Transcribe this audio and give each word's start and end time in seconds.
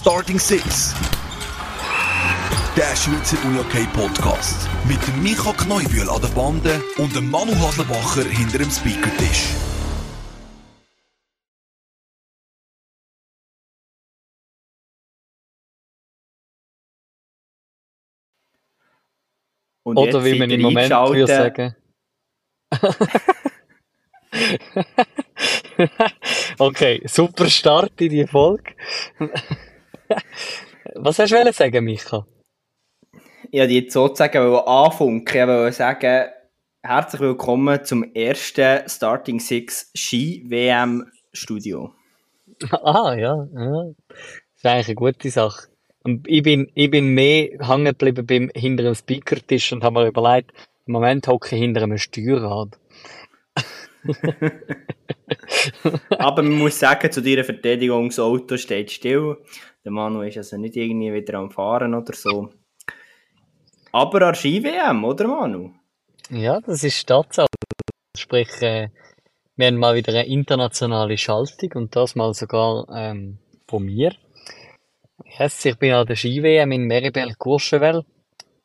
Starting 0.00 0.38
Six. 0.38 0.94
Der 2.76 2.94
Schweizer 2.94 3.36
UniOK 3.44 3.92
Podcast. 3.92 4.68
Mit 4.86 5.04
dem 5.08 5.20
Micha 5.24 5.52
Kneubühl 5.52 6.08
an 6.08 6.20
der 6.22 6.28
Bande 6.28 6.80
und 6.98 7.16
dem 7.16 7.28
Manu 7.28 7.52
Haslebacher 7.56 8.22
hinter 8.22 8.58
dem 8.58 8.70
Speakertisch. 8.70 9.48
Und 19.82 19.96
Oder 19.96 20.24
wie 20.24 20.38
man 20.38 20.48
im 20.48 20.62
Moment 20.62 20.90
würde 20.92 21.26
sagen. 21.26 21.74
okay, 26.58 27.02
super 27.04 27.50
Start 27.50 28.00
in 28.00 28.10
die 28.10 28.26
Folge. 28.28 28.74
Was 30.94 31.18
hast 31.18 31.32
du 31.32 31.52
sagen, 31.52 31.84
Micha? 31.84 32.26
Ich 33.50 33.60
wollte 33.60 33.72
jetzt 33.72 33.92
sozusagen 33.92 34.38
anfunken. 34.38 35.42
Ich 35.42 35.46
wollte 35.46 35.72
sagen, 35.72 36.28
herzlich 36.82 37.20
willkommen 37.20 37.84
zum 37.84 38.04
ersten 38.14 38.88
Starting 38.88 39.40
Six 39.40 39.90
Ski 39.94 40.44
WM 40.46 41.04
Studio. 41.32 41.92
Ah, 42.72 43.14
ja, 43.14 43.46
ja. 43.54 43.84
Das 44.08 44.16
ist 44.56 44.66
eigentlich 44.66 44.88
eine 44.88 44.94
gute 44.96 45.30
Sache. 45.30 45.68
Und 46.02 46.26
ich 46.26 46.42
bin, 46.42 46.70
ich 46.74 46.90
bin 46.90 47.14
mehr 47.14 47.50
hängen 47.60 47.84
geblieben 47.84 48.26
beim, 48.26 48.50
hinter 48.54 48.84
dem 48.84 48.94
Speakertisch 48.94 49.72
und 49.72 49.84
habe 49.84 50.00
mir 50.00 50.08
überlegt, 50.08 50.52
im 50.86 50.94
Moment 50.94 51.28
hocke 51.28 51.54
ich 51.54 51.62
hinter 51.62 51.82
einem 51.82 51.98
Steuerrad. 51.98 52.78
Aber 56.18 56.42
man 56.42 56.58
muss 56.58 56.78
sagen, 56.78 57.12
zu 57.12 57.22
deiner 57.22 57.44
Verteidigung, 57.44 58.08
das 58.08 58.18
Auto 58.18 58.56
steht 58.56 58.90
still. 58.90 59.36
Der 59.88 59.94
Manu 59.94 60.20
ist 60.20 60.36
also 60.36 60.58
nicht 60.58 60.76
irgendwie 60.76 61.14
wieder 61.14 61.38
am 61.38 61.50
Fahren 61.50 61.94
oder 61.94 62.12
so. 62.12 62.50
Aber 63.90 64.20
an 64.20 64.34
Ski-WM, 64.34 65.02
oder 65.02 65.26
Manu? 65.26 65.70
Ja, 66.28 66.60
das 66.60 66.84
ist 66.84 67.06
Tatsache. 67.06 67.48
Sprich, 68.14 68.50
äh, 68.60 68.90
wir 69.56 69.66
haben 69.66 69.78
mal 69.78 69.94
wieder 69.94 70.12
eine 70.12 70.26
internationale 70.26 71.16
Schaltung 71.16 71.70
und 71.72 71.96
das 71.96 72.16
mal 72.16 72.34
sogar 72.34 72.86
ähm, 72.94 73.38
von 73.66 73.82
mir. 73.82 74.12
Yes, 75.38 75.64
ich 75.64 75.78
bin 75.78 75.94
an 75.94 76.06
der 76.06 76.16
Ski-WM 76.16 76.70
in 76.70 76.86
Meribel-Courchevel. 76.86 78.04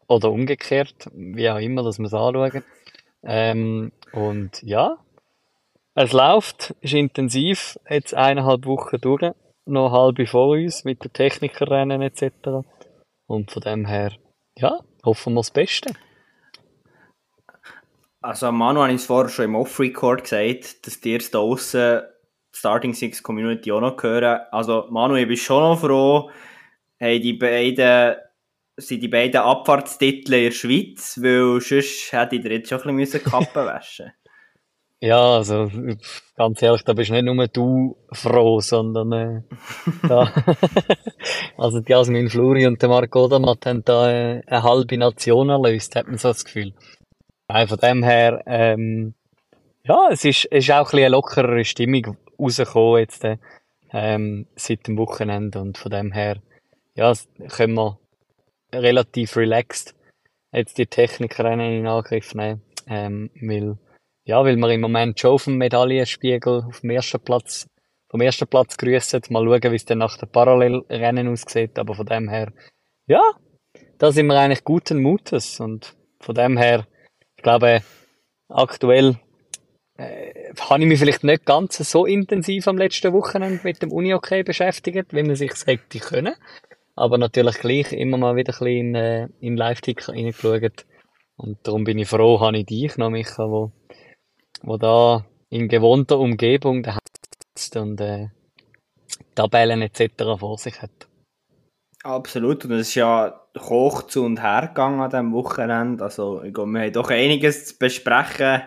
Oder 0.08 0.30
umgekehrt, 0.30 1.09
wie 1.14 1.50
auch 1.50 1.59
immer, 1.59 1.83
dass 1.83 2.00
wir 2.00 2.08
es 2.08 2.14
anschauen. 2.14 2.66
Ähm, 3.23 3.94
und 4.11 4.61
ja, 4.61 4.98
es 5.95 6.11
läuft, 6.11 6.76
ist 6.81 6.94
intensiv, 6.94 7.80
jetzt 7.89 8.14
eineinhalb 8.14 8.66
Wochen 8.66 9.00
durch, 9.00 9.31
noch 9.66 9.92
halbe 9.92 10.28
vor 10.28 10.50
uns 10.50 10.83
mit 10.83 11.03
den 11.03 11.14
Technikerrennen 11.14 12.02
etc. 12.02 12.31
Und 13.28 13.52
von 13.52 13.61
dem 13.61 13.86
her, 13.86 14.11
ja, 14.58 14.80
hoffen 15.03 15.33
wir 15.33 15.39
das 15.39 15.52
Beste. 15.52 15.94
Also 18.22 18.52
Manu 18.52 18.86
ich 18.86 18.95
es 18.95 19.05
vorher 19.05 19.30
schon 19.30 19.45
im 19.45 19.55
Off-Record 19.55 20.23
gesagt, 20.23 20.88
dass 20.88 21.02
dir 21.02 21.20
da 21.20 21.39
aussen 21.39 22.02
die 22.53 22.58
Starting 22.58 22.94
Six 22.94 23.22
Community 23.22 23.72
auch 23.72 23.81
noch 23.81 23.97
gehören. 23.97 24.42
Also 24.52 24.88
Manu, 24.89 25.16
ich 25.16 25.28
bin 25.28 25.38
schon 25.38 25.61
noch 25.61 25.80
froh, 25.80 26.30
hey, 27.00 27.20
die 27.20 27.33
beiden 27.33 28.16
sind 28.77 29.03
die 29.03 29.08
beiden 29.08 29.42
Abfahrtstitel 29.42 30.33
in 30.33 30.44
der 30.45 30.52
Schweiz, 30.52 31.20
weil 31.22 31.59
sonst 31.61 32.11
hätte 32.11 32.38
ich 32.38 32.42
dir 32.42 32.53
jetzt 32.53 32.70
schon 32.70 32.81
ein 32.81 32.95
bisschen 32.95 33.22
die 33.23 33.30
Kappe 33.30 33.66
waschen 33.66 34.14
Ja, 35.04 35.36
also 35.36 35.70
ganz 36.38 36.62
ehrlich, 36.62 36.84
da 36.86 36.94
bist 36.94 37.12
nicht 37.12 37.26
nur 37.26 37.48
du 37.50 37.98
froh, 38.14 38.62
sondern 38.62 39.12
äh, 39.12 39.42
da, 40.08 40.32
also 41.58 41.82
die 41.82 41.92
Jasmin 41.92 42.30
Fluri 42.30 42.66
und 42.68 42.82
der 42.82 42.88
Marco 42.88 43.26
Odermatt 43.26 43.66
haben 43.66 43.84
da 43.84 44.10
äh, 44.10 44.42
eine 44.48 44.64
halbe 44.64 44.98
Nation 44.98 45.50
erlöst, 45.50 45.98
hat 45.98 46.08
man 46.08 46.18
so 46.18 46.30
das 46.30 46.45
Gefühl. 46.45 46.72
Nein, 47.50 47.68
von 47.68 47.80
dem 47.80 48.02
her, 48.02 48.44
ähm, 48.45 49.14
ja, 49.83 50.08
es 50.10 50.23
ist, 50.23 50.48
es 50.50 50.70
ist 50.70 50.72
auch 50.72 50.77
ein 50.77 50.83
bisschen 50.83 51.00
eine 51.00 51.10
lockerere 51.10 51.66
Stimmung 51.66 52.16
rausgekommen 52.39 53.00
jetzt 53.00 53.26
äh, 53.26 53.39
ähm, 53.92 54.48
seit 54.56 54.88
dem 54.88 54.98
Wochenende 54.98 55.60
und 55.60 55.77
von 55.77 55.92
dem 55.92 56.14
her, 56.14 56.38
ja, 56.95 57.11
können 57.50 57.73
wir 57.73 58.00
relativ 58.73 59.36
relaxed 59.36 59.95
jetzt 60.54 60.77
die 60.77 60.88
Technikrennen 60.88 61.80
in 61.80 61.88
Angriff 61.88 62.33
nehmen, 62.36 62.61
ähm, 62.88 63.32
weil 63.42 63.77
ja, 64.26 64.44
weil 64.44 64.56
wir 64.56 64.70
im 64.70 64.82
Moment 64.82 65.20
schon 65.20 65.32
auf 65.32 65.44
dem 65.45 65.58
Medaillenspiegel 65.58 66.64
auf 66.67 66.80
dem 66.80 66.92
ersten 66.92 67.20
Platz, 67.20 67.67
vom 68.10 68.22
ersten 68.22 68.48
Platz 68.48 68.78
grüßen. 68.78 69.22
Mal 69.30 69.44
schauen, 69.44 69.72
wie 69.72 69.76
es 69.76 69.86
dann 69.86 69.98
nach 69.98 70.17
den 70.17 70.30
Parallelrennen 70.30 71.28
aussieht. 71.28 71.78
Aber 71.78 71.94
von 71.94 72.06
dem 72.06 72.30
her, 72.30 72.54
ja, 73.08 73.22
da 73.98 74.12
sind 74.12 74.28
wir 74.28 74.39
eigentlich 74.39 74.64
guten 74.64 75.02
Mutes. 75.02 75.60
Und 75.60 75.95
von 76.20 76.36
dem 76.36 76.58
her, 76.58 76.88
ich 77.36 77.44
glaube, 77.44 77.82
aktuell 78.48 79.17
äh, 79.98 80.54
habe 80.58 80.83
ich 80.83 80.88
mich 80.88 81.00
vielleicht 81.00 81.23
nicht 81.26 81.45
ganz 81.45 81.78
so 81.78 82.06
intensiv 82.06 82.67
am 82.67 82.78
letzten 82.78 83.12
Wochenende 83.12 83.60
mit 83.64 83.82
dem 83.82 83.92
Uni-OK 83.92 84.45
beschäftigt, 84.45 85.14
wie 85.14 85.23
man 85.23 85.36
sich 85.36 85.52
hätte 85.66 86.00
können. 86.00 86.36
Aber 86.95 87.17
natürlich 87.17 87.60
gleich 87.60 87.92
immer 87.92 88.17
mal 88.17 88.36
wieder 88.36 88.54
ein 88.54 88.60
bisschen 88.60 88.67
in, 88.67 88.95
äh, 88.95 89.28
in 89.42 89.58
Live-Ticker 89.58 90.14
reingeschaut. 90.14 90.86
Und 91.36 91.58
darum 91.64 91.83
bin 91.83 91.98
ich 91.98 92.08
froh, 92.08 92.39
habe 92.39 92.60
ich 92.60 92.67
dich 92.67 92.98
noch, 92.98 93.10
Micha, 93.10 93.50
wo 93.50 93.72
wo 94.64 94.78
da 94.78 95.26
in 95.50 95.68
gewohnter 95.68 96.18
Umgebung 96.18 96.82
daheim 96.82 97.00
sitzt 97.56 97.78
und 97.78 98.02
äh, 98.02 98.30
Tabellen 99.36 99.82
etc. 99.82 100.40
vor 100.40 100.58
sich 100.58 100.82
hat. 100.82 101.08
Absolut, 102.04 102.66
und 102.66 102.72
es 102.72 102.90
ist 102.90 102.96
ja 102.96 103.40
hoch 103.60 104.04
zu 104.04 104.26
und 104.26 104.42
her 104.42 104.68
gegangen 104.68 105.00
an 105.00 105.10
diesem 105.10 105.34
Wochenende. 105.34 106.04
Also, 106.04 106.44
ich 106.44 106.54
glaube, 106.54 106.72
wir 106.72 106.82
haben 106.82 106.94
doch 106.94 107.10
einiges 107.10 107.68
zu 107.68 107.78
besprechen. 107.78 108.64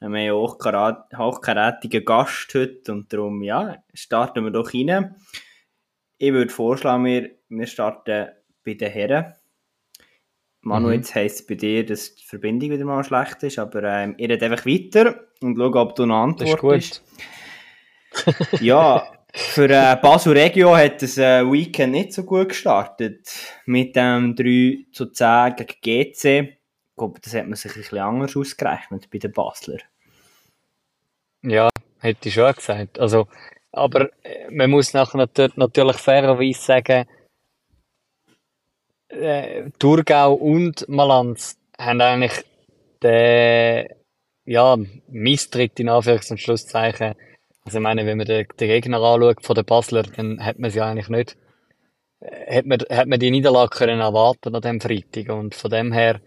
Wir 0.00 0.06
haben 0.06 0.16
ja 0.16 0.32
auch 0.32 0.58
karat- 0.58 1.16
hochkarätigen 1.16 2.04
Gast 2.04 2.52
heute 2.54 2.92
und 2.92 3.12
darum, 3.12 3.42
ja, 3.42 3.76
starten 3.94 4.42
wir 4.44 4.50
doch 4.50 4.74
rein. 4.74 5.14
Ich 6.18 6.32
würde 6.32 6.52
vorschlagen, 6.52 7.04
wir 7.48 7.66
starten 7.66 8.30
bei 8.64 8.74
den 8.74 8.90
Herren. 8.90 9.34
Manu, 10.62 10.88
Mhm. 10.88 10.94
jetzt 10.94 11.14
heisst 11.14 11.40
es 11.40 11.46
bei 11.46 11.54
dir, 11.56 11.84
dass 11.84 12.14
die 12.14 12.24
Verbindung 12.24 12.70
wieder 12.70 12.84
mal 12.84 13.02
schlecht 13.04 13.42
ist, 13.42 13.58
aber 13.58 13.82
ähm, 13.82 14.14
ich 14.16 14.28
rede 14.30 14.44
einfach 14.46 14.64
weiter 14.64 15.20
und 15.40 15.56
schaue, 15.56 15.74
ob 15.74 15.94
du 15.96 16.04
ist 16.04 16.10
antwortest. 16.10 17.02
gut. 17.02 18.32
Ja, 18.60 19.06
für 19.34 19.68
äh, 19.68 19.96
Basel 20.00 20.34
Regio 20.36 20.76
hat 20.76 21.00
das 21.02 21.16
äh, 21.18 21.42
Weekend 21.50 21.92
nicht 21.92 22.12
so 22.12 22.22
gut 22.24 22.50
gestartet. 22.50 23.28
Mit 23.64 23.96
dem 23.96 24.36
3 24.36 24.86
zu 24.92 25.06
10 25.06 25.56
gegen 25.56 25.80
GC. 26.12 26.24
Ich 26.90 26.96
glaube, 26.96 27.18
das 27.20 27.34
hat 27.34 27.46
man 27.46 27.56
sich 27.56 27.72
ein 27.74 27.80
bisschen 27.80 27.98
anders 27.98 28.36
ausgerechnet 28.36 29.08
bei 29.10 29.18
den 29.18 29.32
Basler. 29.32 29.78
Ja, 31.42 31.70
hätte 32.00 32.28
ich 32.28 32.34
schon 32.34 32.52
gesagt. 32.52 33.00
Also, 33.00 33.26
aber 33.72 34.10
äh, 34.22 34.50
man 34.50 34.70
muss 34.70 34.92
nachher 34.92 35.16
nat 35.18 35.56
natürlich 35.56 35.96
fairerweise 35.96 36.60
sagen, 36.60 37.06
äh, 39.12 39.70
Thurgau 39.78 40.34
und 40.34 40.88
Malanz 40.88 41.56
haben 41.78 42.00
eigentlich 42.00 42.44
den, 43.02 43.88
ja, 44.44 44.76
Misstritt 45.08 45.78
in 45.80 45.88
Anführungs- 45.88 46.30
und 46.30 46.40
Schlusszeichen. 46.40 47.14
Also 47.64 47.78
ich 47.78 47.82
meine, 47.82 48.06
wenn 48.06 48.18
man 48.18 48.26
den, 48.26 48.46
den 48.58 48.68
Gegner 48.68 49.00
anschaut 49.00 49.44
von 49.44 49.54
den 49.54 49.64
Basler, 49.64 50.02
dann 50.02 50.44
hat 50.44 50.58
man 50.58 50.70
sie 50.70 50.80
eigentlich 50.80 51.08
nicht, 51.08 51.36
äh, 52.20 52.56
hat 52.56 52.66
man, 52.66 52.80
hat 52.90 53.08
man 53.08 53.20
die 53.20 53.30
Niederlage 53.30 53.76
können 53.76 54.00
erwarten 54.00 54.54
an 54.54 54.62
dem 54.62 54.80
Freitag. 54.80 55.28
Und 55.28 55.54
von 55.54 55.70
dem 55.70 55.92
her 55.92 56.20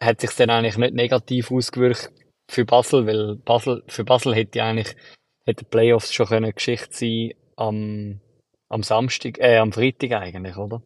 hat 0.00 0.20
sich 0.20 0.30
dann 0.32 0.50
eigentlich 0.50 0.78
nicht 0.78 0.94
negativ 0.94 1.50
ausgewirkt 1.50 2.10
für 2.48 2.64
Basel, 2.64 3.06
weil 3.06 3.36
Basel, 3.36 3.82
für 3.86 4.04
Basel 4.04 4.34
hätte 4.34 4.62
eigentlich, 4.62 4.96
hätte 5.44 5.64
Playoffs 5.64 6.12
schon 6.12 6.26
können 6.26 6.52
Geschichte 6.52 6.88
sein 6.92 7.32
am, 7.56 8.20
am 8.68 8.82
Samstag, 8.82 9.38
äh, 9.38 9.58
am 9.58 9.72
Freitag 9.72 10.12
eigentlich, 10.12 10.56
oder? 10.56 10.82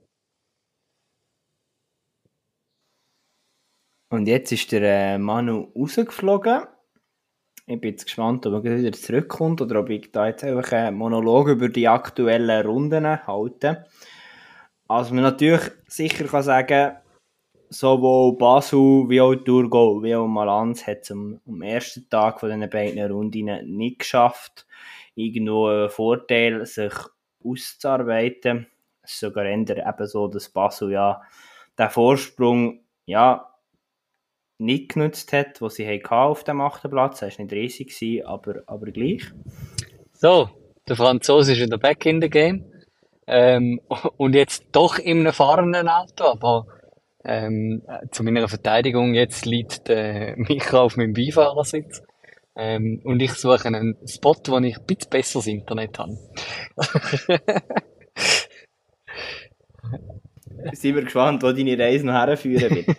Und 4.15 4.29
jetzt 4.29 4.53
ist 4.53 4.71
der 4.71 4.83
äh, 4.83 5.19
Manu 5.19 5.73
rausgeflogen. 5.77 6.63
Ich 7.67 7.81
bin 7.81 7.91
jetzt 7.91 8.05
gespannt, 8.05 8.47
ob 8.47 8.65
er 8.65 8.79
wieder 8.79 8.93
zurückkommt 8.93 9.61
oder 9.61 9.81
ob 9.81 9.91
ich 9.91 10.13
da 10.13 10.29
jetzt 10.29 10.45
einfach 10.45 10.71
einen 10.71 10.97
Monolog 10.97 11.49
über 11.49 11.69
die 11.69 11.89
aktuellen 11.89 12.65
Runden 12.65 13.27
halte. 13.27 13.87
Also 14.87 15.15
man 15.15 15.25
natürlich 15.25 15.63
sicher 15.89 16.27
kann 16.27 16.45
sagen, 16.45 16.97
sowohl 17.71 18.39
Basel 18.39 19.09
wie 19.09 19.21
auch 19.21 19.35
Thurgau 19.35 20.01
wie 20.01 20.15
auch 20.15 20.29
Malanz 20.29 20.87
hat 20.87 21.01
es 21.03 21.11
am, 21.11 21.41
am 21.45 21.63
ersten 21.63 22.09
Tag 22.09 22.39
von 22.39 22.51
diesen 22.51 22.71
beiden 22.71 23.11
Runden 23.11 23.77
nicht 23.77 23.99
geschafft, 23.99 24.65
irgendwo 25.17 25.67
einen 25.67 25.91
Vorteil 25.91 26.65
sich 26.67 26.95
auszuarbeiten. 27.45 28.69
Es 29.03 29.15
ist 29.15 29.21
sogar 29.21 29.47
eher 29.47 29.59
eben 29.59 30.07
so, 30.07 30.29
dass 30.29 30.51
Basel 30.51 30.93
ja 30.93 31.21
den 31.77 31.91
Vorsprung 31.91 32.85
ja 33.07 33.51
nicht 34.59 34.95
genutzt 34.95 35.33
hat, 35.33 35.61
was 35.61 35.77
sie 35.77 35.87
hatten 35.87 36.15
auf 36.15 36.45
dem 36.45 36.61
achten 36.61 36.91
Platz. 36.91 37.23
Er 37.23 37.31
war 37.31 37.45
nicht 37.45 37.53
riesig, 37.53 37.89
gewesen, 37.89 38.27
aber, 38.27 38.63
aber 38.67 38.87
gleich. 38.87 39.23
So, 40.13 40.51
der 40.89 40.97
Franzose 40.97 41.53
ist 41.53 41.61
wieder 41.61 41.79
back 41.79 42.07
in 42.07 42.21
the 42.21 42.31
game. 42.31 42.65
Ähm, 43.27 43.81
und 44.17 44.35
jetzt 44.35 44.67
doch 44.73 44.99
in 44.99 45.21
einem 45.21 45.33
fahrenden 45.33 45.89
Auto, 45.89 46.25
aber 46.25 46.67
ähm, 47.25 47.83
zu 48.11 48.23
meiner 48.23 48.49
Verteidigung, 48.49 49.15
jetzt 49.15 49.47
liegt 49.47 49.89
äh, 49.89 50.35
Micha 50.37 50.81
auf 50.81 50.97
meinem 50.97 51.15
Beifahrersitz. 51.15 52.03
Ähm, 52.57 53.01
und 53.03 53.21
ich 53.21 53.33
suche 53.33 53.67
einen 53.67 53.97
Spot, 54.07 54.37
wo 54.47 54.59
ich 54.59 54.79
ein 54.79 54.87
bisschen 54.87 55.11
besseres 55.11 55.49
Internet 55.49 55.99
habe. 55.99 56.17
Sind 60.73 60.95
wir 60.95 61.03
gespannt, 61.03 61.43
wo 61.43 61.51
deine 61.51 61.77
Reise 61.79 62.07
noch 62.07 62.15
herführen 62.15 62.71
wird. 62.71 62.97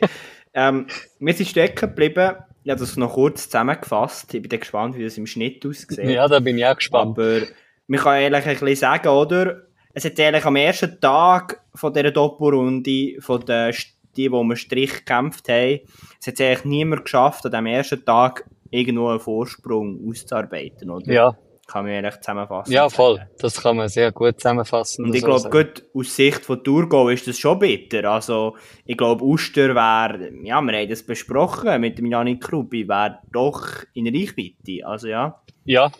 Ähm, 0.55 0.87
wir 1.19 1.33
sind 1.33 1.49
stecken 1.49 1.89
geblieben. 1.89 2.37
Ich 2.63 2.71
habe 2.71 2.79
das 2.79 2.97
noch 2.97 3.13
kurz 3.13 3.43
zusammengefasst. 3.43 4.33
Ich 4.33 4.41
bin 4.41 4.49
dann 4.49 4.59
gespannt, 4.59 4.97
wie 4.97 5.03
das 5.03 5.17
im 5.17 5.27
Schnitt 5.27 5.63
aussieht. 5.65 5.99
Ja, 5.99 6.27
da 6.27 6.39
bin 6.39 6.57
ich 6.57 6.65
auch 6.65 6.75
gespannt. 6.75 7.19
Aber 7.19 7.41
man 7.87 7.99
kann 7.99 8.21
ehrlich 8.21 8.45
ein 8.45 8.57
bisschen 8.57 8.75
sagen, 8.75 9.09
oder? 9.09 9.61
Es 9.93 10.03
hat 10.03 10.17
ehrlich 10.17 10.43
am 10.45 10.55
ersten 10.55 10.99
Tag 10.99 11.61
von 11.75 11.93
dieser 11.93 12.11
Doppelrunde, 12.11 13.21
von 13.21 13.45
den, 13.45 13.73
die, 14.17 14.31
wo 14.31 14.43
wir 14.43 14.55
Strich 14.55 14.93
gekämpft 14.93 15.47
haben, 15.47 15.81
es 16.19 16.27
hat 16.27 16.41
eigentlich 16.41 16.65
niemand 16.65 17.03
geschafft, 17.03 17.45
an 17.45 17.51
diesem 17.51 17.65
ersten 17.67 18.03
Tag 18.03 18.45
irgendwo 18.71 19.09
einen 19.09 19.19
Vorsprung 19.19 19.99
auszuarbeiten, 20.09 20.89
oder? 20.89 21.11
Ja. 21.11 21.37
Kann 21.67 21.85
man 21.85 21.95
eigentlich 21.95 22.21
zusammenfassen. 22.21 22.71
Ja, 22.71 22.89
voll. 22.89 23.27
Das 23.39 23.59
kann 23.61 23.77
man 23.77 23.87
sehr 23.89 24.11
gut 24.11 24.39
zusammenfassen. 24.39 25.05
Und 25.05 25.15
ich 25.15 25.23
glaube, 25.23 25.49
gut, 25.49 25.83
aus 25.95 26.15
Sicht 26.15 26.45
von 26.45 26.63
Thurgau 26.63 27.09
ist 27.09 27.27
das 27.27 27.39
schon 27.39 27.57
bitter. 27.57 28.09
Also, 28.11 28.55
ich 28.85 28.95
glaube, 28.95 29.23
Uster 29.23 29.73
wäre, 29.73 30.31
ja, 30.43 30.61
wir 30.61 30.75
haben 30.75 30.89
das 30.89 31.03
besprochen 31.03 31.81
mit 31.81 31.97
dem 31.97 32.05
Janik 32.05 32.43
Krubi, 32.43 32.87
wäre 32.87 33.19
doch 33.31 33.61
in 33.93 34.07
Reichweite. 34.07 34.85
Also, 34.85 35.07
ja. 35.07 35.41
Ja. 35.63 35.91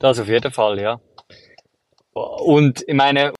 Das 0.00 0.18
auf 0.18 0.28
jeden 0.28 0.50
Fall, 0.50 0.80
ja. 0.80 1.00
Und 2.12 2.82
ich 2.86 2.94
meine, 2.94 3.32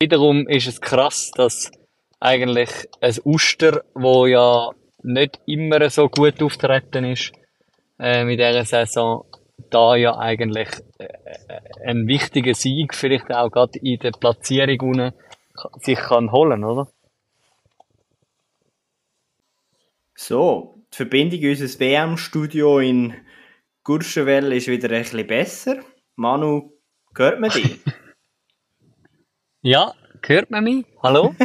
wiederum 0.00 0.46
ist 0.48 0.66
es 0.66 0.80
krass, 0.80 1.30
dass 1.34 1.70
eigentlich 2.20 2.70
ein 3.00 3.14
Uster, 3.24 3.84
wo 3.94 4.26
ja 4.26 4.68
nicht 5.02 5.40
immer 5.46 5.88
so 5.90 6.08
gut 6.08 6.42
auftreten 6.42 7.04
ist, 7.04 7.32
äh, 7.98 8.24
mit 8.24 8.38
dieser 8.38 8.64
Saison, 8.64 9.24
da 9.70 9.96
ja 9.96 10.18
eigentlich 10.18 10.68
äh, 10.98 11.08
ein 11.84 12.06
wichtiger 12.06 12.54
Sieg 12.54 12.94
vielleicht 12.94 13.32
auch 13.32 13.50
gerade 13.50 13.78
in 13.78 13.98
der 13.98 14.12
Platzierung 14.12 14.80
unten 14.80 15.12
sich 15.80 15.98
kann 15.98 16.32
holen, 16.32 16.64
oder? 16.64 16.88
So, 20.14 20.82
die 20.92 20.96
Verbindung 20.96 21.40
in 21.40 21.50
unser 21.50 21.80
WM-Studio 21.80 22.78
in 22.78 23.14
Gurschenwell 23.84 24.52
ist 24.52 24.68
wieder 24.68 24.90
ein 24.90 25.02
bisschen 25.02 25.26
besser. 25.26 25.76
Manu, 26.16 26.72
hört 27.16 27.40
man 27.40 27.50
dich? 27.50 27.80
ja, 29.62 29.92
hört 30.24 30.50
man 30.50 30.64
mich? 30.64 30.86
Hallo? 31.02 31.34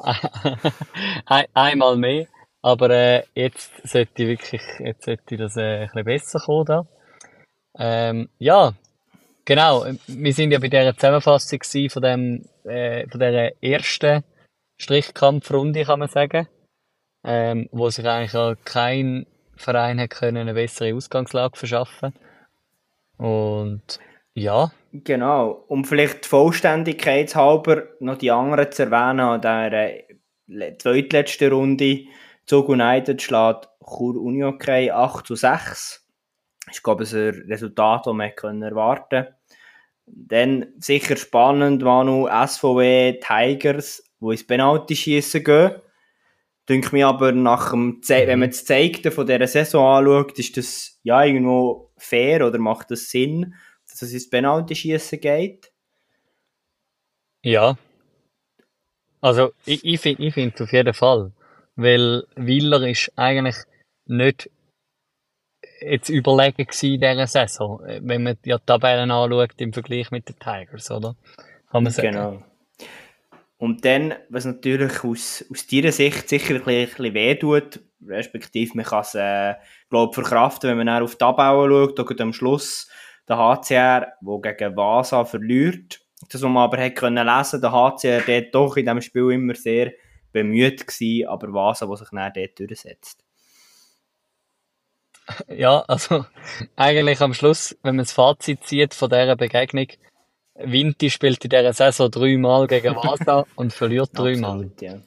Einmal 1.54 1.96
mehr. 1.96 2.26
Aber 2.62 2.90
äh, 2.90 3.22
jetzt 3.34 3.72
sollte 3.88 4.22
ich 4.22 4.28
wirklich, 4.28 4.62
jetzt 4.80 5.04
sollte 5.04 5.36
das 5.36 5.56
äh, 5.56 5.82
ein 5.82 5.86
bisschen 5.86 6.04
besser 6.04 6.40
kommen 6.40 6.64
da. 6.66 6.86
Ähm, 7.78 8.28
ja, 8.38 8.72
genau. 9.44 9.86
Wir 10.06 10.32
sind 10.34 10.50
ja 10.50 10.58
bei 10.58 10.68
dieser 10.68 10.94
Zusammenfassung 10.94 11.60
von 11.88 12.02
dem, 12.02 12.44
äh, 12.64 13.08
von 13.08 13.20
dieser 13.20 13.62
ersten 13.62 14.24
Strichkampfrunde, 14.78 15.84
kann 15.84 16.00
man 16.00 16.08
sagen, 16.08 16.48
ähm, 17.24 17.68
wo 17.72 17.88
sich 17.90 18.06
eigentlich 18.06 18.34
auch 18.34 18.54
kein 18.64 19.26
Verein 19.56 20.00
hat 20.00 20.10
können 20.10 20.38
eine 20.38 20.54
bessere 20.54 20.94
Ausgangslage 20.94 21.56
verschaffen. 21.56 22.14
Und 23.18 24.00
ja. 24.34 24.72
Genau. 24.92 25.64
Um 25.68 25.84
vielleicht 25.84 26.26
Vollständigkeit 26.26 27.34
halber 27.34 27.84
noch 28.00 28.16
die 28.16 28.30
anderen 28.30 28.72
zu 28.72 28.84
erwähnen, 28.84 29.20
an 29.20 29.72
äh, 29.72 30.04
zweitletzten 30.78 31.52
Runde 31.52 32.04
Zug 32.46 32.68
United 32.68 33.22
schlägt 33.22 33.68
Chur 33.84 34.16
Unihockey 34.16 34.90
8 34.90 35.26
zu 35.26 35.34
6. 35.34 36.06
Das 36.66 36.82
glaube 36.82 37.04
ich, 37.04 37.12
ein 37.12 37.44
Resultat, 37.48 38.06
das 38.06 38.14
man 38.14 38.62
erwarten 38.62 39.24
konnte. 39.24 39.36
Dann 40.06 40.66
sicher 40.78 41.16
spannend 41.16 41.82
noch 41.82 42.28
SVW 42.28 43.20
Tigers, 43.20 44.02
die 44.20 44.30
ins 44.30 44.46
Penalty-Schießen 44.46 45.44
gehen. 45.44 45.76
Denke 46.68 46.94
mir 46.94 47.08
aber, 47.08 47.32
nach 47.32 47.70
dem 47.70 48.02
Ze 48.02 48.26
wenn 48.26 48.40
man 48.40 48.50
das 48.50 48.64
Zeigte 48.64 49.10
von 49.10 49.26
dieser 49.26 49.46
Saison 49.46 49.98
anschaut, 49.98 50.38
ist 50.38 50.56
das 50.56 51.00
ja 51.02 51.24
irgendwo 51.24 51.92
fair 51.96 52.46
oder 52.46 52.58
macht 52.58 52.90
das 52.90 53.10
Sinn, 53.10 53.54
dass 53.88 54.02
es 54.02 54.12
ins 54.12 54.30
Penalty-Schießen 54.30 55.20
geht? 55.20 55.72
Ja. 57.42 57.76
Also, 59.20 59.52
ich, 59.66 59.84
ich 59.84 60.00
finde 60.00 60.30
find 60.30 60.60
auf 60.60 60.72
jeden 60.72 60.94
Fall. 60.94 61.32
Weil 61.80 62.24
Willer 62.36 62.86
ist 62.86 63.10
eigentlich 63.16 63.56
nicht 64.06 64.50
jetzt 65.80 66.10
überlegen 66.10 66.66
gewesen 66.66 66.94
in 66.94 67.00
dieser 67.00 67.26
Saison, 67.26 67.80
wenn 68.02 68.22
man 68.22 68.36
die 68.44 68.54
Tabellen 68.66 69.10
anschaut 69.10 69.58
im 69.58 69.72
Vergleich 69.72 70.10
mit 70.10 70.28
den 70.28 70.38
Tigers, 70.38 70.90
oder? 70.90 71.16
Kann 71.70 71.84
man 71.84 71.92
sagen. 71.92 72.12
Genau. 72.12 72.42
Und 73.56 73.84
dann, 73.84 74.14
was 74.28 74.44
natürlich 74.44 75.04
aus, 75.04 75.44
aus 75.50 75.66
deiner 75.66 75.92
Sicht 75.92 76.28
sicher 76.28 76.54
ein 76.54 76.64
bisschen, 76.64 77.14
weh 77.14 77.34
tut, 77.34 77.80
respektive 78.06 78.72
man 78.74 78.84
kann 78.84 79.00
es, 79.00 79.14
äh, 79.14 79.54
glaube 79.88 80.12
verkraften, 80.12 80.70
wenn 80.70 80.78
man 80.78 80.86
dann 80.86 81.02
auf 81.02 81.12
die 81.12 81.18
Tabelle 81.18 81.68
schaut, 81.68 81.98
da 81.98 82.22
am 82.24 82.32
Schluss 82.32 82.90
der 83.28 83.38
HCR, 83.38 84.12
der 84.20 84.54
gegen 84.54 84.76
Vasa 84.76 85.24
verliert. 85.24 86.00
Das, 86.30 86.42
was 86.42 86.50
man 86.50 86.64
aber 86.64 86.82
hat 86.82 86.96
können 86.96 87.26
lesen, 87.26 87.60
der 87.60 87.72
HCR, 87.72 88.20
der 88.20 88.42
doch 88.50 88.76
in 88.76 88.84
diesem 88.84 89.00
Spiel 89.00 89.30
immer 89.30 89.54
sehr 89.54 89.92
bemüht 90.32 90.86
gewesen, 90.86 91.28
aber 91.28 91.52
Vasa, 91.52 91.88
was 91.88 92.00
sich 92.00 92.08
dann 92.10 92.32
dort 92.34 92.58
durchsetzt. 92.58 93.24
Ja, 95.48 95.80
also 95.86 96.24
eigentlich 96.76 97.20
am 97.20 97.34
Schluss, 97.34 97.76
wenn 97.82 97.96
man 97.96 98.04
das 98.04 98.12
Fazit 98.12 98.64
zieht 98.64 98.94
von 98.94 99.10
dieser 99.10 99.36
Begegnung, 99.36 99.86
Vinti 100.54 101.10
spielt 101.10 101.42
in 101.44 101.50
dieser 101.50 101.72
Saison 101.72 102.10
dreimal 102.10 102.66
gegen 102.66 102.94
Vasa 102.94 103.46
und 103.56 103.72
verliert 103.72 104.10
dreimal. 104.12 104.70
Ja. 104.80 104.98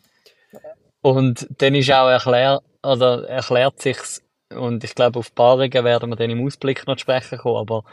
Und 1.01 1.47
dann 1.57 1.75
ist 1.75 1.91
auch 1.91 2.09
erklärt, 2.09 2.63
oder 2.81 3.27
erklärt 3.27 3.81
sich's, 3.81 4.23
und 4.49 4.83
ich 4.83 4.95
glaube, 4.95 5.19
auf 5.19 5.33
Paarungen 5.33 5.83
werden 5.83 6.09
wir 6.09 6.15
dann 6.15 6.29
im 6.29 6.45
Ausblick 6.45 6.85
noch 6.87 6.97
sprechen 6.97 7.37
kommen, 7.39 7.57
aber 7.57 7.83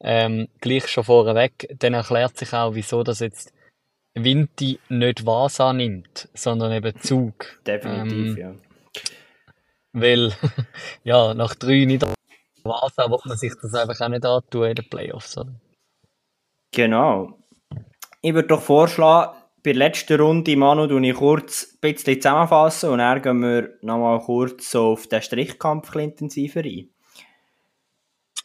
ähm, 0.00 0.48
gleich 0.60 0.88
schon 0.88 1.04
vorweg, 1.04 1.74
dann 1.78 1.94
erklärt 1.94 2.36
sich 2.36 2.52
auch, 2.52 2.74
wieso 2.74 3.02
das 3.02 3.20
jetzt 3.20 3.52
Vinti 4.14 4.78
nicht 4.88 5.24
Vasa 5.24 5.72
nimmt, 5.72 6.28
sondern 6.34 6.72
eben 6.72 6.94
Zug. 7.00 7.60
Definitiv, 7.66 8.36
ähm, 8.36 8.36
ja. 8.36 8.54
Weil, 9.92 10.32
ja, 11.04 11.34
nach 11.34 11.54
drei 11.54 11.84
Niederlagen 11.84 12.16
Vasa 12.62 13.10
wird 13.10 13.26
man 13.26 13.36
sich 13.36 13.52
das 13.60 13.74
einfach 13.74 14.00
auch 14.00 14.08
nicht 14.08 14.24
antun 14.24 14.68
in 14.68 14.74
den 14.74 14.88
Playoffs, 14.88 15.36
oder? 15.38 15.54
Genau. 16.72 17.38
Ich 18.20 18.34
würde 18.34 18.48
doch 18.48 18.62
vorschlagen, 18.62 19.36
bei 19.64 19.72
der 19.72 19.78
letzten 19.78 20.20
Runde, 20.20 20.56
Manu, 20.56 20.86
tue 20.86 21.06
ich 21.06 21.14
kurz 21.14 21.74
ein 21.74 21.78
bisschen 21.80 22.20
zusammenfassen 22.20 22.90
und 22.90 22.98
dann 22.98 23.22
gehen 23.22 23.40
wir 23.42 23.78
nochmal 23.82 24.20
kurz 24.20 24.70
so 24.70 24.92
auf 24.92 25.06
den 25.06 25.22
Strichkampf 25.22 25.94
intensiver 25.94 26.62
ein. 26.62 26.88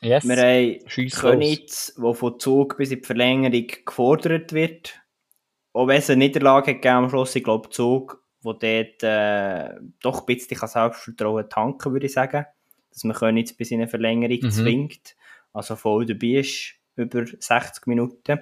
Yes. 0.02 0.28
Wir 0.28 0.38
haben 0.38 1.10
Könitz, 1.10 1.96
der 1.96 2.14
von 2.14 2.40
Zug 2.40 2.78
bis 2.78 2.92
in 2.92 3.00
die 3.00 3.06
Verlängerung 3.06 3.68
gefordert 3.84 4.54
wird 4.54 4.94
auch 5.78 5.88
wenn 5.88 5.98
es 5.98 6.10
eine 6.10 6.26
Niederlage 6.26 6.74
gegeben 6.74 6.96
am 6.96 7.10
Schluss, 7.10 7.36
ich 7.36 7.44
glaube, 7.44 7.70
Zug, 7.70 8.24
wo 8.42 8.54
dort 8.54 9.04
äh, 9.04 9.76
doch 10.02 10.22
ein 10.22 10.26
bisschen 10.26 10.68
Selbstvertrauen 10.68 11.50
tanken 11.50 11.94
würde 11.94 12.08
ich 12.08 12.14
sagen. 12.14 12.46
Dass 12.92 13.04
man 13.04 13.38
jetzt 13.38 13.58
bis 13.58 13.70
in 13.70 13.82
eine 13.82 13.88
Verlängerung 13.88 14.40
mhm. 14.42 14.52
zwingt. 14.52 15.16
Also 15.54 15.76
voll 15.76 16.08
dabei 16.08 16.40
ist, 16.40 16.74
über 16.96 17.26
60 17.26 17.86
Minuten. 17.86 18.40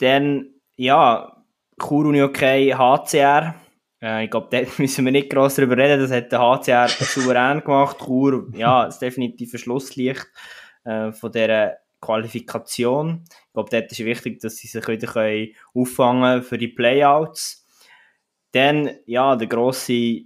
Dann, 0.00 0.54
ja, 0.76 1.44
Chur 1.80 2.06
Uni 2.06 2.22
okay, 2.22 2.74
HCR. 2.74 3.54
Äh, 4.02 4.24
ich 4.24 4.30
glaube, 4.30 4.48
dort 4.50 4.78
müssen 4.80 5.04
wir 5.04 5.12
nicht 5.12 5.30
gross 5.30 5.54
darüber 5.54 5.76
reden. 5.76 6.00
Das 6.00 6.10
hat 6.10 6.32
der 6.32 6.40
HCR 6.40 6.88
souverän 7.04 7.60
gemacht. 7.60 7.98
Chur, 7.98 8.48
ja, 8.54 8.86
das 8.86 8.98
definitive 8.98 9.58
Schlusslicht 9.58 10.26
äh, 10.84 11.12
von 11.12 11.30
dieser 11.30 11.76
Qualifikation. 12.00 13.24
Ich 13.28 13.52
glaube, 13.52 13.70
dort 13.70 13.90
ist 13.90 14.04
wichtig, 14.04 14.40
dass 14.40 14.56
sie 14.56 14.68
sich 14.68 14.86
wieder 14.86 15.12
können 15.12 15.54
auffangen 15.74 16.42
für 16.42 16.58
die 16.58 16.68
Playouts. 16.68 17.66
Dann, 18.52 18.90
ja, 19.06 19.36
der 19.36 19.48
grosse, 19.48 20.22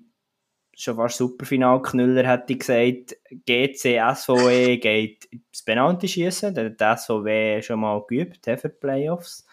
schon 0.77 0.97
fast 0.97 1.17
Superfinalknüller 1.17 2.27
hätte 2.29 2.53
ich 2.53 2.59
gesagt, 2.61 3.17
GC, 3.47 4.01
SVE 4.15 4.79
geht 4.79 5.25
ins 5.27 5.63
Penalty 5.65 6.09
schießen. 6.09 6.55
Da 6.55 6.65
hat 6.65 6.81
der 6.81 6.97
SVW 6.97 7.63
schon 7.63 7.81
mal 7.81 8.03
geübt 8.07 8.45
für 8.45 8.69
die 8.69 8.69
Playoffs. 8.69 9.47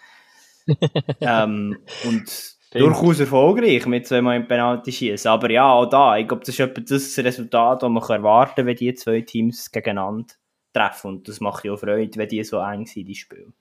ähm, 1.21 1.77
und 2.05 2.55
durchaus 2.71 3.19
erfolgreich 3.19 3.85
mit 3.88 4.05
zweimal 4.07 4.35
im 4.35 4.47
Penalty 4.47 4.91
schießen. 4.91 5.31
Aber 5.31 5.49
ja, 5.49 5.71
auch 5.71 5.88
da, 5.88 6.17
ich 6.17 6.27
glaube, 6.27 6.43
das 6.45 6.55
ist 6.55 6.59
etwa 6.59 6.81
das 6.81 7.17
Resultat, 7.17 7.81
das 7.81 7.89
man 7.89 8.03
erwarten 8.03 8.55
kann, 8.55 8.65
wenn 8.67 8.75
die 8.75 8.93
zwei 8.93 9.21
Teams 9.21 9.71
gegeneinander 9.71 10.35
treffen. 10.73 11.07
Und 11.07 11.27
das 11.27 11.39
macht 11.39 11.65
ja 11.65 11.73
auch 11.73 11.79
Freude, 11.79 12.17
wenn 12.17 12.29
die 12.29 12.43
so 12.43 12.59
eng 12.59 12.85
sind, 12.85 13.07
die 13.07 13.15
Spiele. 13.15 13.53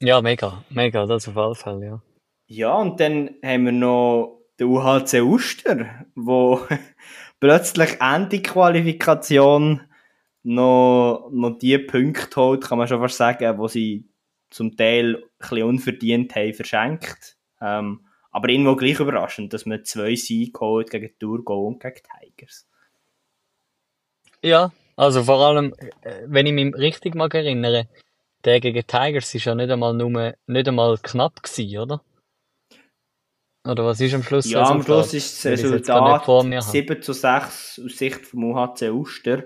Ja, 0.00 0.20
mega, 0.20 0.64
mega, 0.70 1.06
das 1.06 1.28
auf 1.28 1.36
alle 1.36 1.54
Fälle, 1.54 1.86
ja. 1.86 2.02
Ja, 2.46 2.74
und 2.74 3.00
dann 3.00 3.30
haben 3.42 3.64
wir 3.64 3.72
noch 3.72 4.42
den 4.58 4.66
UHC 4.66 5.22
Uster, 5.22 6.06
wo 6.14 6.60
plötzlich 7.40 8.00
Ende 8.00 8.42
Qualifikation 8.42 9.80
noch, 10.42 11.30
noch 11.32 11.58
die 11.58 11.78
Punkte 11.78 12.36
holt, 12.40 12.64
kann 12.64 12.78
man 12.78 12.86
schon 12.86 13.00
fast 13.00 13.16
sagen, 13.16 13.58
wo 13.58 13.66
sie 13.66 14.08
zum 14.50 14.76
Teil 14.76 15.16
ein 15.16 15.22
bisschen 15.38 15.62
unverdient 15.62 16.34
haben 16.36 16.54
verschenkt. 16.54 17.36
Ähm, 17.60 18.06
aber 18.30 18.48
irgendwo 18.48 18.76
gleich 18.76 19.00
überraschend, 19.00 19.52
dass 19.52 19.64
man 19.64 19.84
zwei 19.84 20.16
Siege 20.16 20.58
holt 20.60 20.90
gegen 20.90 21.18
Thurgau 21.18 21.66
und 21.66 21.80
gegen 21.80 22.00
Tigers. 22.20 22.68
Ja, 24.42 24.70
also 24.96 25.24
vor 25.24 25.40
allem, 25.40 25.74
äh, 26.02 26.22
wenn 26.26 26.46
ich 26.46 26.52
mich 26.52 26.74
richtig 26.74 27.14
mag 27.14 27.34
erinnere, 27.34 27.88
der 28.44 28.60
gegen 28.60 28.86
Tigers 28.86 29.34
ist 29.34 29.44
ja 29.44 29.54
nicht 29.54 29.70
einmal 29.70 29.94
nur, 29.94 30.34
nicht 30.46 30.68
einmal 30.68 30.98
knapp 30.98 31.42
gewesen, 31.42 31.78
oder? 31.78 32.02
Oder 33.66 33.86
was 33.86 34.00
ist 34.00 34.14
am 34.14 34.22
Schluss? 34.22 34.50
Ja, 34.50 34.64
am 34.64 34.82
Schluss 34.82 35.14
ist 35.14 35.42
das 35.44 35.52
Resultat 35.62 36.26
7 36.26 37.00
zu 37.00 37.12
6 37.14 37.80
aus 37.84 37.96
Sicht 37.96 38.26
vom 38.26 38.44
UHC 38.44 38.90
Uster. 38.90 39.44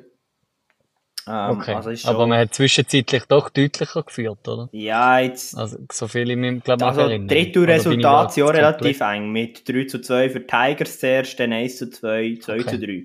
Ähm, 1.29 1.51
okay. 1.51 1.75
Also 1.75 1.95
schon... 1.95 2.11
Aber 2.11 2.27
man 2.27 2.39
hat 2.39 2.55
zwischenzeitlich 2.55 3.25
doch 3.25 3.51
deutlicher 3.51 4.03
geführt, 4.03 4.49
oder? 4.49 4.69
Ja, 4.73 5.21
jetzt. 5.21 5.57
Also, 5.57 5.79
so 5.93 6.09
viel 6.09 6.31
ich 6.31 6.37
mich, 6.37 6.65
glaube 6.65 6.83
ich, 6.83 6.89
Also, 6.89 7.03
erinnere. 7.03 7.29
dritte 7.29 7.69
Resultat 7.69 8.37
ja 8.37 8.47
relativ 8.47 9.01
eng. 9.01 9.31
Mit 9.31 9.69
3 9.69 9.85
zu 9.85 10.01
2 10.01 10.31
für 10.31 10.47
Tigers 10.47 10.99
zuerst, 10.99 11.39
dann 11.39 11.53
1 11.53 11.77
zu 11.77 11.91
2, 11.91 12.39
2 12.41 12.55
okay. 12.55 12.65
zu 12.65 12.79
3. 12.79 13.05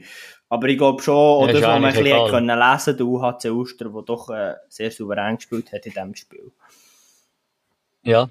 Aber 0.54 0.68
ich 0.68 0.78
glaube 0.78 1.02
schon, 1.02 1.16
oder 1.16 1.60
ja, 1.60 1.62
was 1.62 1.82
man 1.82 1.86
ein 1.86 1.96
bisschen 1.96 2.28
können 2.30 2.60
lesen 2.60 2.96
der 2.96 3.06
UHC 3.08 3.50
Uster, 3.50 3.90
der 3.90 4.02
doch 4.04 4.30
äh, 4.30 4.54
sehr 4.70 4.92
souverän 4.92 5.38
gespielt 5.38 5.72
hat 5.74 5.84
in 5.88 5.94
diesem 5.94 6.14
Spiel. 6.14 6.52
Ja. 8.04 8.30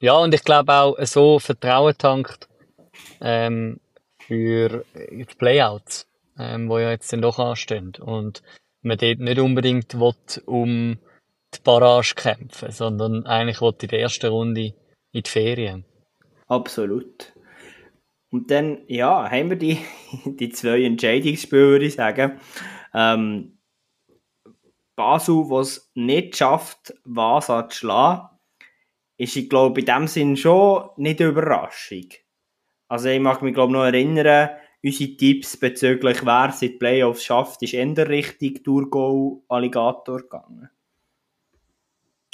Ja, 0.00 0.14
und 0.14 0.32
ich 0.32 0.42
glaube 0.44 0.72
auch, 0.72 0.96
so 1.02 1.38
Vertrauen 1.38 1.92
tankt 1.98 2.48
ähm, 3.20 3.80
für 4.18 4.86
die 4.94 5.26
Playouts, 5.36 6.06
ähm, 6.38 6.70
wo 6.70 6.78
ja 6.78 6.88
jetzt 6.88 7.12
dann 7.12 7.20
doch 7.20 7.38
anstehen. 7.38 7.92
Und 8.00 8.42
man 8.80 8.96
dort 8.96 9.18
nicht 9.18 9.38
unbedingt 9.38 9.92
will, 10.00 10.14
um 10.46 10.96
die 11.54 11.60
Barrage 11.62 12.14
kämpfen, 12.14 12.70
sondern 12.70 13.26
eigentlich 13.26 13.60
will 13.60 13.74
in 13.82 13.88
der 13.88 14.00
ersten 14.00 14.28
Runde 14.28 14.72
in 15.12 15.22
die 15.22 15.28
Ferien. 15.28 15.84
Absolut. 16.46 17.34
Und 18.30 18.50
dann, 18.50 18.82
ja, 18.86 19.30
haben 19.30 19.50
wir 19.50 19.56
die, 19.56 19.78
die 20.24 20.50
zwei 20.50 20.82
Entscheidungsspiele, 20.84 21.62
würde 21.62 21.86
ich 21.86 21.94
sagen. 21.94 22.40
Ähm, 22.94 23.58
Basel, 24.96 25.48
was 25.48 25.90
nicht 25.94 26.36
schafft, 26.36 26.94
was 27.04 27.46
zu 27.46 27.66
schlagen, 27.70 28.28
ist, 29.16 29.36
ich 29.36 29.48
glaube, 29.48 29.80
in 29.80 29.86
dem 29.86 30.06
Sinn 30.08 30.36
schon 30.36 30.90
nicht 30.96 31.20
eine 31.20 31.30
Überraschung. 31.30 32.08
Also 32.88 33.08
ich 33.08 33.20
mag 33.20 33.42
mich, 33.42 33.54
glaube 33.54 33.72
noch 33.72 33.84
erinnern, 33.84 34.50
unsere 34.82 35.16
Tipps 35.16 35.56
bezüglich 35.56 36.24
wer 36.24 36.46
in 36.46 36.58
die 36.60 36.68
Playoffs 36.70 37.24
schafft, 37.24 37.62
ist 37.62 37.74
eher 37.74 38.08
Richtung 38.08 38.62
Thurgau 38.62 39.42
Alligator 39.48 40.18
gegangen. 40.18 40.70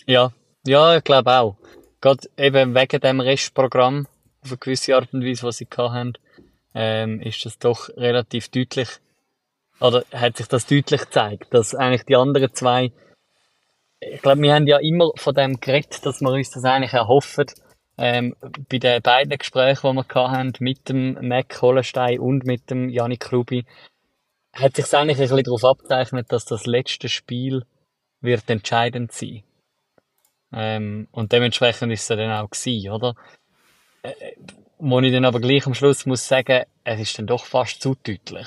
Ja, 0.06 0.32
ja, 0.66 0.96
ich 0.96 1.04
glaube 1.04 1.32
auch. 1.32 1.56
Gerade 2.00 2.28
eben 2.36 2.74
wegen 2.74 3.00
dem 3.00 3.20
Restprogramm, 3.20 4.06
auf 4.44 4.50
eine 4.50 4.58
gewisse 4.58 4.94
Art 4.94 5.12
und 5.12 5.24
Weise, 5.24 5.42
was 5.44 5.58
sie 5.58 5.68
hatten, 5.76 6.14
ähm, 6.74 7.20
ist 7.20 7.44
das 7.44 7.58
doch 7.58 7.88
relativ 7.96 8.48
deutlich, 8.48 8.88
oder 9.80 10.04
hat 10.12 10.36
sich 10.36 10.46
das 10.46 10.66
deutlich 10.66 11.02
gezeigt, 11.02 11.52
dass 11.52 11.74
eigentlich 11.74 12.04
die 12.04 12.16
anderen 12.16 12.52
zwei, 12.52 12.92
ich 14.00 14.22
glaube, 14.22 14.42
wir 14.42 14.54
haben 14.54 14.66
ja 14.66 14.78
immer 14.78 15.10
von 15.16 15.34
dem 15.34 15.60
geredet, 15.60 16.04
dass 16.04 16.20
wir 16.20 16.30
uns 16.30 16.50
das 16.50 16.64
eigentlich 16.64 16.92
erhoffen, 16.92 17.46
ähm, 17.96 18.34
bei 18.68 18.78
den 18.78 19.02
beiden 19.02 19.38
Gesprächen, 19.38 19.96
die 19.96 20.14
wir 20.14 20.30
hatten, 20.30 20.52
mit 20.58 20.88
dem 20.88 21.28
Mac 21.28 21.62
Hollenstein 21.62 22.18
und 22.18 22.44
mit 22.44 22.70
dem 22.70 22.88
Janik 22.88 23.20
Klubi, 23.20 23.64
hat 24.52 24.76
sich 24.76 24.92
eigentlich 24.94 25.18
ein 25.18 25.28
bisschen 25.28 25.44
darauf 25.44 25.64
abgezeichnet, 25.64 26.30
dass 26.32 26.44
das 26.44 26.66
letzte 26.66 27.08
Spiel 27.08 27.64
wird 28.20 28.48
entscheidend 28.50 29.12
sein. 29.12 29.42
Ähm, 30.52 31.08
und 31.10 31.32
dementsprechend 31.32 31.92
ist 31.92 32.02
es 32.02 32.16
dann 32.16 32.30
auch 32.30 32.50
gewesen, 32.50 32.90
oder? 32.90 33.14
Äh, 34.04 34.37
wo 34.78 35.00
ich 35.00 35.12
dann 35.12 35.25
aber 35.25 35.40
gleich 35.40 35.66
am 35.66 35.75
Schluss 35.75 36.04
muss 36.04 36.28
sagen, 36.28 36.64
es 36.84 37.00
ist 37.00 37.18
dann 37.18 37.26
doch 37.26 37.46
fast 37.46 37.80
zu 37.80 37.96
deutlich. 38.02 38.46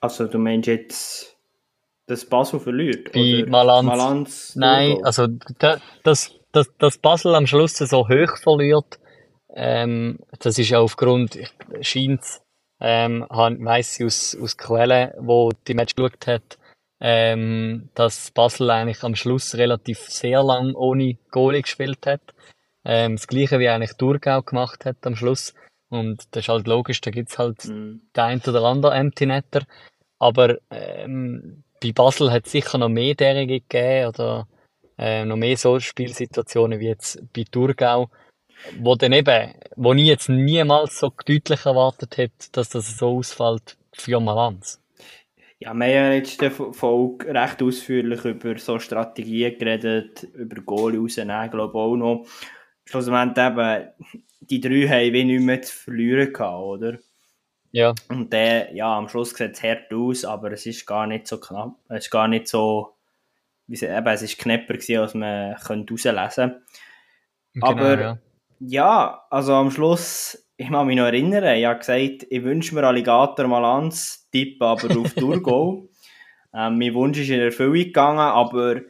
Also 0.00 0.26
du 0.26 0.38
meinst 0.38 0.66
jetzt, 0.66 1.36
dass 2.06 2.24
Basel 2.24 2.58
verliert? 2.58 3.12
Bei 3.12 3.44
Malanz? 3.46 3.86
Malanz 3.86 4.56
Nein, 4.56 5.04
also 5.04 5.28
das, 5.58 6.32
dass, 6.52 6.76
dass 6.78 6.98
Basel 6.98 7.34
am 7.34 7.46
Schluss 7.46 7.76
so 7.76 8.08
hoch 8.08 8.36
verliert, 8.38 8.98
ähm, 9.54 10.18
das 10.40 10.58
ist 10.58 10.70
ja 10.70 10.80
aufgrund, 10.80 11.38
scheint 11.80 12.22
ähm, 12.80 13.24
weiss 13.28 14.00
ich 14.00 14.06
aus, 14.06 14.36
aus 14.40 14.56
Quellen, 14.56 15.12
wo 15.18 15.50
die 15.66 15.74
Match 15.74 15.94
geschaut 15.94 16.26
hat, 16.26 16.58
ähm, 17.00 17.88
dass 17.94 18.30
Basel 18.32 18.70
eigentlich 18.70 19.02
am 19.04 19.14
Schluss 19.14 19.54
relativ 19.54 19.98
sehr 19.98 20.42
lang 20.42 20.74
ohne 20.74 21.16
Goalie 21.30 21.62
gespielt 21.62 22.06
hat. 22.06 22.22
Ähm, 22.88 23.16
das 23.16 23.28
gleiche 23.28 23.58
wie 23.58 23.68
eigentlich 23.68 23.92
Thurgau 23.96 24.40
gemacht 24.42 24.86
hat 24.86 25.06
am 25.06 25.14
Schluss. 25.14 25.54
Und 25.90 26.26
das 26.32 26.44
ist 26.44 26.48
halt 26.48 26.66
logisch, 26.66 27.00
da 27.02 27.10
gibt's 27.10 27.38
halt 27.38 27.66
mhm. 27.66 28.00
den 28.16 28.24
ein 28.24 28.40
oder 28.40 28.64
anderen 28.64 28.96
Empty 28.96 29.26
Netter. 29.26 29.62
Aber 30.18 30.56
ähm, 30.70 31.62
bei 31.82 31.92
Basel 31.92 32.32
hat 32.32 32.46
es 32.46 32.52
sicher 32.52 32.78
noch 32.78 32.88
mehr 32.88 33.14
derige 33.14 33.60
gegeben 33.60 34.08
oder 34.08 34.48
äh, 34.96 35.24
noch 35.24 35.36
mehr 35.36 35.56
so 35.56 35.78
Spielsituationen 35.78 36.80
wie 36.80 36.88
jetzt 36.88 37.22
bei 37.32 37.44
Thurgau, 37.50 38.10
wo 38.80 38.96
dann 38.96 39.12
eben, 39.12 39.54
wo 39.76 39.92
ich 39.92 40.06
jetzt 40.06 40.28
niemals 40.28 40.98
so 40.98 41.12
deutlich 41.26 41.66
erwartet 41.66 42.16
hätte, 42.16 42.50
dass 42.52 42.70
das 42.70 42.96
so 42.96 43.18
ausfällt 43.18 43.76
für 43.92 44.18
Malanz. 44.18 44.80
Ja, 45.60 45.74
wir 45.74 45.86
haben 45.86 45.92
ja 45.92 46.12
jetzt 46.12 46.40
in 46.40 46.50
der 46.50 46.72
Folge 46.72 47.34
recht 47.34 47.62
ausführlich 47.62 48.24
über 48.24 48.56
so 48.58 48.78
Strategien 48.78 49.58
geredet, 49.58 50.22
über 50.34 50.62
Goalie 50.62 51.00
rausnehmen, 51.00 51.50
glaube 51.50 51.72
ich 51.72 51.80
auch 51.80 51.96
noch. 51.96 52.26
Schlussendlich 52.88 53.44
eben, 53.44 53.88
die 54.40 54.60
drei 54.60 54.88
haben 54.88 55.12
wie 55.12 55.24
nicht 55.24 55.42
mehr 55.42 55.62
zu 55.62 55.76
verlieren 55.76 56.32
gehabt, 56.32 56.62
oder? 56.62 56.98
Ja. 57.70 57.94
Und 58.08 58.32
der, 58.32 58.74
ja, 58.74 58.96
am 58.96 59.08
Schluss 59.08 59.30
sieht 59.30 59.52
es 59.52 59.62
hart 59.62 59.92
aus, 59.92 60.24
aber 60.24 60.52
es 60.52 60.64
ist 60.64 60.86
gar 60.86 61.06
nicht 61.06 61.26
so 61.26 61.38
knapp, 61.38 61.76
es 61.88 62.06
ist 62.06 62.10
gar 62.10 62.26
nicht 62.26 62.48
so 62.48 62.94
wie 63.66 63.84
eben, 63.84 64.06
es 64.06 64.22
war 64.22 64.44
knapper, 64.44 64.74
gewesen, 64.74 64.98
als 64.98 65.14
man 65.14 65.54
herauslesen 65.54 66.16
konnte. 66.16 66.62
Genau, 67.52 67.66
Aber 67.66 68.00
ja. 68.00 68.18
ja. 68.60 69.24
also 69.30 69.54
am 69.54 69.70
Schluss, 69.70 70.48
ich 70.56 70.68
kann 70.70 70.86
mich 70.86 70.96
noch 70.96 71.04
erinnern, 71.04 71.44
ich 71.56 71.66
habe 71.66 71.78
gesagt, 71.78 72.26
ich 72.30 72.42
wünsche 72.42 72.74
mir 72.74 72.84
Alligator 72.84 73.46
mal 73.46 73.64
ans, 73.64 74.28
tippe 74.32 74.64
aber 74.64 74.98
auf 74.98 75.12
Thurgau. 75.12 75.86
ähm, 76.54 76.78
mein 76.78 76.94
Wunsch 76.94 77.18
ist 77.18 77.28
in 77.28 77.40
Erfüllung 77.40 77.74
gegangen, 77.74 78.20
aber 78.20 78.76
ich 78.76 78.82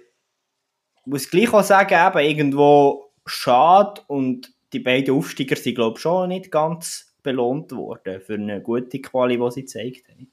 muss 1.06 1.28
gleich 1.28 1.52
auch 1.52 1.64
sagen, 1.64 1.94
eben 1.94 2.30
irgendwo 2.30 3.07
schade 3.28 4.02
und 4.06 4.52
die 4.72 4.80
beiden 4.80 5.14
Aufsteiger 5.14 5.56
sind, 5.56 5.74
glaube 5.74 5.96
ich, 5.96 6.02
schon 6.02 6.28
nicht 6.28 6.50
ganz 6.50 7.14
belohnt 7.22 7.72
worden 7.72 8.20
für 8.20 8.34
eine 8.34 8.60
gute 8.60 9.00
Quali, 9.00 9.38
die 9.38 9.50
sie 9.50 9.62
gezeigt 9.62 10.08
haben. 10.08 10.30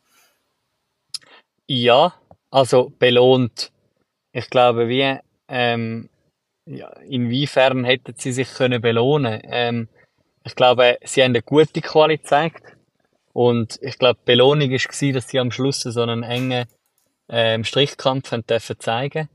Ja, 1.67 2.13
also 2.51 2.91
belohnt 2.99 3.71
ich 4.35 4.49
glaube, 4.49 4.89
wie, 4.89 5.17
ähm, 5.47 6.09
ja, 6.65 6.89
inwiefern 7.07 7.85
hätten 7.85 8.15
sie 8.17 8.33
sich 8.33 8.53
können 8.53 8.81
belohnen 8.81 9.41
ähm, 9.45 9.87
Ich 10.43 10.57
glaube, 10.57 10.97
sie 11.05 11.23
haben 11.23 11.31
eine 11.31 11.41
gute 11.41 11.79
Qualität 11.79 12.23
gezeigt. 12.23 12.63
Und 13.31 13.79
ich 13.81 13.97
glaube, 13.97 14.19
die 14.21 14.31
Belohnung 14.31 14.71
war, 14.71 15.13
dass 15.13 15.29
sie 15.29 15.39
am 15.39 15.51
Schluss 15.51 15.81
so 15.81 16.01
einen 16.01 16.23
engen 16.23 16.65
ähm, 17.29 17.63
Strichkampf 17.63 18.33
haben 18.33 18.45
dürfen 18.45 18.77
zeigen 18.77 19.29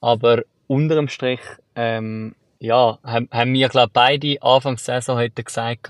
Aber 0.00 0.44
unter 0.68 0.94
dem 0.94 1.08
Strich, 1.08 1.40
ähm, 1.74 2.36
ja, 2.58 2.98
haben, 3.02 3.28
haben 3.30 3.52
wir, 3.52 3.68
glaube 3.68 3.90
beide 3.92 4.40
Anfangs 4.42 4.84
Saison 4.84 5.16
heute 5.16 5.42
gesagt, 5.42 5.88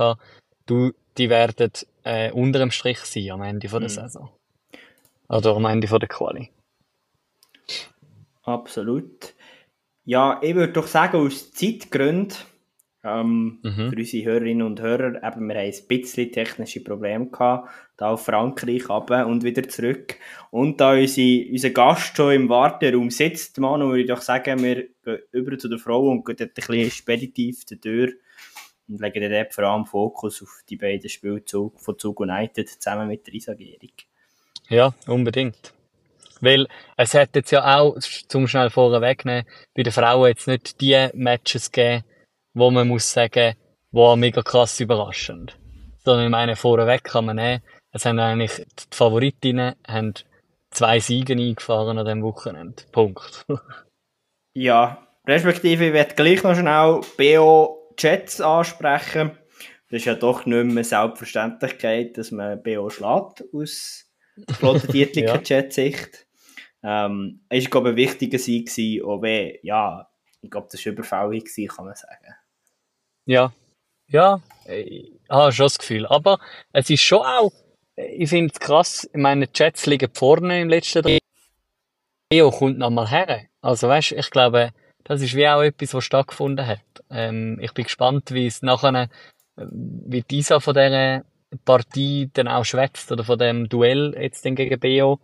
du, 0.66 0.92
die 1.18 1.30
werden 1.30 1.70
äh, 2.04 2.30
unter 2.32 2.58
dem 2.58 2.70
Strich 2.70 2.98
sein 3.00 3.30
am 3.30 3.42
Ende 3.42 3.68
von 3.68 3.80
der 3.80 3.90
mhm. 3.90 3.94
Saison. 3.94 4.30
Oder 5.28 5.56
am 5.56 5.64
Ende 5.64 5.88
von 5.88 6.00
der 6.00 6.08
Quali. 6.08 6.50
Absolut. 8.42 9.34
Ja, 10.04 10.38
ich 10.40 10.54
würde 10.54 10.72
doch 10.72 10.86
sagen, 10.86 11.18
aus 11.18 11.50
Zeitgründen, 11.50 12.36
ähm, 13.06 13.58
mhm. 13.62 13.90
für 13.90 13.96
unsere 13.96 14.24
Hörerinnen 14.24 14.66
und 14.66 14.80
Hörer, 14.80 15.22
eben, 15.22 15.48
wir 15.48 15.54
haben 15.56 15.72
ein 15.72 15.88
bisschen 15.88 16.32
technische 16.32 16.82
Probleme 16.82 17.26
gehabt, 17.26 17.70
da 17.96 18.10
auf 18.10 18.24
Frankreich 18.24 18.88
runter 18.88 19.26
und 19.26 19.44
wieder 19.44 19.68
zurück. 19.68 20.16
Und 20.50 20.80
da 20.80 20.92
unsere, 20.92 21.50
unser 21.50 21.70
Gast 21.70 22.16
schon 22.16 22.32
im 22.34 22.48
Warteraum 22.48 23.10
sitzt, 23.10 23.58
Manu, 23.58 23.88
würde 23.88 24.02
ich 24.02 24.08
doch 24.08 24.22
sagen, 24.22 24.62
wir 24.62 24.88
gehen 25.04 25.18
über 25.32 25.56
zu 25.58 25.68
der 25.68 25.78
Frau 25.78 26.08
und 26.08 26.24
gehen 26.24 26.36
dort 26.36 26.50
ein 26.50 26.54
bisschen 26.54 26.90
speditiv 26.90 27.64
zur 27.64 27.80
Tür 27.80 28.12
und 28.88 29.00
legen 29.00 29.30
dort 29.30 29.54
vor 29.54 29.64
allem 29.64 29.86
Fokus 29.86 30.42
auf 30.42 30.62
die 30.68 30.76
beiden 30.76 31.08
Spielzüge 31.08 31.72
von 31.76 31.98
Zug 31.98 32.20
United 32.20 32.68
zusammen 32.68 33.08
mit 33.08 33.26
der 33.26 33.34
Isagierung. 33.34 33.92
Ja, 34.68 34.94
unbedingt. 35.06 35.72
Weil 36.40 36.66
es 36.96 37.14
hat 37.14 37.34
jetzt 37.34 37.50
ja 37.50 37.78
auch, 37.78 37.96
zum 38.28 38.46
schnell 38.46 38.70
vorher 38.70 39.00
wegnehmen, 39.00 39.46
bei 39.74 39.82
den 39.82 39.92
Frauen 39.92 40.28
jetzt 40.28 40.46
nicht 40.46 40.80
die 40.80 41.08
Matches 41.14 41.72
gegeben, 41.72 42.04
wo 42.56 42.70
man 42.70 42.88
muss 42.88 43.12
sagen, 43.12 43.54
wow, 43.92 44.16
mega 44.16 44.42
krass 44.42 44.80
überraschend. 44.80 45.58
Sondern 45.98 46.24
ich 46.24 46.30
meine, 46.30 46.56
vorweg 46.56 47.04
kann 47.04 47.26
man 47.26 47.36
nehmen, 47.36 47.62
es 47.92 48.06
haben 48.06 48.18
eigentlich 48.18 48.56
die 48.56 48.96
Favoritinnen 48.96 49.74
haben 49.86 50.14
zwei 50.70 50.98
Siege 51.00 51.34
eingefahren 51.34 51.98
an 51.98 52.06
diesem 52.06 52.22
Wochenende. 52.22 52.82
Punkt. 52.92 53.46
ja, 54.54 55.06
respektive 55.26 55.88
ich 55.88 55.92
werde 55.92 56.14
gleich 56.14 56.42
noch 56.42 56.54
schnell 56.54 57.00
BO 57.18 57.94
Jets 57.98 58.40
ansprechen. 58.40 59.32
Das 59.90 60.00
ist 60.00 60.06
ja 60.06 60.14
doch 60.14 60.46
nicht 60.46 60.64
mehr 60.64 60.84
Selbstverständlichkeit, 60.84 62.16
dass 62.16 62.30
man 62.30 62.62
BO 62.62 62.88
schlägt 62.88 63.44
aus 63.52 64.06
flottentiertlicher 64.58 65.42
ja. 65.44 65.60
Jet-Sicht. 65.60 66.26
Ähm, 66.82 67.40
es 67.50 67.64
war, 67.64 67.70
glaube 67.70 67.88
ich, 67.88 67.92
ein 67.92 67.96
wichtiger 67.96 68.38
Sieg 68.38 68.68
gewesen, 68.68 69.04
auch 69.04 69.20
wenn, 69.20 69.58
ja, 69.62 70.08
ich 70.40 70.50
glaube, 70.50 70.68
das 70.70 70.84
war 70.84 70.92
überfällig 70.92 71.68
kann 71.68 71.84
man 71.84 71.94
sagen. 71.94 72.34
Ja, 73.26 73.52
ja, 74.08 74.40
ich 74.66 75.12
habe 75.28 75.52
schon 75.52 75.66
das 75.66 75.78
Gefühl. 75.78 76.06
Aber 76.06 76.38
es 76.72 76.88
ist 76.90 77.02
schon 77.02 77.26
auch, 77.26 77.52
ich 77.96 78.30
finde 78.30 78.52
es 78.54 78.60
krass, 78.60 79.08
meine 79.14 79.48
Jets 79.52 79.86
liegen 79.86 80.10
vorne 80.14 80.60
im 80.60 80.68
letzten 80.68 81.02
Dreh. 81.02 81.18
Leo 82.32 82.50
kommt 82.50 82.78
nochmal 82.78 83.08
her. 83.10 83.46
Also 83.60 83.88
weißt, 83.88 84.12
ich 84.12 84.30
glaube, 84.30 84.70
das 85.04 85.22
ist 85.22 85.34
wie 85.34 85.48
auch 85.48 85.62
etwas, 85.62 85.94
was 85.94 86.04
stattgefunden 86.04 86.66
hat. 86.66 86.80
Ähm, 87.10 87.58
ich 87.60 87.72
bin 87.72 87.84
gespannt, 87.84 88.32
wie 88.32 88.46
es 88.46 88.62
nachher, 88.62 88.94
äh, 88.94 89.08
wie 89.56 90.22
dieser 90.22 90.60
von 90.60 90.74
dieser 90.74 91.24
Partie 91.64 92.30
dann 92.32 92.48
auch 92.48 92.64
schwätzt 92.64 93.10
oder 93.10 93.24
von 93.24 93.38
dem 93.38 93.68
Duell 93.68 94.14
jetzt 94.20 94.44
dann 94.44 94.56
gegen 94.56 94.78
Beo 94.78 95.20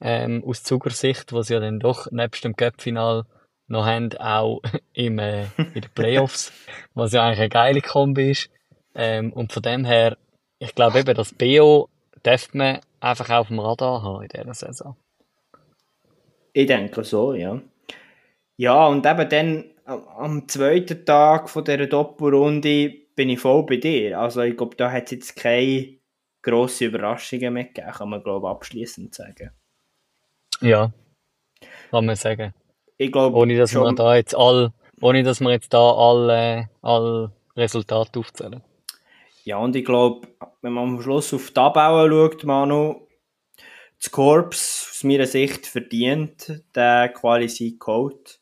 ähm, 0.00 0.42
aus 0.46 0.62
Zugersicht, 0.62 1.32
was 1.32 1.48
ja 1.48 1.60
dann 1.60 1.80
doch 1.80 2.10
nebst 2.10 2.44
dem 2.44 2.56
Cup-Final 2.56 3.24
noch 3.68 3.86
haben, 3.86 4.16
auch 4.18 4.60
im, 4.92 5.18
äh, 5.18 5.44
in 5.56 5.82
den 5.82 5.90
Playoffs, 5.94 6.52
was 6.94 7.12
ja 7.12 7.24
eigentlich 7.24 7.40
eine 7.40 7.48
geile 7.48 7.82
Kombi 7.82 8.30
ist. 8.30 8.50
Ähm, 8.94 9.32
und 9.32 9.52
von 9.52 9.62
dem 9.62 9.84
her, 9.84 10.16
ich 10.58 10.74
glaube 10.74 11.00
eben, 11.00 11.14
das 11.14 11.34
Beo 11.34 11.88
darf 12.22 12.54
man 12.54 12.80
einfach 13.00 13.30
auf 13.30 13.48
dem 13.48 13.60
Radar 13.60 14.02
haben 14.02 14.22
in 14.22 14.28
dieser 14.28 14.54
Saison. 14.54 14.96
Ich 16.52 16.66
denke 16.66 17.04
so, 17.04 17.34
ja. 17.34 17.60
Ja, 18.56 18.86
und 18.86 19.04
eben 19.04 19.28
dann 19.28 19.64
am 19.84 20.48
zweiten 20.48 21.04
Tag 21.04 21.50
von 21.50 21.64
dieser 21.64 21.86
Doppelrunde 21.86 22.94
bin 23.14 23.28
ich 23.28 23.40
voll 23.40 23.64
bei 23.64 23.76
dir. 23.76 24.18
Also 24.18 24.40
ich 24.42 24.56
glaube, 24.56 24.76
da 24.76 24.90
hat 24.90 25.04
es 25.04 25.10
jetzt 25.12 25.36
keine 25.36 25.98
grossen 26.42 26.88
Überraschungen 26.88 27.52
mehr 27.52 27.64
gegeben, 27.64 27.90
kann 27.90 28.08
man 28.08 28.22
glaube 28.22 28.46
ich 28.46 28.50
abschließend 28.50 29.14
sagen. 29.14 29.50
Ja, 30.60 30.92
kann 31.90 32.06
man 32.06 32.16
sagen. 32.16 32.54
Ich 32.98 33.12
glaube, 33.12 33.36
ohne 33.36 33.56
dass 33.56 33.72
schon... 33.72 33.84
wir 33.84 33.94
da 33.94 34.16
jetzt 34.16 34.34
all, 34.36 34.72
ohne 35.00 35.22
dass 35.22 35.40
wir 35.40 35.50
jetzt 35.50 35.72
da 35.72 35.92
alle, 35.92 36.70
alle 36.82 37.32
Resultate 37.56 38.18
aufzählen. 38.18 38.62
Ja, 39.44 39.58
und 39.58 39.76
ich 39.76 39.84
glaube, 39.84 40.26
wenn 40.62 40.72
man 40.72 40.88
am 40.88 41.02
Schluss 41.02 41.32
auf 41.32 41.50
die 41.50 41.60
Abbauer 41.60 42.08
schaut, 42.08 42.44
Manu, 42.44 43.06
das 43.98 44.10
Korps 44.10 44.88
aus 44.90 45.04
meiner 45.04 45.26
Sicht 45.26 45.66
verdient 45.66 46.62
den 46.74 47.12
Quali-Sieg 47.12 47.80
geholt. 47.80 48.40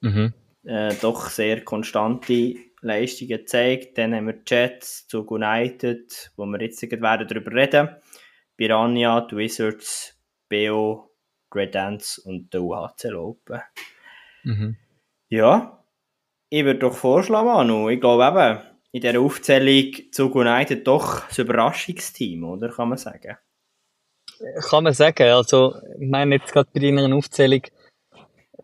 Mhm. 0.00 0.32
Äh, 0.64 0.94
doch 1.00 1.28
sehr 1.28 1.64
konstante 1.64 2.54
Leistungen 2.80 3.28
gezeigt. 3.28 3.98
Dann 3.98 4.14
haben 4.14 4.26
wir 4.26 4.34
die 4.34 4.54
Jets, 4.54 5.06
Zug 5.06 5.30
United, 5.30 6.32
wo 6.36 6.46
wir 6.46 6.60
jetzt 6.60 6.82
werden 6.82 7.28
darüber 7.28 7.52
reden. 7.52 7.90
Piranha, 8.56 9.20
die 9.22 9.36
Wizards, 9.36 10.18
BO, 10.48 11.11
Red 11.54 11.74
Dance 11.74 12.20
und 12.22 12.52
der 12.52 12.62
UHC 12.62 13.14
Open. 13.14 13.60
Mhm. 14.44 14.76
Ja, 15.28 15.84
ich 16.50 16.64
würde 16.64 16.80
doch 16.80 16.94
vorschlagen, 16.94 17.46
Manu. 17.46 17.88
Ich 17.88 18.00
glaube 18.00 18.24
eben, 18.24 18.62
in 18.92 19.00
dieser 19.00 19.20
Aufzählung 19.20 20.12
Zug 20.12 20.34
United 20.34 20.86
doch 20.86 21.26
das 21.26 21.38
Überraschungsteam, 21.38 22.44
oder? 22.44 22.68
Kann 22.68 22.90
man 22.90 22.98
sagen? 22.98 23.38
Kann 24.68 24.84
man 24.84 24.92
sagen. 24.92 25.28
Also, 25.28 25.74
ich 25.98 26.08
meine, 26.08 26.36
jetzt 26.36 26.52
gerade 26.52 26.68
bei 26.74 26.80
deiner 26.80 27.14
Aufzählung 27.16 27.62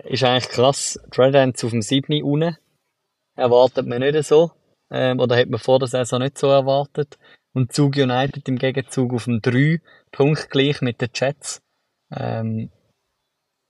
ist 0.04 0.24
eigentlich 0.24 0.48
krass. 0.50 1.00
Red 1.16 1.34
Dance 1.34 1.64
auf 1.64 1.70
dem 1.70 1.82
7. 1.82 2.22
unten 2.22 2.56
erwartet 3.36 3.86
man 3.86 4.00
nicht 4.00 4.22
so. 4.24 4.52
Ähm, 4.90 5.20
oder 5.20 5.36
hat 5.36 5.48
man 5.48 5.60
vor 5.60 5.78
der 5.78 5.88
Saison 5.88 6.20
nicht 6.20 6.38
so 6.38 6.48
erwartet. 6.48 7.18
Und 7.54 7.72
Zug 7.72 7.96
United 7.96 8.46
im 8.48 8.58
Gegenzug 8.58 9.14
auf 9.14 9.24
dem 9.24 9.40
3, 9.40 9.80
punktgleich 10.12 10.80
mit 10.80 11.00
den 11.00 11.10
Jets. 11.14 11.62
Ähm, 12.14 12.70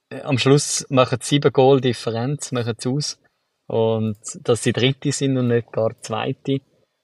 am 0.09 0.37
Schluss 0.37 0.85
machen 0.89 1.19
sie 1.21 1.35
sieben 1.35 1.53
Goal 1.53 1.81
Differenz, 1.81 2.51
machen 2.51 2.75
sie 2.77 2.89
aus. 2.89 3.19
Und 3.67 4.17
dass 4.41 4.63
sie 4.63 4.73
Dritte 4.73 5.11
sind 5.11 5.37
und 5.37 5.49
nicht 5.49 5.71
gar 5.71 5.91
Zweite. 6.01 6.61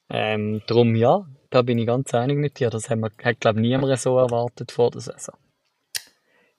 Ähm, 0.09 0.61
darum 0.67 0.95
ja, 0.95 1.25
da 1.51 1.61
bin 1.61 1.77
ich 1.77 1.85
ganz 1.85 2.13
einig 2.13 2.37
mit 2.37 2.59
dir. 2.59 2.69
Das 2.69 2.89
hat, 2.89 2.97
man, 2.97 3.11
hat 3.23 3.39
glaube 3.39 3.59
ich, 3.59 3.67
niemand 3.67 3.99
so 3.99 4.17
erwartet 4.17 4.71
vor 4.71 4.89
der 4.89 5.01
Saison. 5.01 5.35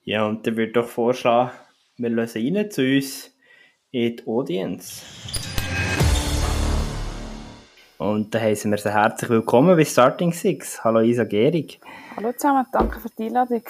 Ja, 0.03 0.25
und 0.25 0.47
dann 0.47 0.55
würde 0.55 0.67
ich 0.67 0.73
doch 0.73 0.87
vorschlagen, 0.87 1.51
wir 1.97 2.09
lösen 2.09 2.55
rein 2.55 2.71
zu 2.71 2.81
uns 2.81 3.33
in 3.91 4.15
die 4.15 4.27
Audience. 4.27 5.03
Und 7.97 8.33
da 8.33 8.39
heißen 8.39 8.71
wir 8.71 8.77
sehr 8.77 8.93
herzlich 8.93 9.29
willkommen 9.29 9.75
bei 9.75 9.83
Starting 9.83 10.31
Six. 10.31 10.83
Hallo 10.83 11.01
Isa 11.01 11.25
Gehrig. 11.25 11.81
Hallo 12.15 12.31
zusammen, 12.31 12.65
danke 12.71 12.99
für 13.01 13.09
die 13.17 13.25
Einladung. 13.25 13.63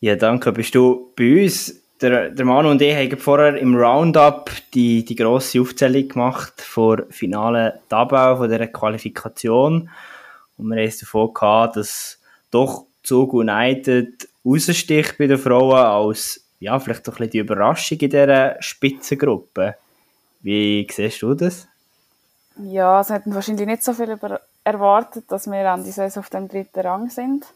Ja, 0.00 0.16
danke. 0.16 0.52
Bist 0.52 0.74
du 0.74 1.12
bei 1.16 1.42
uns? 1.42 1.76
Der, 2.00 2.30
der 2.30 2.46
Manu 2.46 2.70
und 2.70 2.80
ich 2.80 2.94
haben 2.94 3.18
vorher 3.18 3.56
im 3.58 3.76
Roundup 3.76 4.50
die, 4.72 5.04
die 5.04 5.14
grosse 5.14 5.60
Aufzählung 5.60 6.08
gemacht 6.08 6.62
vor 6.62 7.02
finalen 7.10 7.72
Tabelle 7.90 8.38
von 8.38 8.48
dieser 8.48 8.68
Qualifikation. 8.68 9.90
Und 10.56 10.68
wir 10.68 10.76
haben 10.76 10.88
es 10.88 10.98
davon 10.98 11.34
gehabt, 11.34 11.76
dass 11.76 12.18
doch 12.50 12.86
Zug 13.02 13.34
United 13.34 14.26
raussticht 14.46 15.18
bei 15.18 15.26
den 15.26 15.36
Frauen 15.36 15.76
als 15.76 16.42
ja, 16.58 16.78
vielleicht 16.78 17.06
doch 17.06 17.14
ein 17.14 17.16
bisschen 17.16 17.30
die 17.30 17.38
Überraschung 17.38 17.98
in 17.98 18.10
dieser 18.10 18.56
Spitzengruppe. 18.62 19.76
Wie 20.40 20.86
siehst 20.90 21.20
du 21.20 21.34
das? 21.34 21.66
Ja, 22.62 23.00
es 23.00 23.10
hätten 23.10 23.34
wahrscheinlich 23.34 23.66
nicht 23.66 23.82
so 23.82 23.92
viel 23.92 24.18
erwartet, 24.64 25.24
dass 25.28 25.46
wir 25.46 25.70
an 25.70 25.84
die 25.84 26.18
auf 26.18 26.30
dem 26.30 26.48
dritten 26.48 26.80
Rang 26.80 27.10
sind. 27.10 27.46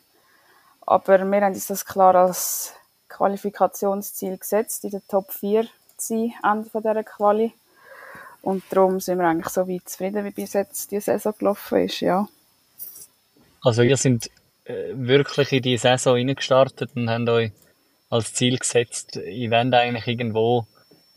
Aber 0.87 1.19
wir 1.19 1.41
haben 1.41 1.55
uns 1.55 1.67
das 1.67 1.85
klar 1.85 2.15
als 2.15 2.75
Qualifikationsziel 3.09 4.37
gesetzt, 4.39 4.85
in 4.85 4.91
der 4.91 5.07
Top 5.09 5.33
4 5.33 5.65
zu 5.65 5.69
sein, 5.97 6.35
Ende 6.43 6.71
dieser 6.75 7.05
Quali. 7.05 7.53
Und 8.43 8.63
darum 8.71 9.01
sind 9.01 9.19
wir 9.19 9.27
eigentlich 9.27 9.49
so 9.49 9.67
weit 9.67 9.89
zufrieden, 9.89 10.25
wie 10.25 10.31
bis 10.31 10.53
jetzt 10.53 10.91
die 10.91 11.01
Saison 11.01 11.33
gelaufen 11.39 11.85
ist, 11.85 12.01
ja. 12.01 12.29
Also 13.63 13.83
ihr 13.83 13.97
sind 13.97 14.31
äh, 14.65 14.93
wirklich 14.95 15.53
in 15.53 15.63
die 15.63 15.79
Saison 15.79 16.15
reingestartet 16.15 16.91
und 16.95 17.09
haben 17.09 17.29
euch 17.29 17.53
als 18.11 18.35
Ziel 18.35 18.59
gesetzt, 18.59 19.17
ich 19.17 19.51
werde 19.51 19.79
eigentlich 19.79 20.07
irgendwo, 20.07 20.67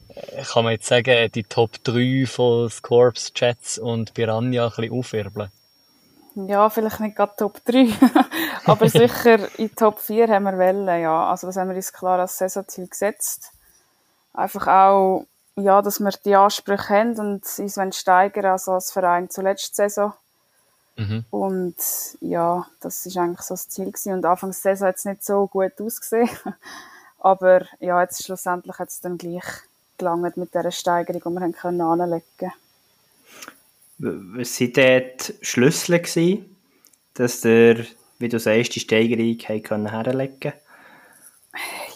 äh, 0.08 0.44
kann 0.44 0.64
man 0.64 0.74
jetzt 0.74 0.88
sagen, 0.88 1.30
die 1.34 1.44
Top 1.44 1.84
3 1.84 2.26
von 2.26 2.70
Scorps, 2.70 3.34
Jets 3.36 3.78
und 3.78 4.14
Piranha 4.14 4.66
ein 4.66 4.70
bisschen 4.70 4.94
aufwirbeln. 4.94 5.52
Ja, 6.46 6.70
vielleicht 6.70 7.00
nicht 7.00 7.16
gerade 7.16 7.34
Top 7.36 7.66
3, 7.66 7.90
aber 8.66 8.90
sicher 8.90 9.58
in 9.58 9.74
Top 9.74 10.00
4 10.00 10.28
haben 10.28 10.44
wir 10.44 10.58
wollen, 10.58 11.02
ja. 11.02 11.32
Also 11.32 11.48
das 11.48 11.58
haben 11.58 11.70
wir 11.70 11.76
uns 11.76 11.92
klar 11.92 12.20
als 12.20 12.38
Saisonziel 12.38 12.88
gesetzt. 12.88 13.52
Einfach 14.34 14.68
auch, 14.68 15.26
ja, 15.56 15.82
dass 15.82 16.00
wir 16.00 16.12
die 16.24 16.36
Ansprüche 16.36 16.90
haben 16.90 17.18
und 17.20 17.44
uns 17.58 17.98
steigern 17.98 18.52
also 18.52 18.74
als 18.74 18.92
Verein 18.92 19.32
zur 19.32 19.46
letzten 19.46 19.74
Saison. 19.74 20.14
Mhm. 20.96 21.26
Und 21.32 21.76
ja, 22.22 22.68
das 22.82 23.04
ist 23.08 23.18
eigentlich 23.18 23.42
so 23.42 23.56
das 23.56 23.70
Ziel 23.70 23.88
gewesen. 23.88 24.14
Und 24.14 24.26
Anfangs 24.26 24.62
der 24.62 24.76
Saison 24.76 24.90
hat 24.90 24.98
es 24.98 25.06
nicht 25.06 25.24
so 25.24 25.48
gut 25.48 25.82
ausgesehen. 25.82 26.30
aber 27.20 27.66
ja, 27.80 28.00
jetzt 28.02 28.24
schlussendlich 28.24 28.78
hat 28.78 28.90
es 28.90 29.02
dann 29.02 29.18
gleich 29.18 29.46
gelangt 29.98 30.38
mit 30.38 30.54
dieser 30.54 30.70
Steigerung, 30.70 31.22
die 31.26 31.40
wir 31.40 31.42
haben 31.42 31.54
können 31.54 31.82
anlegen 31.82 32.22
können. 32.38 32.54
Was 34.00 34.62
waren 34.62 34.74
dort 34.74 35.34
Schlüssel, 35.42 36.00
gewesen, 36.00 36.56
dass 37.16 37.42
der, 37.42 37.86
wie 38.20 38.30
du 38.30 38.40
sagst, 38.40 38.76
die 38.76 38.80
Steigerung 38.80 39.38
können 39.64 39.90
herlegen 39.90 40.54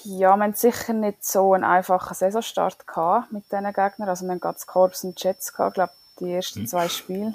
Ja, 0.03 0.35
wir 0.35 0.43
hatten 0.43 0.53
sicher 0.55 0.93
nicht 0.93 1.23
so 1.23 1.53
einen 1.53 1.63
einfachen 1.63 2.15
Saisonstart 2.15 2.87
gehabt 2.87 3.31
mit 3.31 3.43
diesen 3.51 3.65
Gegnern. 3.65 4.09
Also 4.09 4.25
wir 4.25 4.31
hatten 4.31 4.41
gerade 4.41 4.57
Corps 4.65 5.03
und 5.03 5.23
Jets, 5.23 5.53
gehabt, 5.53 5.75
glaube 5.75 5.93
die 6.19 6.33
ersten 6.33 6.67
zwei 6.67 6.87
Spiele. 6.87 7.33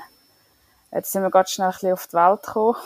Jetzt 0.92 1.12
sind 1.12 1.22
wir 1.22 1.30
ganz 1.30 1.50
schnell 1.50 1.68
ein 1.68 1.72
bisschen 1.72 1.92
auf 1.92 2.06
die 2.06 2.14
Welt 2.14 2.42
gekommen. 2.42 2.76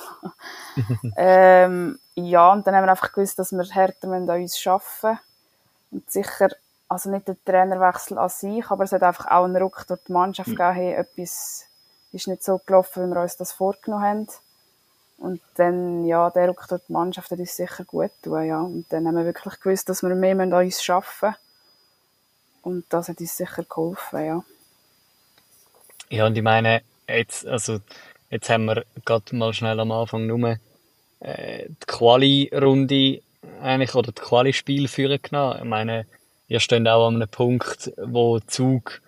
ähm, 1.16 1.98
ja, 2.14 2.52
und 2.52 2.66
dann 2.66 2.74
haben 2.74 2.84
wir 2.84 2.90
einfach 2.90 3.12
gewusst, 3.12 3.38
dass 3.38 3.52
wir 3.52 3.64
härter 3.64 4.08
an 4.08 4.28
uns 4.28 4.66
arbeiten 4.66 4.84
müssen. 5.02 5.18
Und 5.92 6.10
sicher, 6.10 6.48
also 6.88 7.10
nicht 7.10 7.28
der 7.28 7.36
Trainerwechsel 7.44 8.18
an 8.18 8.28
sich, 8.28 8.70
aber 8.70 8.84
es 8.84 8.92
hat 8.92 9.02
einfach 9.02 9.26
auch 9.26 9.44
einen 9.44 9.56
Ruck 9.56 9.84
durch 9.86 10.00
die 10.06 10.12
Mannschaft 10.12 10.48
mhm. 10.48 10.56
gegeben, 10.56 10.74
hey, 10.74 10.92
etwas 10.94 11.66
ist 12.12 12.28
nicht 12.28 12.42
so 12.42 12.60
gelaufen, 12.64 13.04
wie 13.04 13.14
wir 13.14 13.22
uns 13.22 13.36
das 13.36 13.52
vorgenommen 13.52 14.04
haben. 14.04 14.28
Und 15.18 15.40
dann, 15.56 16.06
ja, 16.06 16.30
der 16.30 16.48
Ruck 16.48 16.66
die 16.68 16.92
Mannschaft 16.92 17.30
hat 17.30 17.38
uns 17.38 17.54
sicher 17.54 17.84
gut 17.84 18.10
tun, 18.22 18.42
ja. 18.44 18.60
Und 18.60 18.86
dann 18.90 19.06
haben 19.06 19.16
wir 19.16 19.26
wirklich 19.26 19.60
gewusst, 19.60 19.88
dass 19.88 20.02
wir 20.02 20.14
mehr 20.14 20.38
an 20.38 20.52
uns 20.52 20.88
arbeiten 20.88 21.06
müssen. 21.22 21.36
Und 22.62 22.84
das 22.88 23.08
hat 23.08 23.20
uns 23.20 23.36
sicher 23.36 23.64
geholfen, 23.64 24.24
ja. 24.24 24.44
Ja, 26.08 26.26
und 26.26 26.36
ich 26.36 26.42
meine, 26.42 26.82
jetzt, 27.06 27.46
also, 27.46 27.80
jetzt 28.30 28.48
haben 28.48 28.64
wir 28.64 28.84
gerade 29.04 29.36
mal 29.36 29.52
schnell 29.52 29.78
am 29.78 29.92
Anfang 29.92 30.26
nur 30.26 30.56
äh, 31.20 31.66
die 31.68 31.86
Quali-Runde 31.86 33.20
eigentlich 33.62 33.94
oder 33.94 34.12
die 34.12 34.22
Quali-Spiel 34.22 34.88
führen 34.88 35.20
genommen. 35.22 35.58
Ich 35.58 35.64
meine, 35.64 36.06
ihr 36.48 36.60
steht 36.60 36.88
auch 36.88 37.06
an 37.06 37.16
einem 37.16 37.28
Punkt, 37.28 37.92
wo 37.96 38.40
Zug 38.40 39.02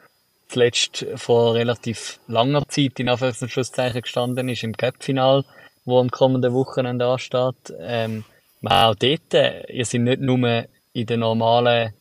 zuletzt 0.53 1.07
vor 1.17 1.55
relativ 1.55 2.21
langer 2.29 2.67
Zeit 2.69 3.01
in 3.01 3.09
Anführungs- 3.09 3.43
und 3.43 3.51
Schlusszeichen 3.51 4.03
gestanden 4.03 4.49
ist, 4.49 4.62
im 4.62 4.77
Cup-Final, 4.77 5.45
wo 5.85 5.99
am 5.99 6.11
kommenden 6.11 6.53
Wochenende 6.53 7.07
ansteht. 7.07 7.75
Ähm, 7.79 8.25
auch 8.65 8.95
dort, 8.95 9.35
äh, 9.35 9.65
ihr 9.73 9.85
seid 9.85 10.03
nicht 10.03 10.21
nur 10.21 10.67
in 10.93 11.07
der 11.07 11.17
normalen 11.17 11.93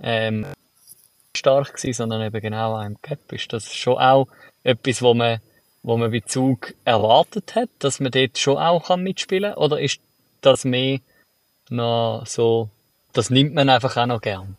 ähm, 0.00 0.46
stark 1.36 1.74
gewesen, 1.74 1.92
sondern 1.92 2.22
eben 2.22 2.40
genau 2.40 2.76
auch 2.76 2.84
im 2.84 3.00
Cup. 3.02 3.32
Ist 3.32 3.52
das 3.52 3.74
schon 3.74 3.98
auch 3.98 4.28
etwas, 4.62 5.02
wo 5.02 5.14
man, 5.14 5.40
wo 5.82 5.96
man 5.96 6.10
bei 6.10 6.20
Zug 6.20 6.74
erwartet 6.84 7.54
hat, 7.54 7.68
dass 7.80 8.00
man 8.00 8.12
dort 8.12 8.38
schon 8.38 8.58
auch 8.58 8.86
kann 8.86 9.02
mitspielen 9.02 9.54
kann? 9.54 9.62
Oder 9.62 9.80
ist 9.80 10.00
das 10.40 10.64
mehr 10.64 11.00
noch 11.68 12.24
so, 12.26 12.70
das 13.12 13.30
nimmt 13.30 13.54
man 13.54 13.68
einfach 13.68 13.96
auch 13.96 14.06
noch 14.06 14.20
gern? 14.20 14.56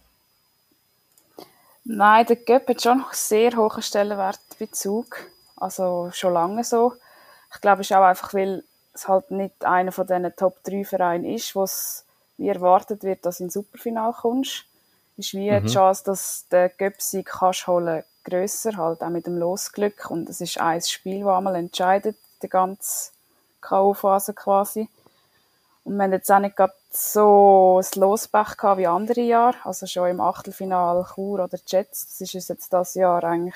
Nein, 1.91 2.23
der 2.27 2.35
Cup 2.35 2.69
hat 2.69 2.83
schon 2.83 2.99
noch 2.99 3.13
sehr 3.13 3.57
hohen 3.57 3.81
Stellenwert 3.81 4.39
bei 4.59 4.67
Zug. 4.67 5.25
Also 5.55 6.11
schon 6.13 6.33
lange 6.35 6.63
so. 6.63 6.93
Ich 7.51 7.61
glaube, 7.61 7.81
es 7.81 7.89
ist 7.89 7.97
auch 7.97 8.03
einfach, 8.03 8.31
weil 8.35 8.63
es 8.93 9.07
halt 9.07 9.31
nicht 9.31 9.65
einer 9.65 9.91
von 9.91 10.05
diesen 10.05 10.35
Top 10.35 10.63
3 10.65 10.85
Vereinen 10.85 11.25
ist, 11.25 11.55
wo 11.55 11.63
es 11.63 12.05
wie 12.37 12.47
erwartet 12.47 13.01
wird, 13.03 13.25
dass 13.25 13.39
du 13.39 13.45
ins 13.45 13.55
Superfinal 13.55 14.13
kommst. 14.13 14.65
Ist 15.17 15.33
wie 15.33 15.49
mhm. 15.49 15.65
die 15.65 15.73
Chance, 15.73 16.03
dass 16.05 16.45
du 16.47 16.57
den 16.57 16.71
Göpsieg 16.77 17.25
kannst 17.25 17.65
holen, 17.65 18.03
grösser, 18.23 18.77
halt 18.77 19.01
auch 19.01 19.09
mit 19.09 19.25
dem 19.25 19.39
Losglück. 19.39 20.11
Und 20.11 20.29
es 20.29 20.41
ist 20.41 20.59
ein 20.59 20.81
Spiel, 20.83 21.23
das 21.23 21.37
einmal 21.37 21.55
entscheidet, 21.55 22.17
die 22.43 22.49
ganze 22.49 23.09
K.O.-Phase 23.61 24.33
quasi. 24.33 24.87
Und 25.85 25.97
wir 25.97 26.03
haben 26.03 26.11
jetzt 26.11 26.31
auch 26.31 26.37
nicht 26.37 26.55
gerade 26.55 26.73
so 26.91 27.81
ein 27.83 27.99
Lospech 27.99 28.57
gehabt 28.57 28.79
wie 28.79 28.87
andere 28.87 29.21
Jahre. 29.21 29.57
Also 29.63 29.85
schon 29.85 30.09
im 30.09 30.21
Achtelfinal 30.21 31.05
Chur 31.13 31.43
oder 31.43 31.57
Jets. 31.65 32.07
Das 32.07 32.21
ist 32.21 32.35
uns 32.35 32.47
jetzt 32.47 32.73
das 32.73 32.95
Jahr 32.95 33.23
eigentlich, 33.23 33.55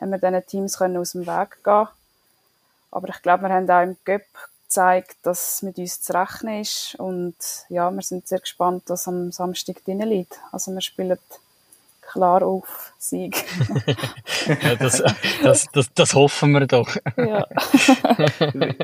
haben 0.00 0.10
wir 0.10 0.18
diesen 0.18 0.46
Teams 0.46 0.78
können 0.78 0.96
aus 0.96 1.12
dem 1.12 1.26
Weg 1.26 1.62
gehen 1.64 1.88
Aber 2.90 3.08
ich 3.08 3.22
glaube, 3.22 3.44
wir 3.44 3.50
haben 3.54 3.68
auch 3.70 3.82
im 3.82 3.96
Göpp 4.04 4.26
gezeigt, 4.62 5.16
dass 5.22 5.54
es 5.54 5.62
mit 5.62 5.78
uns 5.78 6.00
zu 6.00 6.14
rechnen 6.14 6.60
ist. 6.60 6.94
Und 6.96 7.34
ja, 7.68 7.90
wir 7.90 8.02
sind 8.02 8.28
sehr 8.28 8.40
gespannt, 8.40 8.84
was 8.86 9.08
am 9.08 9.32
Samstag 9.32 9.84
drin 9.84 10.00
liegt. 10.00 10.38
Also 10.50 10.72
wir 10.72 10.80
spielen 10.80 11.18
klar 12.00 12.42
auf 12.42 12.92
Sieg. 12.98 13.44
ja, 14.46 14.76
das, 14.76 15.02
das, 15.42 15.66
das, 15.72 15.92
das, 15.94 16.14
hoffen 16.14 16.52
wir 16.52 16.66
doch. 16.66 16.94
ja. 17.16 17.46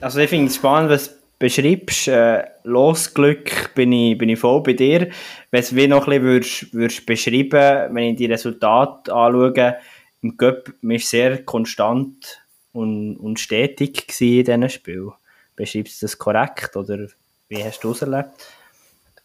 also 0.00 0.18
ich 0.18 0.28
finde 0.30 0.50
es 0.50 0.56
spannend, 0.56 0.90
was 0.90 1.21
beschreibst. 1.42 2.06
Äh, 2.06 2.44
Losglück 2.62 3.74
bin 3.74 3.90
ich, 3.90 4.16
bin 4.16 4.28
ich 4.28 4.38
voll 4.38 4.62
bei 4.62 4.74
dir. 4.74 5.10
Wenn 5.50 5.64
du 5.64 5.88
noch 5.88 6.06
ein 6.06 6.10
bisschen 6.10 6.22
würdest, 6.22 6.72
würdest 6.72 7.04
beschreiben, 7.04 7.94
wenn 7.94 8.12
ich 8.12 8.16
die 8.16 8.26
Resultate 8.26 9.12
anschaue, 9.12 9.76
im 10.22 10.36
Göpp, 10.36 10.72
man 10.82 10.96
ist 10.96 11.08
sehr 11.08 11.42
konstant 11.42 12.40
und, 12.72 13.16
und 13.16 13.40
stetig 13.40 14.06
in 14.20 14.44
diesem 14.44 14.68
Spiel. 14.68 15.10
Beschreibst 15.56 16.00
du 16.00 16.06
das 16.06 16.16
korrekt 16.16 16.76
oder 16.76 17.08
wie 17.48 17.64
hast 17.64 17.80
du 17.80 17.90
es 17.90 18.02
erlebt? 18.02 18.48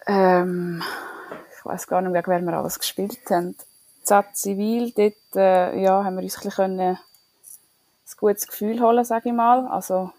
Ähm, 0.07 0.81
ich 1.55 1.63
weiß 1.63 1.85
gar 1.85 2.01
nicht 2.01 2.11
mehr, 2.11 2.23
wer 2.25 2.41
wir 2.41 2.53
alles 2.53 2.79
gespielt 2.79 3.19
haben. 3.29 3.55
Z 4.01 4.25
Zivil, 4.33 4.91
dort 4.91 5.35
äh, 5.35 5.79
ja, 5.83 6.03
haben 6.03 6.15
wir 6.15 6.23
uns 6.23 6.37
ein, 6.37 6.43
bisschen 6.43 6.79
ein 6.79 6.97
gutes 8.17 8.47
Gefühl 8.47 8.81
holen, 8.81 9.05
sage 9.05 9.29
ich 9.29 9.35
mal. 9.35 9.67
Also, 9.67 10.11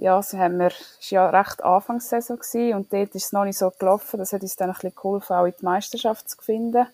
ja, 0.00 0.22
so 0.22 0.38
haben 0.38 0.58
wir, 0.58 0.68
es 0.68 1.12
war 1.12 1.30
ja 1.30 1.30
recht 1.30 1.62
Anfangssaison 1.62 2.38
gewesen, 2.38 2.74
und 2.74 2.92
dort 2.92 3.14
ist 3.14 3.26
es 3.26 3.32
noch 3.32 3.44
nicht 3.44 3.58
so 3.58 3.70
gelaufen. 3.70 4.18
Das 4.18 4.32
hat 4.32 4.42
uns 4.42 4.56
dann 4.56 4.70
ein 4.70 4.74
bisschen 4.74 4.94
geholfen, 4.94 5.36
auch 5.36 5.44
in 5.44 5.54
die 5.58 5.64
Meisterschaft 5.64 6.28
zu 6.28 6.36
finden. 6.40 6.86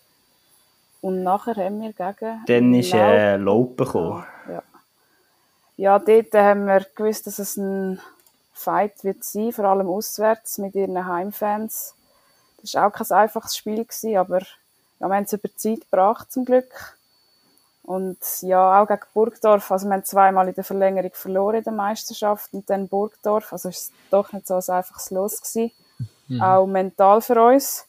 Und 1.01 1.23
nachher 1.23 1.57
haben 1.57 1.81
wir 1.81 1.93
gegen... 1.93 2.45
Dann 2.47 2.75
ist 2.75 2.93
äh, 2.93 3.37
Lob 3.37 3.77
bekommen. 3.77 4.25
Ja 4.51 4.63
ja, 5.77 5.99
dort 5.99 6.33
haben 6.35 6.67
wir 6.67 6.87
gewusst, 6.95 7.27
dass 7.27 7.39
es 7.39 7.57
ein 7.57 8.01
Fight 8.53 9.05
wird 9.05 9.25
sein, 9.25 9.53
vor 9.53 9.67
allem 9.67 9.89
auswärts 9.89 10.59
mit 10.59 10.75
ihren 10.75 11.07
Heimfans. 11.07 11.95
Das 12.63 12.75
war 12.75 12.87
auch 12.87 12.93
kein 12.93 13.11
einfaches 13.11 13.57
Spiel, 13.57 13.85
gewesen, 13.85 14.17
aber 14.17 14.41
ja, 14.99 15.09
wir 15.09 15.15
haben 15.15 15.25
es 15.25 15.33
über 15.35 15.49
die 15.49 15.57
Zeit 15.57 15.81
gebracht, 15.83 16.33
zum 16.33 16.47
Glück. 16.47 16.96
Und 17.87 18.19
ja, 18.43 18.83
auch 18.83 18.89
gegen 18.89 19.01
Burgdorf, 19.15 19.71
also 19.71 19.87
wir 19.87 19.95
haben 19.95 20.05
zweimal 20.05 20.49
in 20.49 20.55
der 20.55 20.65
Verlängerung 20.65 21.13
verloren 21.15 21.59
in 21.59 21.63
der 21.63 21.73
Meisterschaft 21.73 22.53
und 22.53 22.69
dann 22.69 22.89
Burgdorf, 22.89 23.53
also 23.53 23.69
ist 23.69 23.79
es 23.79 23.93
doch 24.11 24.33
nicht 24.33 24.49
so 24.49 24.55
ein 24.55 24.77
einfaches 24.77 25.13
Los 25.13 25.41
gewesen. 25.41 25.71
Mhm. 26.27 26.43
Auch 26.43 26.67
mental 26.67 27.21
für 27.21 27.41
uns. 27.41 27.87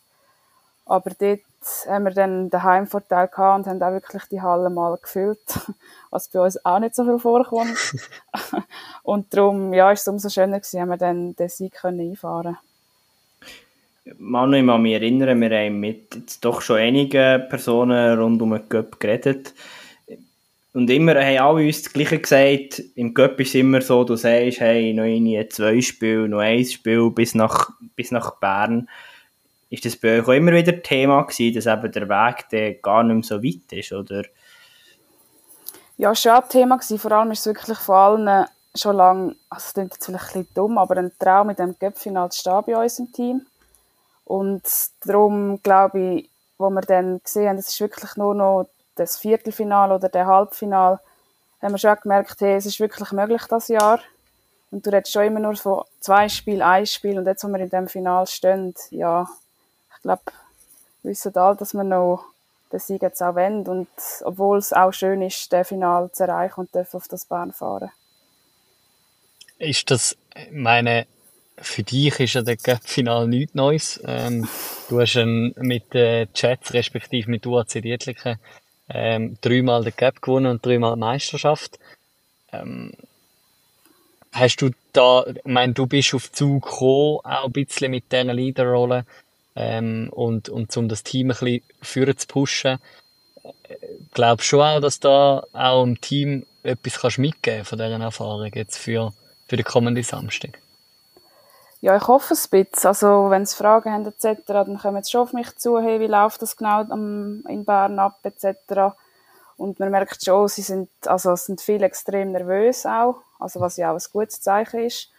Aber 0.85 1.09
dort 1.19 1.41
haben 1.87 2.03
wir 2.05 2.11
dann 2.11 2.51
den 2.51 2.63
Heimvorteil 2.63 3.27
gehabt 3.27 3.57
und 3.57 3.67
haben 3.67 3.81
auch 3.81 3.91
wirklich 3.91 4.23
die 4.31 4.41
Halle 4.41 4.69
mal 4.69 4.97
gefüllt, 4.97 5.39
was 6.11 6.27
bei 6.29 6.41
uns 6.41 6.63
auch 6.63 6.77
nicht 6.77 6.93
so 6.93 7.03
viel 7.03 7.17
vorkommt. 7.17 7.95
und 9.03 9.33
darum, 9.33 9.73
ja, 9.73 9.91
ist 9.91 10.01
es 10.01 10.07
umso 10.07 10.29
schöner 10.29 10.59
gewesen, 10.59 10.79
haben 10.79 10.89
wir 10.89 10.97
dann 10.97 11.35
den 11.35 11.49
Sieg 11.49 11.73
können 11.73 12.01
einfahren 12.01 12.57
Manu, 14.17 14.55
ich 14.55 14.65
kann 14.65 14.81
mich 14.81 14.93
erinnern, 14.93 15.41
wir 15.41 15.49
haben 15.49 15.79
mit 15.81 16.15
jetzt 16.15 16.45
doch 16.45 16.61
schon 16.61 16.77
einigen 16.77 17.49
Personen 17.49 18.17
rund 18.17 18.41
um 18.41 18.51
den 18.51 18.69
Cup 18.69 18.99
geredet. 18.99 19.53
Und 20.77 20.91
immer 20.91 21.15
haben 21.15 21.39
alle 21.39 21.65
uns 21.65 21.81
das 21.81 21.91
Gleiche 21.91 22.19
gesagt, 22.19 22.83
im 22.93 23.11
Cup 23.11 23.39
ist 23.39 23.47
es 23.47 23.55
immer 23.55 23.81
so, 23.81 24.03
du 24.03 24.15
sagst, 24.15 24.59
hey, 24.59 24.93
noch 24.93 25.05
ein, 25.05 25.49
zwei 25.49 25.81
Spiele, 25.81 26.29
noch 26.29 26.37
ein 26.37 26.63
Spiel 26.63 27.09
bis 27.09 27.33
nach, 27.33 27.71
bis 27.95 28.11
nach 28.11 28.35
Bern 28.39 28.87
ist 29.71 29.85
das 29.85 29.95
bei 29.95 30.19
euch 30.19 30.27
auch 30.27 30.33
immer 30.33 30.51
wieder 30.51 30.79
Thema 30.83 31.23
gewesen, 31.23 31.55
dass 31.55 31.65
eben 31.65 31.91
der 31.91 32.07
Weg 32.07 32.49
der 32.51 32.75
gar 32.75 33.01
nicht 33.01 33.15
mehr 33.15 33.23
so 33.23 33.43
weit 33.43 33.71
ist, 33.71 33.91
oder? 33.91 34.21
Ja, 35.97 36.13
schon 36.13 36.33
ein 36.33 36.47
Thema 36.47 36.77
gewesen. 36.77 36.99
Vor 36.99 37.11
allem 37.11 37.31
ist 37.31 37.39
es 37.39 37.47
wirklich 37.47 37.79
vor 37.79 37.95
allen 37.95 38.45
schon 38.75 38.97
lange, 38.97 39.35
also 39.49 39.65
es 39.65 39.73
klingt 39.73 39.93
jetzt 39.93 40.05
vielleicht 40.05 40.35
ein 40.35 40.43
bisschen 40.43 40.53
dumm, 40.53 40.77
aber 40.77 40.97
ein 40.97 41.11
Traum 41.17 41.47
mit 41.47 41.57
dem 41.57 41.75
Göppfinal 41.79 42.31
stehen 42.31 42.61
bei 42.67 42.77
uns 42.77 42.99
im 42.99 43.11
Team. 43.11 43.47
Und 44.25 44.61
darum 45.03 45.59
glaube 45.63 46.17
ich, 46.17 46.29
wo 46.59 46.69
wir 46.69 46.81
dann 46.81 47.19
gesehen 47.23 47.49
haben, 47.49 47.57
es 47.57 47.69
ist 47.69 47.81
wirklich 47.81 48.15
nur 48.15 48.35
noch 48.35 48.69
das 48.97 49.17
Viertelfinal 49.17 49.91
oder 49.91 50.09
der 50.09 50.27
Halbfinal, 50.27 50.99
haben 51.61 51.73
wir 51.73 51.77
schon 51.77 51.95
gemerkt, 52.01 52.39
hey, 52.39 52.55
es 52.55 52.65
ist 52.65 52.79
wirklich 52.79 53.11
möglich 53.11 53.43
das 53.49 53.67
Jahr. 53.67 53.99
Und 54.69 54.85
du 54.85 54.89
redest 54.91 55.13
schon 55.13 55.23
immer 55.23 55.39
nur 55.39 55.55
von 55.55 55.83
zwei 55.99 56.27
Spielen, 56.29 56.61
ein 56.61 56.85
Spiel 56.85 57.17
und 57.17 57.25
jetzt, 57.25 57.43
wo 57.43 57.47
wir 57.47 57.59
in 57.59 57.69
dem 57.69 57.87
Final 57.87 58.27
stehen, 58.27 58.75
ja, 58.91 59.27
ich 59.95 60.01
glaube, 60.01 60.23
wir 61.03 61.11
wissen 61.11 61.35
alle, 61.35 61.55
dass 61.55 61.73
wir 61.73 61.83
noch 61.83 62.25
den 62.71 62.79
Sieg 62.79 63.01
jetzt 63.01 63.21
auch 63.21 63.35
wollen. 63.35 63.65
Und 63.67 63.87
obwohl 64.23 64.57
es 64.57 64.73
auch 64.73 64.91
schön 64.91 65.21
ist, 65.21 65.51
den 65.51 65.63
Final 65.63 66.11
zu 66.11 66.23
erreichen 66.23 66.59
und 66.61 66.77
auf 66.77 67.07
das 67.07 67.25
Bahn 67.25 67.53
fahren. 67.53 67.91
Ist 69.57 69.89
das, 69.89 70.17
meine, 70.51 71.07
für 71.59 71.83
dich 71.83 72.19
ist 72.19 72.33
ja 72.33 72.41
der 72.41 72.57
Cup-Final 72.57 73.27
nichts 73.27 73.55
Neues. 73.55 73.99
Ähm, 74.05 74.47
du 74.89 75.01
hast 75.01 75.17
einen, 75.17 75.53
mit 75.57 75.93
den 75.93 76.31
Chats, 76.33 76.73
respektive 76.73 77.31
mit 77.31 77.47
UAC 77.47 77.81
Dietliken, 77.81 78.37
ähm, 78.89 79.37
dreimal 79.41 79.83
den 79.83 79.95
Cup 79.95 80.21
gewonnen 80.21 80.51
und 80.51 80.65
dreimal 80.65 80.95
die 80.95 80.99
Meisterschaft. 80.99 81.79
Ähm, 82.51 82.93
hast 84.31 84.57
du 84.61 84.71
da, 84.93 85.25
ich 85.27 85.45
meine, 85.45 85.73
du 85.73 85.87
bist 85.87 86.13
auf 86.13 86.31
Zug 86.31 86.63
gekommen, 86.63 87.19
auch 87.23 87.45
ein 87.45 87.51
bisschen 87.51 87.91
mit 87.91 88.11
dieser 88.11 88.33
Leaderrolle 88.33 89.05
ähm, 89.55 90.09
und, 90.11 90.49
und 90.49 90.75
um 90.77 90.89
das 90.89 91.03
Team 91.03 91.27
ein 91.27 91.37
bisschen 91.37 91.61
führen 91.81 92.17
zu 92.17 92.27
pushen. 92.27 92.77
Glaubst 94.13 94.47
du 94.47 94.49
schon 94.49 94.61
auch, 94.61 94.79
dass 94.79 94.99
da 94.99 95.43
auch 95.53 95.83
im 95.83 95.99
Team 95.99 96.45
etwas 96.63 96.99
kannst 96.99 97.19
mitgeben 97.19 97.65
von 97.65 97.77
dieser 97.77 97.99
Erfahrung 97.99 98.51
jetzt 98.53 98.77
für, 98.77 99.13
für 99.47 99.57
den 99.57 99.65
kommenden 99.65 100.03
Samstag? 100.03 100.59
Ja, 101.79 101.95
ich 101.95 102.07
hoffe 102.07 102.33
es 102.33 102.47
ein 102.51 102.63
bisschen. 102.63 102.87
Also, 102.87 103.29
wenn 103.29 103.45
Sie 103.45 103.55
Fragen 103.55 103.91
haben 103.91 104.05
etc., 104.05 104.41
dann 104.47 104.79
kommen 104.79 105.03
Sie 105.03 105.11
schon 105.11 105.21
auf 105.21 105.33
mich 105.33 105.55
zu, 105.57 105.79
hey, 105.79 105.99
wie 105.99 106.07
läuft 106.07 106.41
das 106.41 106.57
genau 106.57 106.81
in 106.81 107.65
Bern 107.65 107.99
ab 107.99 108.19
etc. 108.23 108.95
Und 109.57 109.79
man 109.79 109.89
merkt 109.89 110.23
schon, 110.23 110.47
sie 110.47 110.61
sind, 110.61 110.89
also 111.05 111.35
sind 111.35 111.61
viele 111.61 111.85
extrem 111.85 112.31
nervös 112.31 112.85
auch, 112.85 113.17
also 113.39 113.59
was 113.59 113.77
ja 113.77 113.91
auch 113.91 113.95
ein 113.95 114.11
gutes 114.13 114.39
Zeichen 114.41 114.81
ist. 114.81 115.09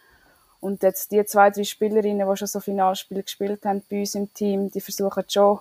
Und 0.61 0.81
jetzt 0.83 1.11
die 1.11 1.23
zwei, 1.25 1.49
drei 1.49 1.63
Spielerinnen, 1.63 2.27
die 2.27 2.37
schon 2.37 2.47
so 2.47 2.59
Finalspiele 2.59 3.23
gespielt 3.23 3.65
haben 3.65 3.83
bei 3.89 3.99
uns 4.01 4.15
im 4.15 4.33
Team, 4.33 4.71
die 4.71 4.81
versuchen 4.81 5.23
schon, 5.27 5.59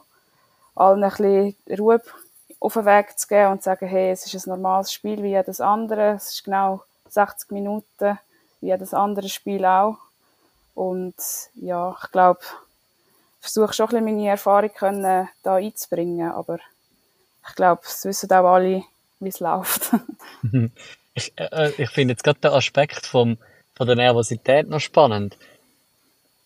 allen 0.74 1.02
ein 1.02 1.10
bisschen 1.10 1.56
Ruhe 1.78 2.00
auf 2.60 2.74
den 2.74 2.84
Weg 2.84 3.18
zu 3.18 3.26
geben 3.26 3.52
und 3.52 3.62
zu 3.62 3.64
sagen, 3.64 3.86
hey, 3.86 4.10
es 4.10 4.32
ist 4.32 4.46
ein 4.46 4.50
normales 4.50 4.92
Spiel 4.92 5.22
wie 5.22 5.30
jedes 5.30 5.60
andere, 5.60 6.14
es 6.14 6.30
ist 6.30 6.44
genau 6.44 6.82
60 7.08 7.50
Minuten, 7.50 8.18
wie 8.60 8.66
jedes 8.68 8.94
andere 8.94 9.28
Spiel 9.28 9.64
auch. 9.64 9.98
Und 10.78 11.16
ja, 11.56 11.96
ich 12.00 12.12
glaube, 12.12 12.38
ich 12.40 13.40
versuche 13.40 13.72
schon 13.72 13.86
ein 13.86 14.04
bisschen 14.04 14.04
meine 14.04 14.28
Erfahrung 14.28 14.70
können, 14.72 15.28
da 15.42 15.56
einzubringen, 15.56 16.30
aber 16.30 16.60
ich 17.48 17.54
glaube, 17.56 17.82
es 17.84 18.04
wissen 18.04 18.30
auch 18.30 18.54
alle, 18.54 18.84
wie 19.18 19.28
es 19.28 19.40
läuft. 19.40 19.90
ich, 21.14 21.32
äh, 21.34 21.72
ich 21.78 21.90
finde 21.90 22.12
jetzt 22.12 22.22
gerade 22.22 22.38
den 22.38 22.52
Aspekt 22.52 23.06
vom, 23.06 23.38
von 23.74 23.88
der 23.88 23.96
Nervosität 23.96 24.68
noch 24.68 24.78
spannend. 24.78 25.36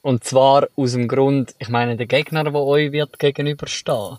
Und 0.01 0.25
zwar 0.25 0.67
aus 0.77 0.93
dem 0.93 1.09
Grund, 1.09 1.55
ich 1.59 1.69
meine, 1.69 1.99
der 1.99 2.07
Gegner, 2.07 2.43
der 2.43 2.55
euch 2.55 2.91
wird 2.91 3.19
gegenüberstehen, 3.19 4.19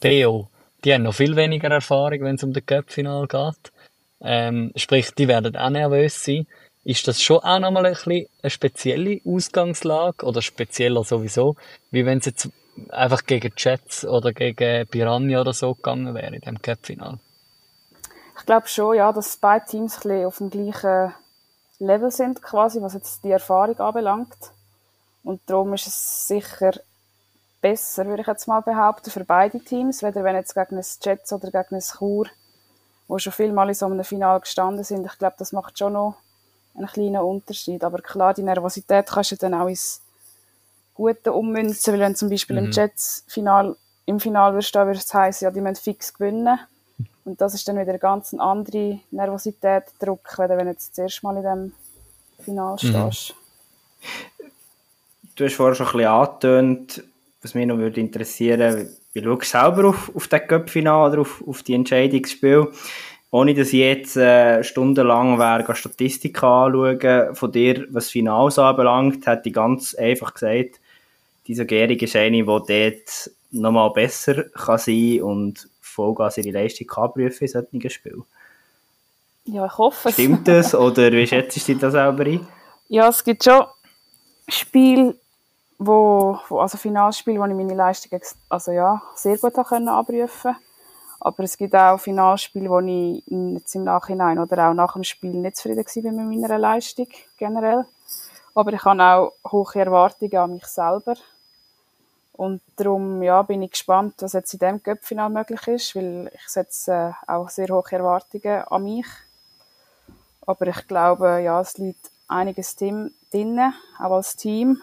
Theo, 0.00 0.48
die 0.84 0.94
haben 0.94 1.02
noch 1.02 1.14
viel 1.14 1.34
weniger 1.34 1.72
Erfahrung, 1.72 2.20
wenn 2.20 2.36
es 2.36 2.44
um 2.44 2.52
den 2.52 2.64
Cup-Final 2.64 3.26
geht. 3.26 3.72
Ähm, 4.20 4.70
sprich, 4.76 5.10
die 5.10 5.26
werden 5.26 5.56
auch 5.56 5.70
nervös 5.70 6.22
sein. 6.22 6.46
Ist 6.82 7.06
das 7.06 7.20
schon 7.20 7.38
auch 7.38 7.58
nochmal 7.58 7.86
ein 7.86 7.96
eine 8.06 8.50
spezielle 8.50 9.20
Ausgangslage 9.26 10.24
oder 10.24 10.40
spezieller 10.40 11.04
sowieso, 11.04 11.56
wie 11.90 12.06
wenn 12.06 12.18
es 12.18 12.26
jetzt 12.26 12.48
einfach 12.88 13.24
gegen 13.24 13.52
Jets 13.56 14.06
oder 14.06 14.32
gegen 14.32 14.86
Piranha 14.88 15.40
oder 15.42 15.52
so 15.52 15.74
gegangen 15.74 16.14
wäre 16.14 16.34
in 16.34 16.40
dem 16.40 16.62
Cup-Final? 16.62 17.18
Ich 18.38 18.46
glaube 18.46 18.68
schon, 18.68 18.96
ja, 18.96 19.12
dass 19.12 19.36
beide 19.36 19.66
Teams 19.66 19.96
ein 19.96 20.02
bisschen 20.02 20.26
auf 20.26 20.38
dem 20.38 20.50
gleichen 20.50 21.14
Level 21.78 22.10
sind, 22.10 22.40
quasi, 22.40 22.80
was 22.80 22.94
jetzt 22.94 23.22
die 23.24 23.30
Erfahrung 23.30 23.78
anbelangt. 23.78 24.52
Und 25.22 25.42
darum 25.46 25.74
ist 25.74 25.86
es 25.86 26.28
sicher 26.28 26.72
besser, 27.60 28.06
würde 28.06 28.22
ich 28.22 28.28
jetzt 28.28 28.48
mal 28.48 28.60
behaupten, 28.60 29.10
für 29.10 29.24
beide 29.24 29.60
Teams, 29.60 30.02
weder 30.02 30.24
wenn 30.24 30.36
jetzt 30.36 30.54
gegen 30.54 30.78
ein 30.78 30.84
Jets 31.02 31.32
oder 31.34 31.50
gegen 31.50 31.74
ein 31.74 31.82
Chur, 31.82 32.26
wo 33.06 33.18
schon 33.18 33.34
viel 33.34 33.52
mal 33.52 33.68
in 33.68 33.74
so 33.74 33.84
einem 33.84 34.02
Final 34.02 34.40
gestanden 34.40 34.84
sind. 34.84 35.04
Ich 35.04 35.18
glaube, 35.18 35.36
das 35.38 35.52
macht 35.52 35.78
schon 35.78 35.92
noch 35.92 36.16
einen 36.74 36.86
kleinen 36.86 37.20
Unterschied. 37.20 37.82
Aber 37.84 37.98
klar, 37.98 38.34
die 38.34 38.42
Nervosität 38.42 39.06
kannst 39.06 39.32
du 39.32 39.36
dann 39.36 39.54
auch 39.54 39.68
ins 39.68 40.00
Gute 40.94 41.32
ummünzen, 41.32 41.94
weil 41.94 42.00
wenn 42.00 42.16
zum 42.16 42.28
Beispiel 42.28 42.60
mhm. 42.60 42.66
im 42.66 42.72
Jets-Final 42.72 43.76
im 44.10 44.18
Final 44.18 44.54
wirst 44.54 44.74
du 44.74 44.80
würde 44.80 44.98
es 44.98 45.14
heißen, 45.14 45.46
ja, 45.46 45.50
die 45.50 45.60
müssen 45.60 45.76
fix 45.76 46.12
gewinnen. 46.12 46.58
Und 47.24 47.40
das 47.40 47.54
ist 47.54 47.66
dann 47.68 47.76
wieder 47.76 47.90
eine 47.90 47.98
ganz 47.98 48.34
andere 48.34 49.00
Nervosität, 49.10 49.84
Druck, 50.00 50.36
wenn 50.36 50.58
du 50.58 50.66
jetzt 50.66 50.90
das 50.90 50.98
erste 50.98 51.26
Mal 51.26 51.36
in 51.36 51.42
diesem 51.42 51.72
Final 52.44 52.72
mhm. 52.72 52.78
stehst. 52.78 53.34
Mhm. 53.34 54.50
Du 55.36 55.44
hast 55.44 55.54
vorher 55.54 55.74
schon 55.74 55.86
ein 55.86 55.92
bisschen 55.92 56.08
angetönt, 56.08 57.04
was 57.40 57.54
mich 57.54 57.66
noch 57.66 57.78
würde 57.78 58.00
interessieren, 58.00 58.90
wie 59.12 59.22
schaust 59.22 59.42
du 59.42 59.58
selber 59.58 59.88
auf, 59.88 60.14
auf 60.14 60.28
das 60.28 60.46
Cup-Final 60.46 61.10
oder 61.10 61.20
auf, 61.22 61.42
auf 61.46 61.62
die 61.62 61.74
Entscheidungsspiel? 61.74 62.68
Ohne 63.32 63.54
dass 63.54 63.68
ich 63.68 63.74
jetzt 63.74 64.16
äh, 64.16 64.64
stundenlang 64.64 65.38
wäre, 65.38 65.74
Statistiken 65.76 66.44
anschauen 66.44 67.34
von 67.34 67.52
dir, 67.52 67.86
was 67.90 68.10
Finals 68.10 68.58
anbelangt, 68.58 69.26
hätte 69.26 69.48
ich 69.48 69.54
ganz 69.54 69.94
einfach 69.94 70.34
gesagt, 70.34 70.80
dieser 71.46 71.64
Gehrig 71.64 72.02
ist 72.02 72.16
eine, 72.16 72.38
die 72.38 72.44
dort 72.44 73.30
nochmal 73.52 73.90
besser 73.90 74.44
kann 74.44 74.78
sein 74.78 75.22
und 75.22 75.68
Vollgas 75.80 76.38
ihre 76.38 76.50
Leistung 76.50 76.88
kann 76.88 77.12
prüfen 77.12 77.44
in 77.44 77.48
solchen 77.48 77.90
Spielen. 77.90 78.24
Ja, 79.44 79.66
ich 79.66 79.78
hoffe 79.78 80.08
es. 80.08 80.14
Stimmt 80.14 80.46
das 80.46 80.74
oder 80.74 81.10
wie 81.12 81.26
schätzt 81.26 81.68
du 81.68 81.74
das 81.74 81.92
selber 81.92 82.24
ein? 82.24 82.46
Ja, 82.88 83.08
es 83.08 83.22
gibt 83.24 83.44
schon 83.44 83.64
Spiele, 84.48 85.16
wo, 85.78 86.38
wo 86.48 86.58
also 86.58 86.78
Finalspiele, 86.78 87.38
wo 87.38 87.44
ich 87.44 87.54
meine 87.54 87.74
Leistung 87.74 88.20
also 88.48 88.72
ja, 88.72 89.00
sehr 89.14 89.38
gut 89.38 89.54
können 89.66 89.88
abrufen 89.88 90.56
aber 91.20 91.44
es 91.44 91.58
gibt 91.58 91.74
auch 91.74 91.98
Finalspiele, 91.98 92.70
wo 92.70 92.80
ich 92.80 93.22
jetzt 93.26 93.74
im 93.74 93.84
Nachhinein 93.84 94.38
oder 94.38 94.70
auch 94.70 94.74
nach 94.74 94.94
dem 94.94 95.04
Spiel 95.04 95.32
nicht 95.32 95.56
zufrieden 95.56 96.16
war 96.16 96.24
mit 96.24 96.40
meiner 96.40 96.58
Leistung 96.58 97.08
generell. 97.36 97.84
Aber 98.54 98.72
ich 98.72 98.82
habe 98.84 99.02
auch 99.02 99.32
hohe 99.52 99.74
Erwartungen 99.74 100.36
an 100.36 100.52
mich 100.52 100.66
selber. 100.66 101.14
Und 102.32 102.62
darum 102.76 103.22
ja, 103.22 103.42
bin 103.42 103.62
ich 103.62 103.72
gespannt, 103.72 104.14
was 104.20 104.32
jetzt 104.32 104.54
in 104.54 104.60
diesem 104.60 104.82
Cup-Final 104.82 105.28
möglich 105.28 105.66
ist, 105.68 105.94
weil 105.94 106.30
ich 106.34 106.48
setze 106.48 107.14
äh, 107.28 107.30
auch 107.30 107.50
sehr 107.50 107.68
hohe 107.68 107.84
Erwartungen 107.90 108.62
an 108.62 108.82
mich. 108.82 109.06
Aber 110.46 110.66
ich 110.66 110.86
glaube, 110.88 111.42
ja, 111.42 111.60
es 111.60 111.76
liegt 111.76 112.10
einiges 112.28 112.76
drin, 112.76 113.12
auch 113.98 114.12
als 114.12 114.36
Team. 114.36 114.80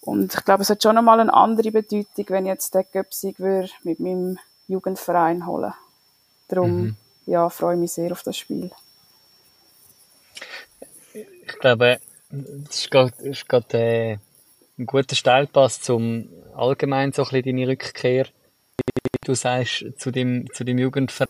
Und 0.00 0.32
ich 0.32 0.44
glaube, 0.44 0.62
es 0.62 0.70
hat 0.70 0.82
schon 0.82 0.94
nochmal 0.94 1.18
eine 1.18 1.34
andere 1.34 1.72
Bedeutung, 1.72 2.24
wenn 2.28 2.46
ich 2.46 2.50
jetzt 2.50 2.74
den 2.74 2.84
Göpsig 2.92 3.40
mit 3.82 3.98
meinem 3.98 4.38
Jugendverein 4.70 5.46
holen 5.46 5.74
Darum 6.48 6.82
mhm. 6.82 6.96
ja, 7.26 7.48
freue 7.48 7.74
ich 7.74 7.80
mich 7.80 7.92
sehr 7.92 8.12
auf 8.12 8.22
das 8.22 8.36
Spiel. 8.36 8.70
Ich 11.12 11.58
glaube, 11.60 12.00
das 12.30 12.88
ist 13.18 13.48
gerade, 13.48 13.78
äh, 13.78 14.18
ein 14.78 14.86
guter 14.86 15.14
Steilpass 15.14 15.80
zum 15.80 16.28
allgemein 16.56 17.12
so 17.12 17.22
ein 17.22 17.28
bisschen 17.30 17.56
deine 17.56 17.68
Rückkehr, 17.68 18.26
wie 18.26 19.26
du 19.26 19.34
sagst, 19.34 19.84
zu 19.98 20.10
dem, 20.10 20.52
zu 20.52 20.64
dem 20.64 20.78
Jugendverein 20.78 21.28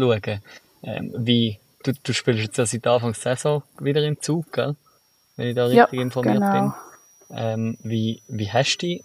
schauen. 0.00 0.42
Ähm, 0.82 1.12
wie, 1.16 1.58
du, 1.82 1.92
du 2.02 2.12
spielst 2.12 2.42
jetzt 2.42 2.58
ja 2.58 2.66
seit 2.66 2.86
Anfang 2.86 3.12
der 3.12 3.36
Saison 3.36 3.62
wieder 3.78 4.02
im 4.02 4.20
Zug, 4.20 4.52
gell? 4.52 4.76
Wenn 5.36 5.48
ich 5.48 5.54
da 5.54 5.66
richtig 5.66 5.98
ja, 5.98 6.02
informiert 6.02 6.36
genau. 6.36 6.52
bin. 6.52 6.72
Ähm, 7.30 7.78
wie, 7.82 8.22
wie 8.28 8.50
hast 8.50 8.78
du 8.78 8.86
dich 8.86 9.02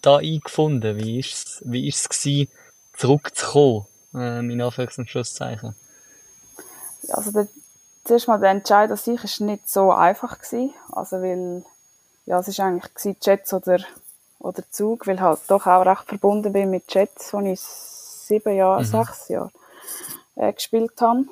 da 0.00 0.16
eingefunden? 0.16 0.96
Wie 0.96 1.18
ist 1.18 1.32
es 1.32 1.62
wie 1.64 1.88
ist's 1.88 2.08
gewesen, 2.08 2.48
zurückzukommen? 2.96 3.86
Ähm, 4.14 4.50
in 4.50 4.60
Anführungs- 4.60 4.98
und 4.98 5.08
Schlusszeichen. 5.08 5.74
Also 7.08 7.32
der, 7.32 7.48
zuerst 8.04 8.28
mal 8.28 8.38
der 8.38 8.50
Entscheid 8.50 8.90
an 8.90 8.96
sich 8.96 9.22
war 9.22 9.46
nicht 9.46 9.68
so 9.68 9.92
einfach. 9.92 10.38
Gewesen. 10.38 10.74
Also 10.92 11.22
weil, 11.22 11.64
ja, 12.26 12.38
es 12.38 12.58
war 12.58 12.66
eigentlich 12.66 12.94
gewesen, 12.94 13.16
Jets 13.20 13.54
oder, 13.54 13.78
oder 14.38 14.62
Zug, 14.70 15.06
weil 15.06 15.20
halt 15.20 15.40
doch 15.48 15.66
auch 15.66 15.86
recht 15.86 16.04
verbunden 16.04 16.52
bin 16.52 16.70
mit 16.70 16.92
Jets, 16.92 17.32
wo 17.32 17.40
ich 17.40 17.60
sieben 17.60 18.54
Jahre, 18.54 18.80
mhm. 18.80 18.86
sechs 18.86 19.28
Jahre 19.28 19.50
äh, 20.36 20.52
gespielt 20.52 21.00
habe. 21.00 21.24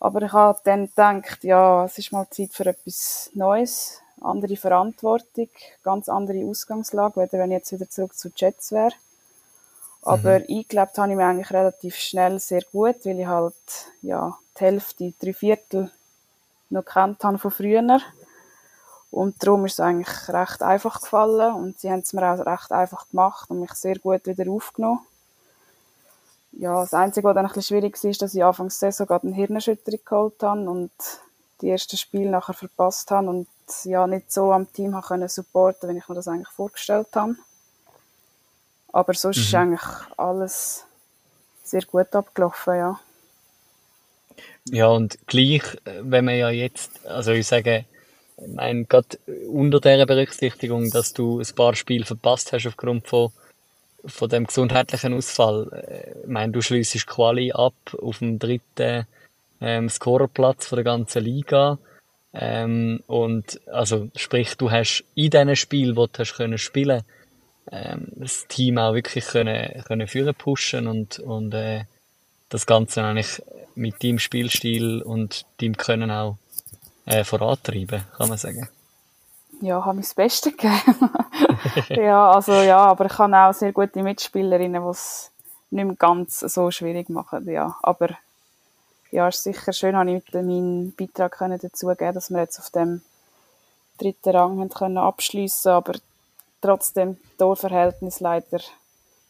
Aber 0.00 0.22
ich 0.22 0.32
habe 0.32 0.58
dann 0.64 0.88
gedacht, 0.88 1.44
ja, 1.44 1.84
es 1.84 1.96
ist 1.98 2.10
mal 2.10 2.28
Zeit 2.30 2.52
für 2.52 2.66
etwas 2.66 3.30
Neues, 3.34 4.00
andere 4.20 4.56
Verantwortung, 4.56 5.48
ganz 5.84 6.08
andere 6.08 6.44
Ausgangslage, 6.44 7.20
weder 7.20 7.38
wenn 7.38 7.52
ich 7.52 7.58
jetzt 7.58 7.72
wieder 7.72 7.88
zurück 7.88 8.16
zu 8.16 8.30
Jets 8.34 8.72
wäre. 8.72 8.92
Aber 10.02 10.40
mhm. 10.40 10.46
eingelebt 10.48 10.98
habe 10.98 11.10
ich 11.10 11.16
mich 11.16 11.24
eigentlich 11.24 11.50
relativ 11.52 11.96
schnell 11.96 12.38
sehr 12.40 12.62
gut, 12.72 13.04
weil 13.04 13.20
ich 13.20 13.26
halt, 13.26 13.54
ja, 14.02 14.36
die 14.58 14.64
Hälfte, 14.64 15.12
drei 15.20 15.32
Viertel 15.32 15.90
noch 16.70 16.84
kennt 16.84 17.22
habe 17.24 17.38
von 17.38 17.50
früher. 17.50 18.00
Und 19.10 19.42
darum 19.42 19.66
ist 19.66 19.74
es 19.74 19.80
eigentlich 19.80 20.28
recht 20.28 20.62
einfach 20.62 21.00
gefallen 21.00 21.54
und 21.54 21.78
sie 21.78 21.90
haben 21.90 22.00
es 22.00 22.12
mir 22.12 22.24
auch 22.24 22.46
recht 22.46 22.72
einfach 22.72 23.08
gemacht 23.10 23.50
und 23.50 23.60
mich 23.60 23.72
sehr 23.74 23.98
gut 23.98 24.26
wieder 24.26 24.50
aufgenommen 24.50 25.00
ja, 26.52 26.80
das 26.82 26.94
Einzige, 26.94 27.26
was 27.26 27.34
dann 27.34 27.46
ein 27.46 27.48
bisschen 27.48 27.62
schwierig 27.62 28.02
war, 28.02 28.10
ist, 28.10 28.22
dass 28.22 28.34
ich 28.34 28.44
anfangs 28.44 28.78
der 28.78 28.92
Saison 28.92 29.06
gerade 29.06 29.26
eine 29.26 29.36
Hirnerschütterung 29.36 30.00
geholt 30.04 30.42
habe 30.42 30.70
und 30.70 30.90
die 31.60 31.70
ersten 31.70 31.96
Spiele 31.96 32.30
nachher 32.30 32.54
verpasst 32.54 33.10
habe 33.10 33.28
und 33.28 33.48
ja, 33.84 34.06
nicht 34.06 34.32
so 34.32 34.52
am 34.52 34.70
Team 34.72 34.94
habe 34.94 35.06
können 35.06 35.28
supporten, 35.28 35.88
wenn 35.88 35.96
ich 35.96 36.08
mir 36.08 36.14
das 36.14 36.28
eigentlich 36.28 36.48
vorgestellt 36.48 37.08
habe. 37.14 37.36
Aber 38.92 39.14
sonst 39.14 39.38
mhm. 39.38 39.42
ist 39.42 39.54
eigentlich 39.54 39.82
alles 40.16 40.84
sehr 41.64 41.82
gut 41.82 42.14
abgelaufen, 42.14 42.76
ja. 42.76 43.00
Ja, 44.66 44.88
und 44.88 45.18
gleich, 45.26 45.62
wenn 45.84 46.24
man 46.24 46.36
ja 46.36 46.50
jetzt, 46.50 47.04
also 47.06 47.32
ich 47.32 47.46
sage, 47.46 47.84
ich 48.36 48.54
meine, 48.54 48.84
gerade 48.84 49.18
unter 49.48 49.80
dieser 49.80 50.06
Berücksichtigung, 50.06 50.90
dass 50.90 51.12
du 51.12 51.40
ein 51.40 51.54
paar 51.54 51.74
Spiele 51.74 52.04
verpasst 52.04 52.52
hast 52.52 52.66
aufgrund 52.66 53.08
von 53.08 53.32
von 54.04 54.28
dem 54.28 54.46
gesundheitlichen 54.46 55.14
Ausfall, 55.14 55.68
äh, 55.72 56.20
ich 56.22 56.28
meine, 56.28 56.52
du 56.52 56.60
schliessest 56.60 57.06
Quali 57.06 57.52
ab 57.52 57.74
auf 58.00 58.18
dem 58.18 58.38
dritten 58.38 59.06
ähm, 59.60 59.88
Scorerplatz 59.88 60.66
von 60.66 60.76
der 60.76 60.84
ganzen 60.84 61.24
Liga. 61.24 61.78
Ähm, 62.34 63.02
und 63.06 63.60
also 63.66 64.08
sprich, 64.16 64.56
du 64.56 64.70
hast 64.70 65.04
in 65.14 65.30
diesen 65.30 65.56
Spielen, 65.56 65.96
wo 65.96 66.06
du 66.06 66.18
hast 66.18 66.34
können 66.34 66.58
spielen, 66.58 67.02
ähm, 67.70 68.08
das 68.16 68.46
Team 68.48 68.78
auch 68.78 68.94
wirklich 68.94 69.24
können, 69.26 69.82
können 69.84 70.08
führen 70.08 70.34
pushen 70.34 70.86
und 70.86 71.18
und 71.18 71.54
äh, 71.54 71.84
das 72.48 72.66
Ganze 72.66 73.02
eigentlich 73.02 73.42
mit 73.74 74.02
deinem 74.02 74.18
Spielstil 74.18 75.00
und 75.02 75.46
deinem 75.60 75.76
Können 75.76 76.10
auch 76.10 76.36
äh, 77.06 77.24
vorantreiben, 77.24 78.04
kann 78.16 78.28
man 78.28 78.38
sagen 78.38 78.68
ja, 79.62 79.84
habe 79.84 80.00
ich 80.00 80.06
das 80.06 80.14
Beste 80.14 80.50
gegeben. 80.50 81.10
ja, 81.88 82.32
also 82.32 82.52
ja, 82.52 82.78
aber 82.78 83.06
ich 83.06 83.16
habe 83.18 83.36
auch 83.36 83.54
sehr 83.54 83.72
gute 83.72 84.02
Mitspielerinnen, 84.02 84.82
die 84.82 84.88
es 84.88 85.30
nicht 85.70 85.84
mehr 85.84 85.94
ganz 85.94 86.40
so 86.40 86.70
schwierig 86.70 87.08
machen, 87.08 87.48
ja. 87.48 87.76
Aber 87.82 88.08
ja, 89.12 89.28
ist 89.28 89.44
sicher 89.44 89.72
schön, 89.72 89.96
habe 89.96 90.10
ich 90.10 90.34
meinen 90.34 90.92
Beitrag 90.92 91.32
können 91.38 91.60
dazu 91.62 91.86
geben, 91.86 92.14
dass 92.14 92.30
wir 92.30 92.40
jetzt 92.40 92.58
auf 92.58 92.70
dem 92.70 93.02
dritten 93.98 94.30
Rang 94.30 94.58
haben 94.58 94.68
können 94.68 94.98
aber 94.98 95.92
trotzdem 96.62 97.18
Torverhältnis 97.36 98.20
leider 98.20 98.60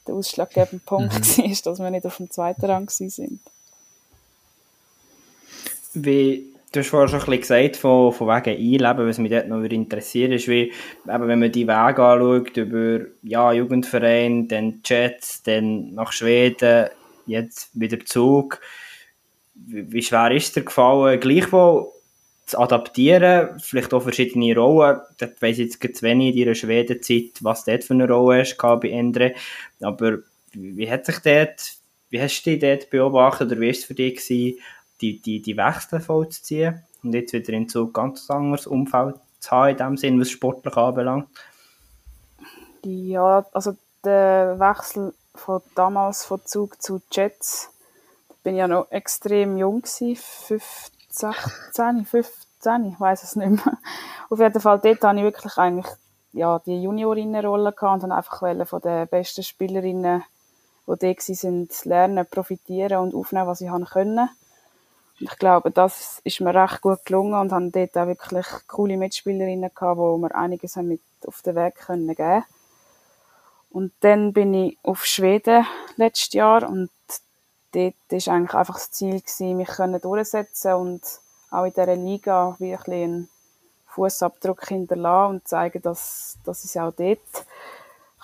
der 0.07 0.15
ausschlaggebende 0.15 0.85
Punkt 0.85 1.13
mhm. 1.13 1.43
war, 1.43 1.57
dass 1.65 1.79
wir 1.79 1.91
nicht 1.91 2.07
auf 2.07 2.17
dem 2.17 2.31
zweiten 2.31 2.65
Rang 2.65 2.89
sind. 2.89 3.41
Wie 5.95 6.53
du 6.73 6.81
hast 6.81 6.89
vorhin 6.89 7.09
schon 7.09 7.21
ein 7.21 7.27
bisschen 7.27 7.41
gesagt, 7.41 7.77
von, 7.77 8.13
von 8.13 8.29
wegen 8.29 8.57
Einleben, 8.57 9.09
was 9.09 9.19
mich 9.19 9.31
dort 9.31 9.49
noch 9.49 9.63
interessiert, 9.63 10.33
ist, 10.33 10.49
wie, 10.49 10.73
eben, 11.07 11.29
wenn 11.29 11.39
man 11.39 11.53
die 11.53 11.67
Wege 11.67 12.03
anschaut, 12.03 12.57
über, 12.57 13.07
ja, 13.23 13.53
Jugendverein, 13.53 14.49
dann 14.49 14.81
Jets, 14.85 15.43
dann 15.43 15.95
nach 15.95 16.13
Schweden, 16.13 16.89
jetzt 17.27 17.69
wieder 17.75 18.05
Zug. 18.05 18.61
Wie, 19.55 19.93
wie 19.93 20.03
schwer 20.03 20.31
ist 20.33 20.47
es 20.47 20.53
dir 20.53 20.65
gefallen, 20.65 21.21
gleichwohl 21.21 21.89
zu 22.47 22.59
adaptieren, 22.59 23.59
vielleicht 23.61 23.95
auch 23.95 24.03
verschiedene 24.03 24.55
Rollen. 24.55 25.01
Das 25.19 25.31
weiss 25.41 25.59
ich 25.59 25.79
jetzt 25.81 25.97
zu 25.97 26.03
wenig 26.03 26.35
in 26.35 26.41
deiner 26.41 26.55
Schwedenzeit, 26.55 27.31
was 27.41 27.65
dort 27.65 27.85
für 27.85 27.95
eine 27.95 28.09
Rolle 28.09 28.41
hast 28.41 28.57
bei 28.57 28.91
Endre. 28.91 29.35
Aber 29.81 30.19
wie 30.53 30.91
hat 30.91 31.07
sich 31.07 31.19
dort, 31.21 31.75
wie 32.11 32.21
hast 32.21 32.43
du 32.43 32.51
dich 32.51 32.61
dort 32.61 32.91
beobachtet 32.91 33.51
oder 33.51 33.61
wie 33.61 33.67
war 33.67 33.71
es 33.71 33.85
für 33.85 33.95
dich 33.95 34.17
gewesen, 34.17 34.59
die, 35.01 35.21
die, 35.21 35.41
die 35.41 35.57
Wechsel 35.57 36.01
vollzuziehen 36.01 36.83
und 37.03 37.15
jetzt 37.15 37.33
wieder 37.33 37.53
in 37.53 37.69
so 37.69 37.87
ein 37.87 37.93
ganz 37.93 38.31
anderes 38.31 38.67
Umfeld 38.67 39.17
zu 39.41 39.51
haben, 39.51 39.71
in 39.71 39.77
dem 39.77 39.97
Sinn, 39.97 40.21
was 40.21 40.31
sportlich 40.31 40.77
anbelangt? 40.77 41.29
Ja, 42.85 43.47
also 43.53 43.77
der 44.05 44.59
Wechsel 44.59 45.15
von 45.35 45.63
damals 45.75 46.25
von 46.25 46.45
Zug 46.45 46.83
zu 46.83 47.01
Jets, 47.11 47.71
bin 48.43 48.55
ich 48.55 48.59
ja 48.59 48.69
noch 48.69 48.91
extrem 48.91 49.57
jung 49.57 49.83
gewesen, 49.83 50.17
15, 50.17 50.92
16, 51.13 52.05
15, 52.05 52.85
ich 52.87 53.01
weiß 53.01 53.23
es 53.23 53.37
nicht 53.37 53.65
mehr. 53.65 53.79
Auf 54.31 54.39
jeden 54.39 54.61
Fall, 54.61 54.79
dort 54.79 55.03
hatte 55.03 55.19
ich 55.19 55.25
wirklich 55.25 55.57
eigentlich 55.59 55.87
ja, 56.33 56.59
die 56.61 56.83
Juniorinnenrolle 56.83 57.75
und 57.81 58.03
dann 58.03 58.13
einfach 58.13 58.41
von 58.67 58.81
den 58.81 59.09
besten 59.09 59.43
Spielerinnen, 59.43 60.25
die 60.87 60.97
da 60.97 61.07
waren, 61.07 61.69
lernen, 61.85 62.27
profitieren 62.31 62.99
und 62.99 63.15
aufnehmen, 63.15 63.47
was 63.47 63.61
ich 63.61 63.71
können 63.91 64.29
ich 65.23 65.39
glaube, 65.39 65.71
das 65.71 66.21
ist 66.25 66.41
mir 66.41 66.53
recht 66.55 66.81
gut 66.81 67.05
gelungen 67.05 67.35
und 67.35 67.53
haben 67.53 67.71
dort 67.71 67.97
auch 67.97 68.07
wirklich 68.07 68.47
coole 68.67 68.97
Mitspielerinnen 68.97 69.71
gehabt, 69.73 69.99
wo 69.99 70.19
wir 70.19 70.35
einiges 70.35 70.75
mit 70.77 71.01
auf 71.27 71.43
den 71.43 71.55
Weg 71.55 71.77
können 71.77 72.09
geben. 72.09 72.45
Und 73.71 73.93
dann 74.01 74.33
bin 74.33 74.53
ich 74.53 74.79
auf 74.83 75.05
Schweden 75.07 75.65
letztes 75.97 76.33
Jahr 76.33 76.69
und 76.69 76.91
dort 77.73 77.95
ist 78.11 78.29
eigentlich 78.29 78.55
einfach 78.55 78.75
das 78.75 78.91
Ziel 78.91 79.21
gewesen, 79.21 79.57
mich 79.57 79.69
können 79.69 80.01
durchsetzen 80.01 80.75
und 80.75 81.03
auch 81.51 81.65
in 81.65 81.73
dieser 81.73 81.97
Liga 81.97 82.57
wirklich 82.59 83.05
einen 83.05 83.29
Fußabdruck 83.87 84.69
hinterlassen 84.69 85.35
und 85.35 85.49
zeigen, 85.49 85.83
dass, 85.83 86.39
dass 86.45 86.65
ich 86.65 86.71
es 86.71 86.77
auch 86.77 86.93
dort 86.93 87.47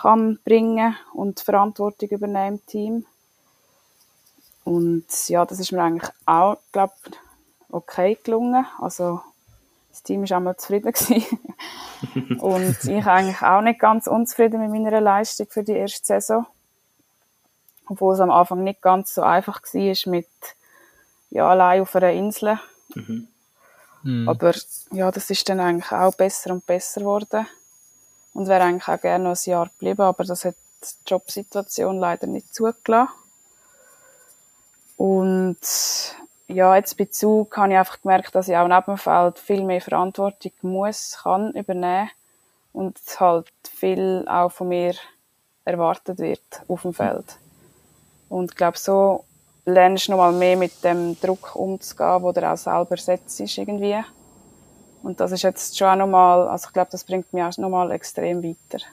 kann 0.01 0.39
bringen 0.45 0.97
und 1.13 1.41
Verantwortung 1.41 2.09
übernehmen 2.09 2.59
im 2.59 2.67
Team. 2.67 3.07
Und 4.65 5.07
ja, 5.29 5.45
das 5.45 5.59
ist 5.61 5.73
mir 5.73 5.83
eigentlich 5.83 6.11
auch, 6.27 6.59
glaube 6.73 6.93
okay 7.71 8.19
gelungen. 8.23 8.67
Also 8.79 9.21
das 9.91 10.03
Team 10.03 10.29
war 10.29 10.39
auch 10.39 10.43
mal 10.43 10.57
zufrieden 10.57 10.93
und 12.41 12.77
ich 12.85 13.07
eigentlich 13.07 13.43
auch 13.43 13.63
nicht 13.63 13.81
ganz 13.81 14.07
unzufrieden 14.07 14.61
mit 14.61 14.71
meiner 14.71 15.01
Leistung 15.01 15.47
für 15.51 15.65
die 15.65 15.73
erste 15.73 16.07
Saison. 16.07 16.47
Obwohl 17.89 18.15
es 18.15 18.21
am 18.21 18.31
Anfang 18.31 18.65
nicht 18.65 18.83
ganz 18.83 19.15
so 19.15 19.23
einfach 19.23 19.63
war 19.63 20.13
mit 20.13 20.29
ja, 21.31 21.49
allein 21.49 21.83
auf 21.83 21.95
einer 21.97 22.13
Insel. 22.13 22.59
Mhm. 22.95 23.29
Mhm. 24.03 24.29
Aber 24.29 24.55
ja, 24.93 25.11
das 25.11 25.31
ist 25.31 25.49
dann 25.49 25.61
eigentlich 25.61 25.93
auch 25.93 26.15
besser 26.15 26.53
und 26.53 26.67
besser 26.67 27.01
geworden. 27.01 27.47
Und 28.35 28.47
wäre 28.47 28.65
eigentlich 28.65 28.89
auch 28.89 29.01
gerne 29.01 29.25
noch 29.25 29.37
ein 29.37 29.51
Jahr 29.51 29.69
geblieben, 29.69 30.03
aber 30.03 30.25
das 30.25 30.45
hat 30.45 30.55
die 30.83 31.11
Jobsituation 31.11 31.99
leider 31.99 32.27
nicht 32.27 32.55
zugelassen. 32.55 33.09
Und 34.97 35.59
ja, 36.49 36.75
jetzt 36.77 36.97
bei 36.97 37.05
Zug 37.07 37.57
habe 37.57 37.73
ich 37.73 37.79
einfach 37.79 38.01
gemerkt, 38.01 38.35
dass 38.35 38.49
ich 38.49 38.57
auch 38.57 38.69
neben 38.69 38.85
dem 38.87 38.97
Feld 38.97 39.39
viel 39.39 39.65
mehr 39.65 39.81
Verantwortung 39.81 40.53
muss, 40.63 41.19
kann 41.23 41.53
übernehmen 41.53 42.11
und 42.73 42.99
halt 43.19 43.51
viel 43.77 44.25
auch 44.29 44.51
von 44.51 44.69
mir 44.69 44.95
erwartet 45.65 46.19
wird 46.19 46.63
auf 46.67 46.83
dem 46.83 46.95
Feld. 46.95 47.39
Und 48.29 48.51
ich 48.51 48.57
glaube, 48.57 48.79
so 48.79 49.25
lernst 49.65 50.09
du 50.09 50.13
nochmal 50.13 50.33
mehr 50.33 50.57
mit 50.57 50.83
dem 50.85 51.19
Druck 51.21 51.55
umzugehen, 51.57 52.23
wo 52.23 52.33
du 52.33 52.51
auch 52.51 52.57
selber 52.57 52.97
setzt 52.97 53.41
irgendwie. 53.41 53.97
Und 55.03 55.21
das 55.21 55.33
ist 55.33 55.43
jetzt 55.43 55.77
schon 55.79 55.89
auch 55.89 55.97
nochmal, 55.97 56.49
also 56.49 56.69
ich 56.69 56.73
glaube, 56.73 56.91
das 56.91 57.05
bringt 57.05 57.33
mich 57.33 57.43
auch 57.43 57.57
nochmal 57.59 57.91
extrem 57.93 58.43
weiter. 58.43 58.85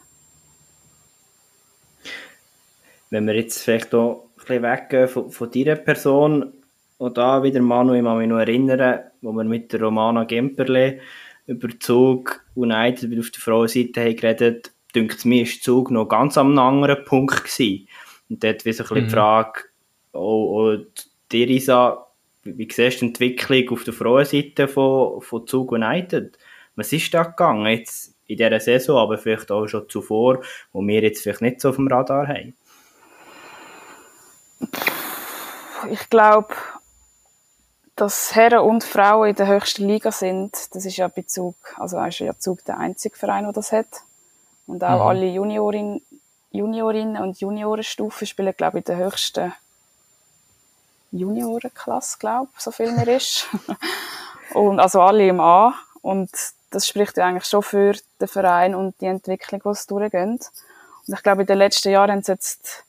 Wenn 3.10 3.28
wir 3.28 3.36
jetzt 3.36 3.63
vielleicht 3.63 3.93
auch 3.93 4.26
bisschen 4.45 4.63
weggehen 4.63 5.08
von, 5.08 5.30
von 5.30 5.52
deiner 5.52 5.76
Person. 5.76 6.54
Und 6.98 7.17
da 7.17 7.43
wieder 7.43 7.62
Manu, 7.62 7.93
ich 7.93 8.04
kann 8.04 8.17
mich 8.17 8.28
noch 8.28 8.39
erinnern, 8.39 9.04
wo 9.21 9.34
wir 9.34 9.43
mit 9.43 9.74
der 9.74 9.82
Romana 9.82 10.24
Gemperle 10.24 11.00
über 11.45 11.67
Zug 11.80 12.41
United 12.56 13.19
auf 13.19 13.32
der 13.32 13.41
Frauenseite 13.41 14.02
haben 14.02 14.15
geredet, 14.15 14.71
dünkt 14.95 15.26
mir, 15.26 15.43
ist 15.43 15.63
Zug 15.63 15.91
noch 15.91 16.08
ganz 16.08 16.38
am 16.38 16.58
anderen 16.58 17.04
Punkt 17.04 17.43
gewesen. 17.43 17.88
Und 18.29 18.43
dort 18.43 18.65
wie 18.65 18.73
so 18.73 18.83
ein 18.83 18.88
bisschen 18.88 19.03
mhm. 19.03 19.07
die 19.07 19.13
Frage, 19.13 19.61
oh, 20.13 20.77
oh, 20.77 20.85
dir 21.31 21.49
Isa, 21.49 22.07
wie 22.43 22.67
siehst 22.71 22.97
du 22.97 23.05
die 23.05 23.07
Entwicklung 23.07 23.69
auf 23.69 23.83
der 23.83 23.93
Frauenseite 23.93 24.67
von, 24.67 25.21
von 25.21 25.47
Zug 25.47 25.71
United? 25.71 26.38
Was 26.75 26.93
ist 26.93 27.13
da 27.13 27.23
gegangen 27.23 27.67
jetzt 27.67 28.15
in 28.27 28.38
dieser 28.38 28.59
Saison, 28.59 28.97
aber 28.97 29.17
vielleicht 29.17 29.51
auch 29.51 29.67
schon 29.67 29.89
zuvor, 29.89 30.41
wo 30.73 30.81
wir 30.85 31.01
jetzt 31.01 31.23
vielleicht 31.23 31.41
nicht 31.41 31.61
so 31.61 31.69
auf 31.69 31.75
dem 31.75 31.88
Radar 31.88 32.27
haben? 32.27 32.55
ich 35.91 36.09
glaube, 36.09 36.53
dass 37.95 38.35
Herren 38.35 38.59
und 38.59 38.83
Frauen 38.83 39.29
in 39.29 39.35
der 39.35 39.47
höchsten 39.47 39.88
Liga 39.88 40.11
sind, 40.11 40.51
das 40.73 40.85
ist 40.85 40.97
ja 40.97 41.07
bei 41.07 41.23
Zug, 41.23 41.55
also 41.77 41.99
ist 42.03 42.19
ja 42.19 42.38
Zug 42.38 42.63
der 42.65 42.77
einzige 42.77 43.15
Verein, 43.15 43.43
der 43.43 43.53
das 43.53 43.71
hat. 43.71 43.88
Und 44.67 44.83
auch 44.83 44.95
mhm. 44.95 45.07
alle 45.07 45.27
Juniorin, 45.27 46.01
Juniorinnen 46.56 47.22
und 47.22 47.39
Juniorenstufen 47.39 48.28
spielen, 48.28 48.54
glaube 48.56 48.80
ich, 48.80 48.88
in 48.88 48.96
der 48.96 49.06
höchsten 49.06 49.54
Juniorenklasse, 51.12 52.18
glaube 52.20 52.50
so 52.58 52.72
viel 52.72 52.91
mehr 52.91 53.08
ist. 53.08 53.48
und 54.54 54.80
also 54.80 55.02
alle 55.02 55.28
im 55.28 55.39
A. 55.39 55.74
Und 56.02 56.30
das 56.72 56.88
spricht 56.88 57.18
ja 57.18 57.26
eigentlich 57.26 57.46
schon 57.46 57.63
für 57.63 57.94
den 58.20 58.28
Verein 58.28 58.76
und 58.76 59.00
die 59.02 59.06
Entwicklung, 59.06 59.62
die 59.63 59.70
es 59.70 59.88
durchgeht. 59.88 60.52
Und 61.08 61.13
ich 61.13 61.24
glaube, 61.24 61.41
in 61.41 61.48
den 61.48 61.58
letzten 61.58 61.89
Jahren 61.89 62.12
haben 62.12 62.24
sie 62.24 62.34
jetzt 62.34 62.86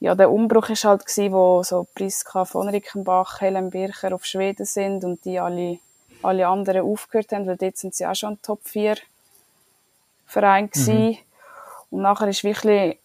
ja, 0.00 0.14
der 0.14 0.30
Umbruch 0.30 0.70
ist 0.70 0.84
halt 0.84 1.04
gewesen, 1.04 1.32
wo 1.32 1.62
so 1.62 1.86
Priska 1.94 2.46
von 2.46 2.70
Rickenbach, 2.70 3.42
Helen 3.42 3.68
Bircher 3.68 4.14
auf 4.14 4.24
Schweden 4.24 4.64
sind 4.64 5.04
und 5.04 5.22
die 5.26 5.38
alle, 5.38 5.78
alle 6.22 6.48
anderen 6.48 6.82
aufgehört 6.82 7.32
haben, 7.32 7.46
weil 7.46 7.58
dort 7.58 7.76
sind 7.76 7.94
sie 7.94 8.06
auch 8.06 8.14
schon 8.14 8.40
Top 8.40 8.60
4 8.64 8.96
Verein 10.26 10.70
gewesen. 10.70 11.08
Mhm. 11.08 11.18
Und 11.90 12.02
nachher 12.02 12.28
ist 12.28 12.44
wirklich, 12.44 12.98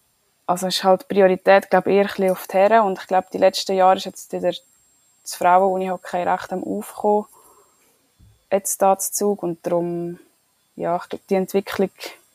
also 0.48 0.68
ist 0.68 0.84
halt 0.84 1.08
Priorität, 1.08 1.70
glaube 1.70 1.92
ich, 1.92 1.98
eher 1.98 2.04
ein 2.04 2.08
bisschen 2.08 2.32
auf 2.32 2.48
die 2.48 2.58
Herren 2.58 2.86
und 2.86 3.00
ich 3.00 3.08
glaube, 3.08 3.28
die 3.34 3.38
letzten 3.38 3.76
Jahre 3.76 3.98
ist 3.98 4.06
jetzt 4.06 4.32
wieder 4.32 4.50
das 4.50 5.36
Frauen-Unihockey 5.36 6.24
recht 6.24 6.54
am 6.54 6.64
Aufkommen, 6.64 7.26
jetzt 8.52 8.82
da 8.82 8.98
zu 8.98 9.12
Zug 9.12 9.44
und 9.44 9.66
darum, 9.66 10.20
ja, 10.76 10.96
ich 10.98 11.10
glaube, 11.10 11.24
die 11.30 11.36
Entwicklung 11.36 11.90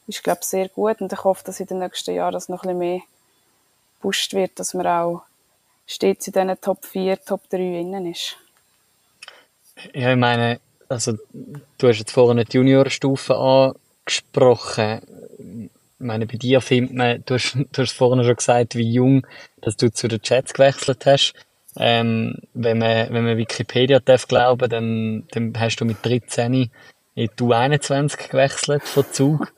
ist, 0.07 0.25
glaube 0.25 0.41
ich, 0.43 0.49
sehr 0.49 0.69
gut 0.69 1.01
und 1.01 1.13
ich 1.13 1.25
hoffe, 1.25 1.45
dass 1.45 1.61
in 1.61 1.67
den 1.67 1.79
nächsten 1.79 2.15
Jahren 2.15 2.33
das 2.33 2.49
noch 2.49 2.65
ein 2.65 2.69
bisschen 2.69 2.79
mehr 2.79 3.01
gepusht 4.01 4.35
wird, 4.35 4.59
dass 4.59 4.75
man 4.75 4.87
auch 4.87 5.23
stets 5.87 6.27
in 6.27 6.33
diesen 6.33 6.61
Top 6.61 6.85
4, 6.85 7.25
Top 7.25 7.49
3 7.51 7.81
innen 7.81 8.07
ist. 8.07 8.37
Ja, 9.95 10.11
ich 10.11 10.19
meine, 10.19 10.61
also 10.89 11.13
du 11.79 11.89
hast 11.89 11.99
jetzt 11.99 12.13
vorhin 12.13 12.45
die 12.45 12.57
Juniorstufe 12.57 13.37
angesprochen. 13.37 15.71
Ich 16.01 16.07
meine, 16.07 16.27
bei 16.27 16.39
dir 16.39 16.63
findet 16.63 16.95
man, 16.95 17.23
du 17.27 17.35
hast, 17.35 17.55
du 17.55 17.83
hast 17.83 17.93
vorhin 17.93 18.25
schon 18.25 18.35
gesagt, 18.35 18.75
wie 18.75 18.91
jung, 18.91 19.27
dass 19.61 19.77
du 19.77 19.93
zu 19.93 20.09
den 20.09 20.23
Chats 20.23 20.55
gewechselt 20.55 21.05
hast. 21.05 21.35
Ähm, 21.77 22.39
wenn 22.55 22.79
man, 22.79 23.13
wenn 23.13 23.25
man 23.25 23.37
Wikipedia 23.37 24.01
darf 24.01 24.27
glauben, 24.27 24.71
dann, 24.71 25.25
dann 25.33 25.53
hast 25.61 25.77
du 25.77 25.85
mit 25.85 25.99
13 26.03 26.55
in 26.55 26.71
die 27.15 27.29
U21 27.29 28.31
gewechselt 28.31 28.83
von 28.83 29.05
Zug. 29.13 29.53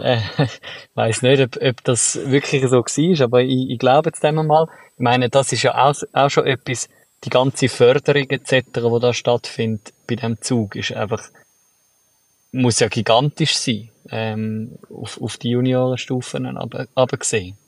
Äh, 0.00 0.20
ich 0.38 0.60
weiss 0.94 1.20
nicht, 1.20 1.42
ob, 1.42 1.62
ob 1.62 1.84
das 1.84 2.18
wirklich 2.24 2.62
so 2.62 2.78
war, 2.78 3.24
aber 3.24 3.42
ich, 3.42 3.68
ich 3.68 3.78
glaube 3.78 4.08
jetzt 4.08 4.24
dem 4.24 4.36
mal. 4.36 4.66
Ich 4.96 5.02
meine, 5.02 5.28
das 5.28 5.52
ist 5.52 5.64
ja 5.64 5.76
auch, 5.76 5.94
auch 6.14 6.30
schon 6.30 6.46
etwas, 6.46 6.88
die 7.24 7.30
ganze 7.30 7.68
Förderung 7.68 8.30
etc., 8.30 8.62
die 8.72 9.00
da 9.00 9.12
stattfindet 9.12 9.92
bei 10.08 10.16
dem 10.16 10.40
Zug, 10.40 10.76
ist 10.76 10.92
einfach, 10.92 11.22
muss 12.54 12.80
ja 12.80 12.88
gigantisch 12.88 13.56
sein, 13.58 13.90
ähm, 14.10 14.78
auf, 14.90 15.20
auf 15.20 15.36
die 15.36 15.50
Juniorenstufen 15.50 16.56
aber, 16.56 16.86
aber 16.94 17.16
gesehen. 17.16 17.58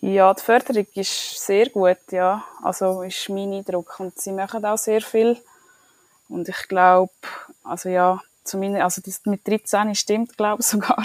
Ja, 0.00 0.32
die 0.32 0.42
Förderung 0.42 0.86
ist 0.94 1.44
sehr 1.44 1.68
gut, 1.68 1.98
ja. 2.10 2.44
Also 2.62 3.02
ist 3.02 3.28
mein 3.28 3.52
Eindruck. 3.52 3.98
Und 3.98 4.18
sie 4.18 4.32
machen 4.32 4.64
auch 4.64 4.78
sehr 4.78 5.00
viel. 5.00 5.36
Und 6.28 6.48
ich 6.48 6.68
glaube, 6.68 7.12
also 7.64 7.88
ja, 7.88 8.20
zu 8.44 8.56
meiner, 8.56 8.84
also 8.84 9.02
das 9.04 9.20
mit 9.24 9.46
13 9.46 9.94
stimmt, 9.94 10.36
glaube 10.36 10.62
ich 10.62 10.66
sogar. 10.68 11.04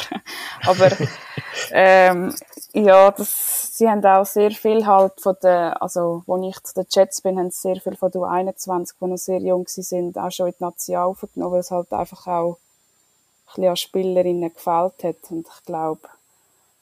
Aber 0.66 0.90
ähm, 1.72 2.34
ja, 2.74 3.12
das, 3.12 3.76
sie 3.76 3.90
haben 3.90 4.06
auch 4.06 4.26
sehr 4.26 4.52
viel 4.52 4.86
halt 4.86 5.20
von 5.20 5.36
der, 5.42 5.82
also 5.82 6.24
wo 6.26 6.48
ich 6.48 6.62
zu 6.64 6.76
den 6.76 6.86
Jets 6.90 7.22
bin, 7.22 7.38
haben 7.38 7.52
sie 7.52 7.62
sehr 7.62 7.82
viel 7.82 7.96
von 7.96 8.12
der 8.12 8.22
U21, 8.22 8.94
die 9.02 9.06
noch 9.06 9.18
sehr 9.18 9.40
jung 9.40 9.66
sind, 9.68 10.18
auch 10.18 10.32
schon 10.32 10.48
in 10.48 10.54
die 10.58 10.64
Nation 10.64 10.98
aufgenommen, 10.98 11.54
weil 11.54 11.60
es 11.60 11.72
halt 11.72 11.92
einfach 11.92 12.28
auch 12.28 12.60
bisschen 13.56 13.70
an 13.70 13.78
Spielerinnen 13.78 14.54
gefällt 14.54 15.04
hat. 15.04 15.32
Und 15.32 15.48
ich 15.48 15.66
glaube, 15.66 16.08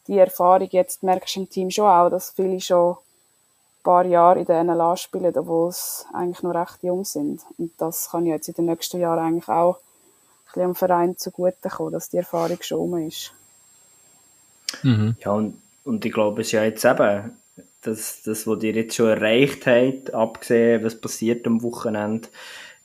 die 0.07 0.17
Erfahrung 0.17 0.67
jetzt 0.71 1.03
merkst 1.03 1.36
du 1.36 1.39
im 1.41 1.49
Team 1.49 1.71
schon 1.71 1.86
auch, 1.86 2.09
dass 2.09 2.32
viele 2.32 2.59
schon 2.59 2.93
ein 2.93 3.84
paar 3.84 4.05
Jahre 4.05 4.39
in 4.39 4.45
der 4.45 4.63
NLA 4.63 4.97
spielen, 4.97 5.36
obwohl 5.38 5.71
sie 5.71 6.05
eigentlich 6.13 6.43
noch 6.43 6.55
recht 6.55 6.84
jung 6.84 7.05
sind. 7.05 7.41
Und 7.57 7.71
das 7.78 8.09
kann 8.11 8.26
jetzt 8.26 8.47
in 8.47 8.55
den 8.55 8.65
nächsten 8.65 8.99
Jahren 8.99 9.19
eigentlich 9.19 9.49
auch 9.49 9.76
ein 9.76 9.82
bisschen 10.45 10.63
am 10.63 10.76
Verein 10.76 11.17
zugutekommen, 11.17 11.93
dass 11.93 12.09
die 12.09 12.17
Erfahrung 12.17 12.57
schon 12.61 12.80
um 12.80 12.97
ist. 13.07 13.34
Mhm. 14.82 15.15
Ja, 15.19 15.32
und, 15.32 15.61
und 15.84 16.03
ich 16.05 16.11
glaube, 16.11 16.41
es 16.41 16.47
ist 16.47 16.53
ja 16.53 16.63
jetzt 16.63 16.86
eben, 16.86 17.38
das, 17.82 18.21
das, 18.24 18.47
was 18.47 18.63
ihr 18.63 18.74
jetzt 18.74 18.95
schon 18.95 19.09
erreicht 19.09 19.67
habt, 19.67 20.13
abgesehen, 20.13 20.84
was 20.84 20.99
passiert 20.99 21.45
am 21.45 21.61
Wochenende, 21.61 22.30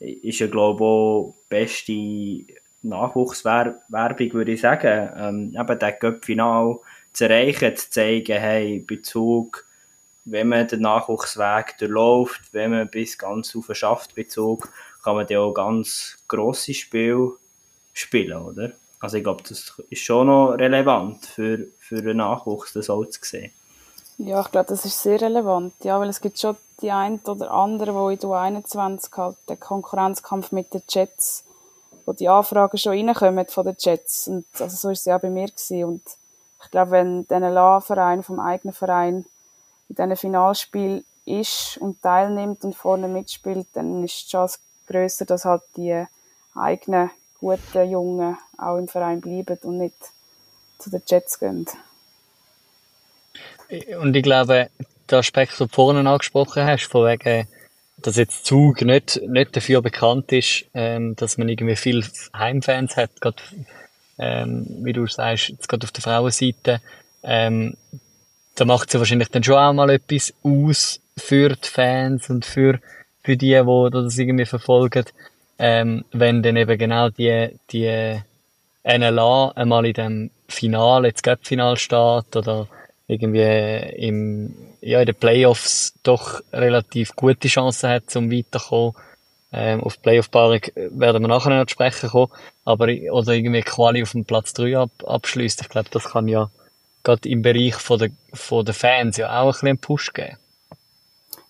ist 0.01 0.39
ja, 0.39 0.47
glaube 0.47 0.78
ich, 0.78 0.86
auch 0.86 1.34
die 1.36 1.49
beste 1.49 2.58
Nachwuchswerbung, 2.83 4.33
würde 4.33 4.53
ich 4.53 4.61
sagen. 4.61 5.11
Ähm, 5.16 5.57
eben 5.59 5.79
der 5.79 5.93
Cup-Final 5.93 6.79
zu 7.12 7.24
erreichen, 7.24 7.76
zu 7.76 7.91
zeigen, 7.91 8.39
hey, 8.39 8.81
Bezug, 8.81 9.64
wenn 10.24 10.49
man 10.49 10.68
den 10.68 10.83
Nachwuchsweg 10.83 11.76
durchläuft, 11.79 12.53
wenn 12.53 12.70
man 12.70 12.89
bis 12.89 13.18
ganz 13.18 13.55
auf 13.57 13.68
schafft, 13.72 14.14
Bezug, 14.14 14.70
kann 15.03 15.16
man 15.16 15.26
dann 15.26 15.39
auch 15.39 15.53
ganz 15.53 16.18
grosse 16.29 16.74
Spiele 16.74 17.33
spielen, 17.93 18.43
oder? 18.43 18.72
Also 19.01 19.16
ich 19.16 19.22
glaube, 19.22 19.43
das 19.49 19.81
ist 19.91 20.03
schon 20.03 20.26
noch 20.26 20.53
relevant 20.53 21.24
für, 21.24 21.68
für 21.79 22.03
den 22.03 22.16
Nachwuchs, 22.18 22.72
das 22.72 22.91
auch 22.91 23.05
zu 23.07 23.20
sehen. 23.22 23.53
Ja, 24.18 24.41
ich 24.41 24.51
glaube, 24.51 24.68
das 24.68 24.85
ist 24.85 25.01
sehr 25.01 25.20
relevant, 25.20 25.74
ja, 25.85 26.01
weil 26.01 26.09
es 26.09 26.20
gibt 26.20 26.41
schon 26.41 26.57
die 26.83 26.91
einen 26.91 27.20
oder 27.20 27.53
anderen, 27.53 27.95
die 27.95 28.14
in 28.14 28.20
der 28.20 28.39
21 28.39 29.12
halt 29.16 29.37
den 29.49 29.61
Konkurrenzkampf 29.61 30.51
mit 30.51 30.74
den 30.74 30.83
Jets, 30.89 31.45
wo 32.09 32.15
die 32.15 32.27
Anfragen 32.27 32.79
schon 32.79 32.93
reinkommen 32.93 33.47
von 33.49 33.67
den 33.67 33.77
Jets 33.79 34.29
und 34.29 34.47
also 34.59 34.75
so 34.75 34.89
ist 34.89 35.01
es 35.01 35.05
ja 35.05 35.19
bei 35.19 35.29
mir 35.29 35.49
gewesen. 35.49 35.85
und 35.85 36.03
ich 36.65 36.71
glaube, 36.71 36.93
wenn 36.93 37.27
der 37.29 37.41
LA-Verein 37.41 38.23
vom 38.23 38.41
eigenen 38.41 38.73
Verein 38.73 39.27
in 39.91 39.95
diesem 39.95 40.17
Finalspiel 40.17 41.05
ist 41.27 41.77
und 41.77 42.01
teilnimmt 42.01 42.65
und 42.65 42.75
vorne 42.75 43.09
mitspielt, 43.09 43.67
dann 43.75 44.03
ist 44.05 44.23
die 44.23 44.31
Chance 44.31 44.59
grösser, 44.87 45.27
dass 45.27 45.45
halt 45.45 45.61
die 45.77 46.03
eigenen 46.55 47.11
guten 47.41 47.91
Jungen 47.91 48.39
auch 48.57 48.79
im 48.79 48.89
Verein 48.89 49.21
bleiben 49.21 49.59
und 49.65 49.77
nicht 49.77 49.99
zu 50.79 50.89
den 50.89 51.03
Jets 51.07 51.39
gehen. 51.39 51.67
Und 54.01 54.17
ich 54.17 54.23
glaube, 54.23 54.71
der 55.11 55.19
Aspekt, 55.19 55.61
den 55.61 55.67
du 55.67 55.75
vorhin 55.75 56.07
angesprochen 56.07 56.65
hast, 56.65 56.87
von 56.87 57.07
wegen, 57.07 57.47
dass 58.03 58.17
jetzt 58.17 58.47
Zug 58.47 58.83
nicht, 58.83 59.21
nicht 59.27 59.57
dafür 59.57 59.83
bekannt 59.83 60.33
ist, 60.33 60.65
ähm, 60.75 61.17
dass 61.17 61.39
man 61.39 61.49
irgendwie 61.49 61.77
viele 61.77 62.05
Heimfans 62.37 62.97
hat, 62.97 63.21
gerade, 63.21 63.43
ähm, 64.19 64.67
wie 64.83 64.93
du 64.93 65.07
sagst, 65.07 65.49
jetzt 65.49 65.69
gerade 65.69 65.85
auf 65.85 65.93
der 65.93 66.03
Frauenseite, 66.03 66.81
ähm, 67.23 67.77
da 68.55 68.65
macht 68.65 68.91
sie 68.91 68.99
wahrscheinlich 68.99 69.29
dann 69.29 69.45
schon 69.45 69.57
auch 69.57 69.73
mal 69.73 69.91
etwas 69.91 70.35
aus 70.43 71.01
für 71.17 71.51
die 71.51 71.69
Fans 71.69 72.31
und 72.31 72.45
für, 72.45 72.81
für 73.23 73.37
die, 73.37 73.51
die 73.51 73.91
das 73.91 74.19
irgendwie 74.19 74.47
verfolgen 74.47 75.05
ähm, 75.59 76.05
wenn 76.13 76.43
dann 76.43 76.57
eben 76.57 76.79
genau 76.79 77.11
die, 77.11 77.51
die 77.71 78.21
NLA 78.85 79.53
einmal 79.57 79.87
in 79.87 79.93
dem 79.93 80.31
Finale, 80.49 81.09
jetzt 81.09 81.25
Cup-Final 81.25 81.77
steht 81.77 82.37
oder 82.37 82.69
irgendwie 83.09 83.41
im, 83.97 84.55
ja, 84.89 85.01
in 85.01 85.07
den 85.07 85.14
Playoffs 85.14 85.93
doch 86.03 86.41
relativ 86.53 87.14
gute 87.14 87.49
Chancen 87.49 87.91
hat, 87.91 88.11
zum 88.11 88.30
weiterzukommen. 88.30 88.95
Ähm, 89.51 89.82
auf 89.82 90.01
Playoff-Paarung 90.03 90.61
werden 90.74 91.22
wir 91.22 91.28
nachher 91.28 91.51
noch 91.51 91.68
sprechen 91.68 92.11
kommen, 92.11 92.32
aber, 92.64 92.84
oder 92.84 93.32
irgendwie 93.32 93.62
Quali 93.62 94.03
auf 94.03 94.12
dem 94.12 94.24
Platz 94.24 94.53
3 94.55 94.78
ab, 94.78 94.91
abschließt. 95.07 95.62
Ich 95.62 95.68
glaube, 95.68 95.89
das 95.91 96.05
kann 96.05 96.28
ja 96.28 96.51
gerade 97.03 97.28
im 97.28 97.43
Bereich 97.43 97.74
von 97.74 97.99
der, 97.99 98.11
von 98.34 98.64
der 98.64 98.74
Fans 98.74 99.16
ja 99.16 99.41
auch 99.41 99.47
ein 99.47 99.53
bisschen 99.53 99.68
einen 99.68 99.78
Push 99.78 100.12
geben. 100.12 100.36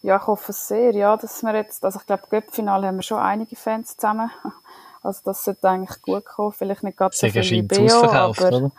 Ja, 0.02 0.16
ich 0.16 0.26
hoffe 0.26 0.52
sehr, 0.52 0.94
ja, 0.94 1.16
dass 1.16 1.42
wir 1.42 1.54
jetzt, 1.54 1.84
also 1.84 1.98
ich 1.98 2.06
glaube, 2.06 2.22
Göppfinale 2.30 2.86
haben 2.86 2.96
wir 2.96 3.02
schon 3.02 3.18
einige 3.18 3.56
Fans 3.56 3.96
zusammen. 3.96 4.30
Also 5.02 5.20
das 5.24 5.44
sollte 5.44 5.68
eigentlich 5.68 6.02
gut 6.02 6.24
kommen. 6.24 6.52
Vielleicht 6.52 6.82
nicht 6.82 6.96
gerade 6.96 7.14
so 7.14 7.28
viel 7.28 7.42
wie 7.42 7.62
Beo, 7.62 8.04
aber 8.04 8.30
oder? 8.30 8.70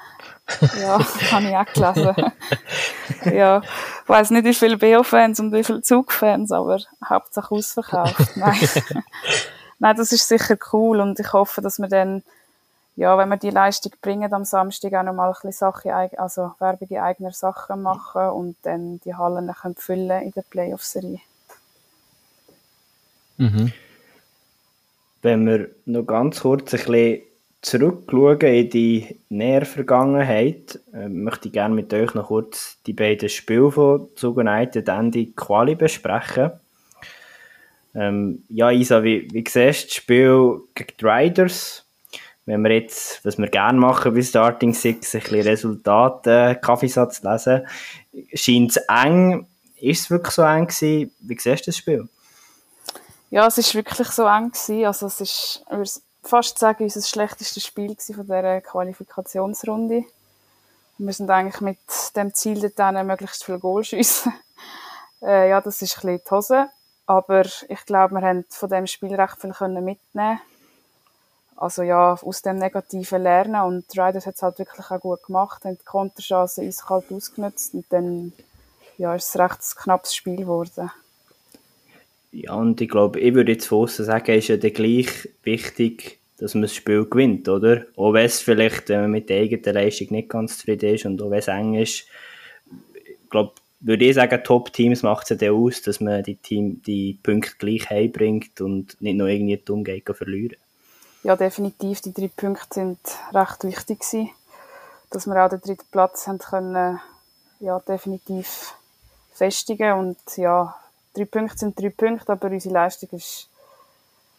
ja, 0.80 1.00
habe 1.32 1.46
ich 1.46 1.56
auch 1.56 1.94
gelesen. 1.94 2.34
ja, 3.36 3.62
ich 3.62 4.10
weiss 4.10 4.30
nicht, 4.30 4.46
wie 4.46 4.54
viele 4.54 4.78
Beo-Fans 4.78 5.40
und 5.40 5.54
wie 5.54 5.64
viele 5.64 5.82
Zug-Fans, 5.82 6.52
aber 6.52 6.80
hauptsächlich 7.08 7.52
ausverkauft. 7.52 8.16
Nein. 8.36 8.60
Nein, 9.80 9.96
das 9.96 10.12
ist 10.12 10.28
sicher 10.28 10.58
cool 10.74 11.00
und 11.00 11.20
ich 11.20 11.32
hoffe, 11.32 11.62
dass 11.62 11.80
wir 11.80 11.88
dann 11.88 12.24
ja, 13.00 13.18
wenn 13.18 13.30
wir 13.30 13.38
die 13.38 13.50
Leistung 13.50 13.94
bringen 14.02 14.34
am 14.34 14.44
Samstag 14.44 14.94
auch 14.94 15.04
nochmal 15.04 15.30
ein 15.30 15.34
bisschen 15.34 15.54
Sache, 15.54 15.96
also 16.18 16.54
Werbung 16.60 16.90
in 16.90 16.98
eigener 16.98 17.32
Sache 17.32 17.78
machen 17.78 18.30
und 18.32 18.58
dann 18.64 19.00
die 19.06 19.16
Hallen 19.16 19.50
können 19.54 19.76
füllen 19.76 20.22
in 20.22 20.32
der 20.32 20.42
Playoff-Serie. 20.42 21.22
Mhm. 23.38 23.72
Wenn 25.22 25.46
wir 25.46 25.70
noch 25.86 26.04
ganz 26.04 26.42
kurz 26.42 26.74
ein 26.74 26.80
bisschen 26.80 27.22
zurückschauen 27.62 28.40
in 28.40 28.70
die 28.70 29.20
nähere 29.30 29.66
Vergangenheit, 29.66 30.80
äh, 30.94 31.10
möchte 31.10 31.50
ich 31.50 31.54
gerne 31.54 31.76
mit 31.76 31.94
euch 31.94 32.14
noch 32.14 32.28
kurz 32.28 32.78
die 32.86 32.94
beiden 32.94 33.28
Spiele 33.28 33.72
von 33.72 34.08
Zug 34.16 34.38
United 34.38 34.88
Ende 34.88 35.26
Quali 35.28 35.76
besprechen. 35.76 36.52
Ähm, 37.96 38.44
ja, 38.50 38.72
Isa, 38.72 39.04
wie, 39.04 39.28
wie 39.32 39.44
siehst 39.48 39.84
du 39.84 39.88
das 39.88 39.94
Spiel 39.94 40.62
gegen 40.74 40.94
die 41.00 41.06
Riders? 41.06 41.86
wenn 42.50 42.64
wir 42.64 42.72
jetzt, 42.72 43.24
was 43.24 43.38
wir 43.38 43.48
gerne 43.48 43.80
machen 43.80 44.16
bei 44.16 44.24
Starting 44.24 44.74
Six, 44.74 45.14
ein 45.14 45.22
bisschen 45.22 45.42
Resultate, 45.42 46.58
Kaffeesatz 46.60 47.22
lesen, 47.22 47.68
scheint 48.34 48.72
es 48.72 48.78
eng. 48.88 49.46
Ist 49.80 50.02
es 50.02 50.10
wirklich 50.10 50.34
so 50.34 50.42
eng 50.42 50.66
gewesen? 50.66 51.12
Wie 51.20 51.38
siehst 51.38 51.68
du 51.68 51.70
das 51.70 51.78
Spiel? 51.78 52.10
Ja, 53.30 53.46
es 53.48 53.58
ist 53.58 53.76
wirklich 53.76 54.10
so 54.10 54.26
eng 54.26 54.52
gewesen. 54.52 54.86
Also 54.86 55.08
es 55.08 55.22
ist, 55.22 55.64
ich 55.66 55.72
würde 55.78 55.92
fast 56.24 56.58
sagen, 56.60 56.84
unser 56.84 57.02
schlechtestes 57.02 57.66
Spiel 57.66 57.96
von 57.98 58.24
dieser 58.24 58.62
Qualifikationsrunde. 58.62 60.04
Wir 60.98 61.14
sind 61.14 61.30
eigentlich 61.30 61.62
mit 61.62 61.78
dem 62.16 62.34
Ziel 62.34 62.72
dort 62.76 63.06
möglichst 63.06 63.44
viel 63.44 63.60
Goal 63.60 63.84
schiessen. 63.84 64.34
äh, 65.22 65.50
ja, 65.50 65.62
das 65.62 65.82
ist 65.82 65.98
ein 65.98 66.02
bisschen 66.02 66.22
die 66.26 66.32
Hose. 66.32 66.70
Aber 67.06 67.46
ich 67.46 67.86
glaube, 67.86 68.16
wir 68.16 68.22
haben 68.22 68.46
von 68.50 68.70
dem 68.70 68.88
Spiel 68.88 69.16
recht 69.16 69.40
viel 69.40 69.54
mitnehmen 69.82 70.42
also 71.60 71.84
ja, 71.84 72.14
aus 72.14 72.42
dem 72.42 72.58
Negativen 72.58 73.22
lernen 73.22 73.62
und 73.62 73.86
Riders 73.92 74.26
hat 74.26 74.36
es 74.36 74.44
halt 74.44 74.60
wirklich 74.60 74.90
auch 74.90 75.00
gut 75.02 75.24
gemacht, 75.24 75.66
haben 75.66 75.78
die 75.78 75.84
Konterchance 75.84 76.62
eiskalt 76.62 77.12
ausgenutzt 77.12 77.74
und 77.74 77.86
dann 77.90 78.32
ja, 78.98 79.14
ist 79.14 79.28
es 79.28 79.36
ein 79.36 79.42
recht 79.42 79.76
knappes 79.76 80.16
Spiel 80.16 80.38
geworden. 80.38 80.90
Ja, 82.32 82.54
und 82.54 82.80
ich 82.80 82.90
glaube, 82.90 83.20
ich 83.20 83.34
würde 83.34 83.54
jetzt 83.54 83.68
von 83.68 83.84
außen 83.84 84.06
sagen, 84.06 84.38
ist 84.38 84.50
ja 84.50 84.58
dann 84.58 84.74
gleich 84.74 85.30
wichtig, 85.44 86.20
dass 86.38 86.54
man 86.54 86.64
das 86.64 86.76
Spiel 86.76 87.06
gewinnt, 87.06 87.50
oder? 87.50 87.86
Auch 87.96 88.14
wenn 88.14 88.26
es 88.26 88.42
vielleicht, 88.42 88.90
wenn 88.90 89.02
man 89.02 89.12
mit 89.12 89.30
der 89.30 89.42
eigenen 89.42 89.74
Leistung 89.74 90.08
nicht 90.12 90.30
ganz 90.30 90.60
zufrieden 90.60 90.94
ist 90.94 91.06
und 91.06 91.22
auch 91.22 91.32
wenn 91.32 91.40
es 91.40 91.48
eng 91.48 91.74
ist, 91.76 92.06
ich 92.94 93.30
glaube, 93.30 93.54
würde 93.82 94.06
ich 94.06 94.16
sagen, 94.16 94.44
Top-Teams 94.44 95.04
macht 95.04 95.32
es 95.32 95.42
ja 95.42 95.52
aus, 95.52 95.82
dass 95.82 96.00
man 96.00 96.24
die, 96.24 96.36
Team, 96.36 96.82
die 96.86 97.18
Punkte 97.22 97.54
gleich 97.58 97.90
heimbringt 97.90 98.62
und 98.62 99.02
nicht 99.02 99.16
noch 99.16 99.28
irgendwie 99.28 99.58
dumm 99.58 99.84
geht 99.84 100.06
verlieren 100.06 100.56
ja, 101.24 101.36
definitiv, 101.36 102.02
die 102.02 102.14
drei 102.14 102.30
Punkte 102.30 102.74
sind 102.74 103.00
recht 103.34 103.64
wichtig 103.64 104.00
gewesen. 104.00 104.30
Dass 105.10 105.26
wir 105.26 105.44
auch 105.44 105.50
den 105.50 105.62
dritten 105.62 105.88
Platz 105.92 106.28
haben 106.28 106.40
können, 106.40 107.00
ja, 107.60 107.80
definitiv 107.80 108.74
festigen. 109.32 109.94
Und 109.94 110.18
ja, 110.38 110.76
drei 111.20 111.26
Punkte 111.26 111.58
sind 111.58 111.80
drei 111.80 111.90
Punkte, 111.90 112.32
aber 112.32 112.50
unsere 112.50 112.74
Leistung 112.74 113.10
ist 113.12 113.48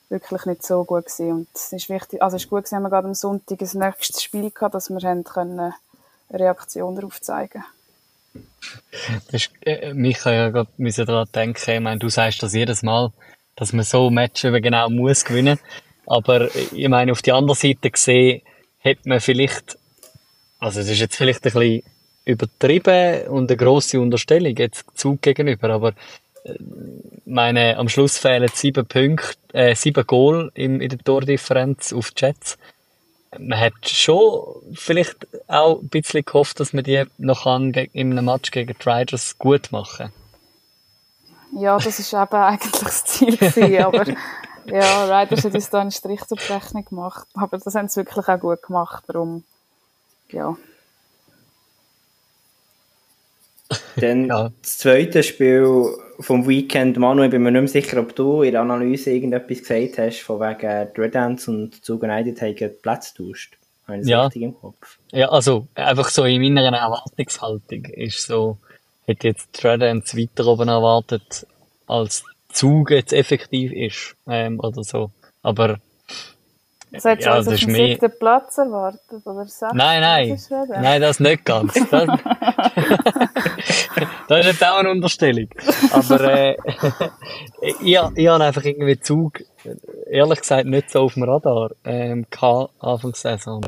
wirklich 0.09 0.45
nicht 0.47 0.65
so 0.65 0.85
gut 0.85 1.07
gewesen. 1.07 1.33
Und 1.33 1.49
es 1.55 1.73
ist 1.73 1.89
wichtig, 1.89 2.23
also 2.23 2.37
es 2.37 2.45
ist 2.45 2.51
gut 2.51 2.65
gewesen, 2.65 2.83
wir 2.83 2.91
gerade 2.91 3.09
am 3.09 3.15
Sonntag 3.15 3.61
ein 3.61 3.79
nächstes 3.79 4.23
Spiel 4.23 4.51
gehabt, 4.51 4.75
dass 4.75 4.91
wir 4.91 5.03
eine 5.05 5.75
Reaktion 6.31 6.95
darauf 6.95 7.21
zeigen 7.21 7.65
das 9.31 9.49
äh, 9.63 9.93
Micha 9.95 10.33
ja 10.33 10.51
gerade 10.51 10.69
daran 10.79 11.29
denken, 11.35 11.71
ich 11.71 11.81
meine, 11.81 11.99
du 11.99 12.09
sagst 12.09 12.43
das 12.43 12.55
jedes 12.55 12.83
Mal, 12.83 13.13
dass 13.57 13.73
man 13.73 13.85
so 13.85 14.09
ein 14.09 14.15
Match 14.15 14.45
eben 14.45 14.63
genau 14.63 14.89
muss 14.89 15.25
gewinnen. 15.25 15.59
Aber 16.07 16.55
ich 16.55 16.89
meine, 16.89 17.13
auf 17.13 17.23
die 17.23 17.33
andere 17.33 17.57
Seite 17.57 17.91
gesehen, 17.91 18.43
hätte 18.79 19.09
man 19.09 19.21
vielleicht, 19.21 19.79
also 20.59 20.81
es 20.81 20.89
ist 20.89 21.01
jetzt 21.01 21.17
vielleicht 21.17 21.45
ein 21.47 21.53
bisschen 21.53 21.83
übertrieben 22.25 23.29
und 23.29 23.51
eine 23.51 23.57
grosse 23.57 24.01
Unterstellung 24.01 24.55
jetzt 24.57 24.85
Zug 24.95 25.23
gegenüber, 25.23 25.71
aber 25.71 25.95
meine, 27.25 27.77
am 27.77 27.89
Schluss 27.89 28.19
fehlen 28.19 28.51
sieben 28.53 28.87
Punkte, 28.87 29.37
äh, 29.53 29.75
sieben 29.75 30.07
Goal 30.07 30.51
in, 30.55 30.81
in 30.81 30.89
der 30.89 30.99
Tordifferenz 30.99 31.93
auf 31.93 32.11
die 32.13 32.25
Jets. 32.25 32.59
man 33.39 33.59
hat 33.59 33.75
schon 33.85 34.43
vielleicht 34.75 35.27
auch 35.47 35.81
ein 35.81 35.89
bisschen 35.89 36.25
gehofft, 36.25 36.61
dass 36.61 36.73
man 36.73 36.85
die 36.85 37.05
noch 37.19 37.45
kann 37.45 37.73
in 37.73 38.13
einem 38.13 38.25
Match 38.25 38.51
gegen 38.51 38.75
die 38.79 38.89
Riders 38.89 39.39
gut 39.39 39.71
machen 39.71 40.13
Ja, 41.53 41.79
das 41.79 42.13
war 42.13 42.25
eben 42.25 42.35
eigentlich 42.37 42.83
das 42.83 43.05
Ziel 43.05 43.37
gewesen, 43.37 43.85
aber 43.85 44.05
ja, 44.67 45.21
Riders 45.21 45.45
hat 45.45 45.55
uns 45.55 45.71
da 45.71 45.81
einen 45.81 45.91
Strich 45.91 46.25
zur 46.25 46.39
Rechnung 46.49 46.85
gemacht, 46.85 47.27
aber 47.35 47.59
das 47.59 47.75
haben 47.75 47.89
sie 47.89 47.97
wirklich 47.97 48.27
auch 48.29 48.41
gut 48.41 48.63
gemacht, 48.63 49.05
darum, 49.07 49.45
ja. 50.31 50.57
Dann 53.97 54.27
Ja. 54.27 54.51
das 54.63 54.79
zweite 54.79 55.23
Spiel 55.23 55.87
vom 56.21 56.47
Weekend, 56.47 56.99
Manu, 56.99 57.23
ich 57.23 57.31
bin 57.31 57.43
mir 57.43 57.51
nicht 57.51 57.61
mehr 57.61 57.83
sicher, 57.83 58.01
ob 58.01 58.15
du 58.15 58.43
in 58.43 58.53
der 58.53 58.61
Analyse 58.63 59.11
irgendetwas 59.11 59.59
gesagt 59.59 59.99
hast, 59.99 60.21
von 60.21 60.41
wegen 60.41 60.93
Ants 61.17 61.49
und 61.49 61.85
Zug 61.85 62.03
United 62.03 62.41
haben 62.41 62.55
ich 63.97 64.03
das 64.03 64.09
Ja. 64.09 64.25
richtig 64.25 64.43
im 64.43 64.55
Kopf? 64.55 64.99
Ja, 65.13 65.29
also 65.31 65.67
einfach 65.75 66.09
so 66.09 66.25
in 66.25 66.41
meiner 66.43 66.77
Erwartungshaltung 66.77 67.85
ist 67.85 68.27
so, 68.27 68.59
hätte 69.07 69.29
jetzt 69.29 69.53
Ants 69.89 70.17
weiter 70.17 70.47
oben 70.47 70.69
erwartet, 70.69 71.47
als 71.87 72.25
Zug 72.53 72.91
jetzt 72.91 73.13
effektiv 73.13 73.73
ist, 73.73 74.15
ähm, 74.29 74.61
oder 74.61 74.85
so. 74.85 75.11
Aber 75.43 75.79
Das 76.93 77.05
hättest 77.05 77.27
Ja, 77.27 77.33
du 77.33 77.39
also 77.39 77.51
dem 77.55 77.73
mehr- 77.73 77.87
siebten 77.89 78.13
Platz 78.19 78.59
erwartet, 78.59 79.01
oder 79.25 79.45
sechsten? 79.47 79.77
nein, 79.77 80.01
nein, 80.01 80.31
Das 80.31 80.51
nein, 80.69 81.01
das 81.01 81.21
nicht 81.21 81.45
ganz. 81.45 81.75
Das, 81.91 82.07
das 84.29 84.41
ist 84.41 84.47
jetzt 84.47 84.65
auch 84.65 84.79
eine 84.79 84.91
Unterstellung. 84.91 85.49
Aber 85.93 86.21
äh, 86.21 86.53
ich, 87.63 87.77
ich 87.83 87.99
habe 88.29 88.45
einfach 88.45 88.65
irgendwie 88.65 88.99
Zug, 89.01 89.41
ehrlich 90.11 90.41
gesagt, 90.41 90.67
nicht 90.67 90.91
so 90.91 91.01
auf 91.03 91.15
dem 91.15 91.25
Radar 91.25 91.71
ähm, 91.85 92.27
gehabt, 92.31 92.73
Anfangs 92.81 93.21
Saison. 93.23 93.61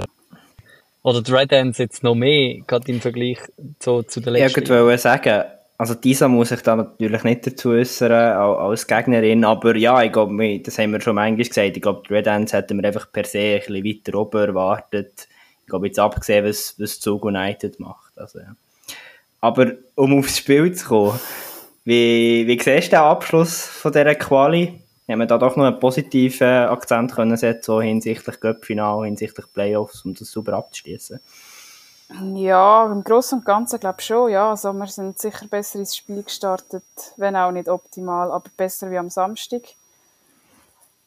Oder 1.02 1.22
die 1.22 1.32
Red 1.32 1.52
Ants 1.52 1.78
jetzt 1.78 2.04
noch 2.04 2.14
mehr, 2.14 2.60
gerade 2.66 2.90
im 2.92 3.00
Vergleich 3.00 3.38
zu, 3.80 4.02
zu 4.02 4.20
den 4.20 4.34
letzten. 4.34 4.62
Ich 4.62 4.70
wollte 4.70 4.98
sagen, 4.98 5.44
also 5.78 5.94
Disa 5.94 6.28
muss 6.28 6.50
sich 6.50 6.62
da 6.62 6.76
natürlich 6.76 7.24
nicht 7.24 7.46
dazu 7.46 7.70
äußern 7.70 8.12
als 8.12 8.86
Gegnerin, 8.86 9.44
aber 9.44 9.76
ja, 9.76 10.02
ich 10.02 10.12
glaube, 10.12 10.60
das 10.60 10.78
haben 10.78 10.92
wir 10.92 11.00
schon 11.00 11.14
manchmal 11.14 11.44
gesagt, 11.44 11.76
ich 11.76 11.82
glaube, 11.82 12.02
die 12.08 12.14
Red 12.14 12.28
Ants 12.28 12.52
hätten 12.52 12.80
wir 12.80 12.86
einfach 12.86 13.10
per 13.10 13.24
se 13.24 13.38
ein 13.38 13.60
bisschen 13.60 13.84
weiter 13.84 14.18
oben 14.18 14.48
erwartet. 14.48 15.28
Ich 15.60 15.66
glaube, 15.66 15.86
jetzt 15.86 15.98
abgesehen, 15.98 16.44
was, 16.44 16.78
was 16.78 17.00
Zug 17.00 17.24
United 17.24 17.80
macht. 17.80 18.16
Also, 18.16 18.38
ja. 18.38 18.54
Aber 19.40 19.72
um 19.96 20.18
aufs 20.18 20.38
Spiel 20.38 20.72
zu 20.72 20.86
kommen, 20.86 21.20
wie, 21.84 22.46
wie 22.46 22.60
siehst 22.60 22.92
du 22.92 22.96
den 22.96 23.00
Abschluss 23.00 23.64
von 23.66 23.92
dieser 23.92 24.14
Quali? 24.14 24.80
Haben 25.08 25.18
wir 25.18 25.26
da 25.26 25.36
doch 25.36 25.56
noch 25.56 25.64
einen 25.64 25.80
positiven 25.80 26.46
Akzent 26.46 27.12
können 27.12 27.36
setzen, 27.36 27.64
so 27.64 27.82
hinsichtlich 27.82 28.38
Cup-Final, 28.38 29.04
hinsichtlich 29.04 29.52
Playoffs, 29.52 30.04
um 30.04 30.14
das 30.14 30.30
super 30.30 30.54
abzuschließen? 30.54 31.18
Ja, 32.08 32.86
im 32.86 33.02
Großen 33.04 33.38
und 33.38 33.44
Ganzen 33.44 33.80
glaube 33.80 33.96
ich 34.00 34.06
schon, 34.06 34.30
ja. 34.30 34.50
Also 34.50 34.72
wir 34.72 34.86
sind 34.86 35.18
sicher 35.18 35.46
besser 35.46 35.78
ins 35.78 35.96
Spiel 35.96 36.22
gestartet, 36.22 36.84
wenn 37.16 37.36
auch 37.36 37.50
nicht 37.50 37.68
optimal, 37.68 38.30
aber 38.30 38.50
besser 38.56 38.90
wie 38.90 38.98
am 38.98 39.10
Samstag. 39.10 39.62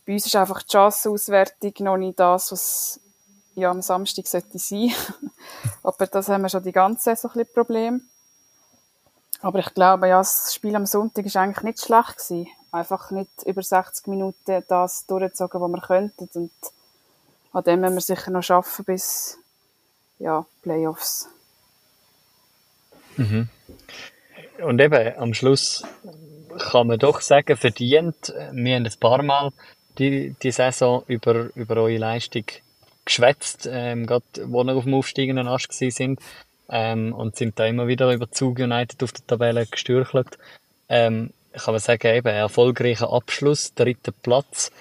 Bei 0.06 0.14
uns 0.14 0.26
ist 0.26 0.36
einfach 0.36 0.62
die 0.64 0.72
Chancenauswertung 0.72 1.74
noch 1.80 1.98
nicht 1.98 2.20
das, 2.20 2.52
was 2.52 3.00
ja, 3.56 3.72
am 3.72 3.82
Samstag 3.82 4.28
sollte 4.28 4.60
sein. 4.60 4.92
aber 5.84 6.08
das 6.08 6.30
haben 6.30 6.44
wir 6.44 6.50
schon 6.50 6.64
die 6.64 6.72
ganze 6.72 7.04
Saison 7.04 7.32
ein 7.32 7.40
bisschen 7.40 7.54
Problem. 7.54 8.02
Aber 9.42 9.60
ich 9.60 9.74
glaube, 9.74 10.08
ja, 10.08 10.18
das 10.18 10.54
Spiel 10.54 10.76
am 10.76 10.86
Sonntag 10.86 11.26
ist 11.26 11.38
eigentlich 11.38 11.64
nicht 11.64 11.82
schlecht 11.82 12.18
gewesen. 12.18 12.48
Einfach 12.72 13.12
nicht 13.12 13.30
über 13.46 13.62
60 13.62 14.08
Minuten 14.08 14.64
das 14.68 15.06
durchgezogen, 15.06 15.62
was 15.62 15.72
wir 15.72 15.82
könnten. 15.82 16.30
Und 16.34 16.52
an 17.54 17.64
dem 17.64 17.82
müssen 17.82 17.96
wir 17.96 18.02
sicher 18.02 18.32
noch 18.32 18.44
schaffen 18.44 18.86
bis 18.86 19.38
ja, 20.20 20.46
Playoffs. 20.62 21.28
Und 24.62 24.82
eben, 24.82 25.18
am 25.18 25.34
Schluss 25.34 25.84
kann 26.58 26.88
man 26.88 27.00
doch 27.00 27.22
sagen, 27.22 27.58
verdient. 27.58 28.34
Wir 28.52 28.76
haben 28.76 28.86
ein 28.86 29.00
paar 29.00 29.22
Mal 29.22 29.52
die, 29.98 30.36
die 30.42 30.52
Saison 30.52 31.04
über, 31.08 31.50
über 31.56 31.78
eure 31.78 31.98
Leistung 31.98 32.46
geschwätzt, 33.04 33.70
ähm, 33.72 34.06
gerade 34.06 34.26
wo 34.46 34.64
wir 34.64 34.76
auf 34.76 34.84
dem 34.84 34.94
aufsteigenden 34.96 35.48
Ast 35.48 35.74
sind, 35.74 36.20
ähm, 36.70 37.14
und 37.14 37.36
sind 37.36 37.60
da 37.60 37.66
immer 37.66 37.88
wieder 37.88 38.12
über 38.12 38.32
Zug 38.32 38.60
United 38.60 39.04
auf 39.04 39.12
der 39.12 39.28
Tabelle 39.28 39.66
gestürchelt. 39.66 40.38
Ähm, 40.90 41.32
kann 41.54 41.74
man 41.74 41.80
sagen, 41.80 42.08
eben, 42.08 42.28
erfolgreicher 42.28 43.12
Abschluss, 43.12 43.74
dritter 43.76 44.12
Platz. 44.12 44.72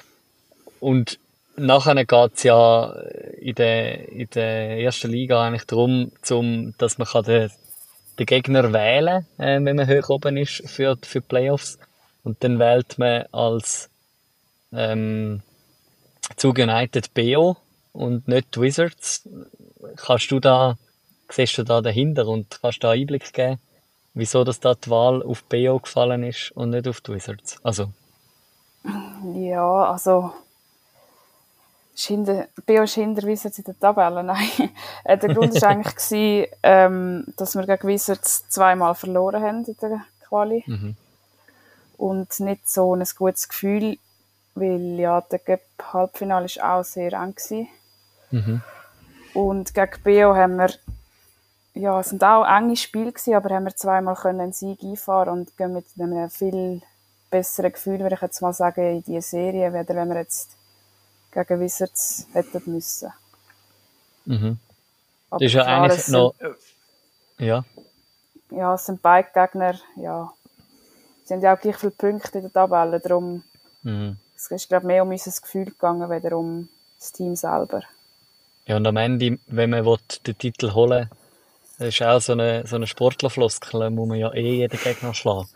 Und 0.80 1.18
nachher 1.56 2.04
geht's 2.04 2.42
ja 2.42 2.92
in 3.38 3.54
der, 3.54 4.08
in 4.08 4.28
der 4.34 4.78
ersten 4.80 5.10
Liga 5.10 5.42
eigentlich 5.42 5.64
darum, 5.66 6.12
zum, 6.22 6.74
dass 6.78 6.98
man 6.98 7.06
kann 7.08 7.24
den, 7.24 7.50
den 8.18 8.26
Gegner 8.26 8.72
wählen 8.72 9.26
äh, 9.38 9.60
wenn 9.62 9.76
man 9.76 9.88
hoch 9.88 10.08
oben 10.10 10.36
ist 10.36 10.68
für, 10.68 10.96
für 11.02 11.20
die 11.20 11.26
Playoffs. 11.26 11.78
Und 12.22 12.42
dann 12.42 12.58
wählt 12.58 12.98
man 12.98 13.24
als 13.32 13.90
ähm, 14.72 15.42
Zug 16.36 16.58
United 16.58 17.12
BO 17.12 17.56
und 17.92 18.28
nicht 18.28 18.58
Wizards. 18.60 19.28
Kannst 19.96 20.30
du 20.30 20.40
da, 20.40 20.76
siehst 21.28 21.58
du 21.58 21.64
da 21.64 21.80
dahinter 21.80 22.26
und 22.26 22.58
kannst 22.62 22.82
da 22.82 22.90
Einblick 22.92 23.32
geben, 23.32 23.58
wieso 24.14 24.42
dass 24.42 24.60
da 24.60 24.74
die 24.74 24.88
Wahl 24.88 25.22
auf 25.22 25.44
BO 25.44 25.78
gefallen 25.78 26.22
ist 26.22 26.50
und 26.52 26.70
nicht 26.70 26.88
auf 26.88 27.00
die 27.02 27.12
Wizards? 27.12 27.58
Also, 27.62 27.90
Ja, 29.34 29.92
also. 29.92 30.32
Ist 31.94 32.04
hinter- 32.06 32.48
BO 32.66 32.82
ist 32.82 32.94
hinter 32.94 33.26
Wizards 33.26 33.58
in 33.58 33.64
der 33.64 33.78
Tabelle. 33.78 34.22
Nein. 34.22 34.48
Äh, 35.04 35.18
der 35.18 35.34
Grund 35.34 35.60
war 35.60 35.68
eigentlich, 35.68 35.94
gewesen, 35.96 36.46
ähm, 36.62 37.24
dass 37.36 37.54
wir 37.54 37.66
gegen 37.66 37.88
Wizards 37.88 38.48
zweimal 38.48 38.94
verloren 38.94 39.42
haben 39.42 39.64
in 39.64 39.76
der 39.80 40.00
Quali. 40.26 40.64
Mhm. 40.66 40.96
Und 41.98 42.40
nicht 42.40 42.68
so 42.68 42.94
ein 42.94 43.04
gutes 43.16 43.48
Gefühl, 43.48 43.98
weil 44.54 44.98
ja, 44.98 45.20
der 45.20 45.38
Cup-Halbfinale 45.40 46.46
war 46.56 46.76
auch 46.80 46.84
sehr 46.84 47.12
eng. 47.12 47.34
Gewesen. 47.34 47.68
Mhm. 48.30 48.62
Und 49.34 49.74
gegen 49.74 50.02
BO 50.02 50.34
haben 50.34 50.56
wir, 50.56 50.70
ja, 51.74 52.00
es 52.00 52.10
sind 52.10 52.24
auch 52.24 52.46
enge 52.46 52.76
Spiele 52.76 53.12
gewesen, 53.12 53.34
aber 53.34 53.54
haben 53.54 53.64
wir 53.64 53.76
zweimal 53.76 54.14
können 54.14 54.40
einen 54.40 54.52
Sieg 54.52 54.82
einfahren 54.82 55.28
und 55.28 55.56
gehen 55.56 55.72
mit 55.74 55.86
einem 55.98 56.30
viel 56.30 56.80
besseren 57.30 57.72
Gefühl, 57.72 57.98
würde 58.00 58.14
ich 58.14 58.22
jetzt 58.22 58.40
mal 58.40 58.52
sagen, 58.52 58.96
in 58.96 59.02
diese 59.02 59.28
Serie, 59.28 59.72
weder 59.72 59.94
wenn 59.96 60.08
wir 60.08 60.16
jetzt 60.18 60.56
gegen 61.34 61.60
Wizards 61.60 62.26
hätten 62.32 62.62
müssen. 62.66 63.12
Mhm. 64.24 64.58
Aber 65.30 65.40
Das 65.40 65.46
ist 65.46 65.54
ja 65.54 65.62
klar, 65.64 65.82
eigentlich 65.82 65.98
es 65.98 66.08
noch, 66.08 66.34
Sind, 66.38 66.56
ja, 67.38 67.64
ja, 68.50 68.74
es 68.74 68.86
sind 68.86 69.02
beide 69.02 69.28
Gegner, 69.34 69.74
ja, 69.96 70.32
sie 71.24 71.34
haben 71.34 71.40
ja 71.40 71.54
auch 71.54 71.60
gleich 71.60 71.76
viele 71.76 71.92
Punkte 71.92 72.38
in 72.38 72.44
der 72.44 72.52
Tabelle, 72.52 73.00
darum 73.00 73.42
mhm. 73.82 74.16
es 74.36 74.50
ist, 74.50 74.68
glaube 74.68 74.86
mehr 74.86 75.02
um 75.02 75.10
unser 75.10 75.30
Gefühl 75.30 75.66
gegangen, 75.66 76.08
weder 76.08 76.36
um 76.36 76.68
das 76.98 77.12
Team 77.12 77.34
selber. 77.36 77.82
Ja, 78.66 78.76
und 78.76 78.86
am 78.86 78.96
Ende, 78.96 79.38
wenn 79.46 79.70
man 79.70 79.84
will, 79.84 79.98
den 80.24 80.38
Titel 80.38 80.72
holen 80.72 81.10
das 81.78 81.88
ist 81.88 82.02
auch 82.02 82.20
so 82.20 82.32
eine, 82.32 82.66
so 82.66 82.76
eine 82.76 82.86
Sportlerfloskel, 82.86 83.90
muss 83.90 84.08
man 84.08 84.18
ja 84.18 84.32
eh 84.32 84.58
jeden 84.58 84.78
Gegner 84.78 85.12
schlagen. 85.12 85.48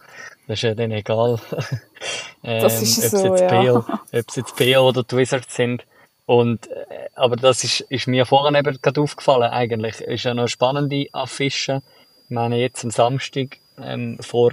Das 0.47 0.59
ist 0.59 0.63
ja 0.63 0.75
dann 0.75 0.91
egal, 0.91 1.39
ähm, 2.43 2.63
Das 2.63 2.83
ist 2.83 2.99
ob 2.99 3.05
es 3.05 3.11
so, 3.11 3.27
jetzt 3.27 3.41
ja. 3.41 3.75
Ob 3.77 4.05
es 4.13 4.37
jetzt 4.37 4.57
BO 4.57 4.89
oder 4.89 5.03
die 5.03 5.17
Wizards 5.17 5.55
sind. 5.55 5.85
Und, 6.27 6.67
äh, 6.67 7.09
aber 7.15 7.37
das 7.37 7.65
ist, 7.65 7.81
ist 7.81 8.07
mir 8.07 8.27
vorhin 8.27 8.55
eben 8.55 8.79
gerade 8.81 9.01
aufgefallen, 9.01 9.51
eigentlich. 9.51 10.01
Ist 10.01 10.25
ja 10.25 10.35
noch 10.35 10.43
eine 10.43 10.49
spannende 10.49 11.07
Affische. 11.13 11.83
Ich 12.25 12.31
meine, 12.31 12.59
jetzt 12.59 12.85
am 12.85 12.91
Samstag, 12.91 13.59
ähm, 13.83 14.19
vor 14.21 14.53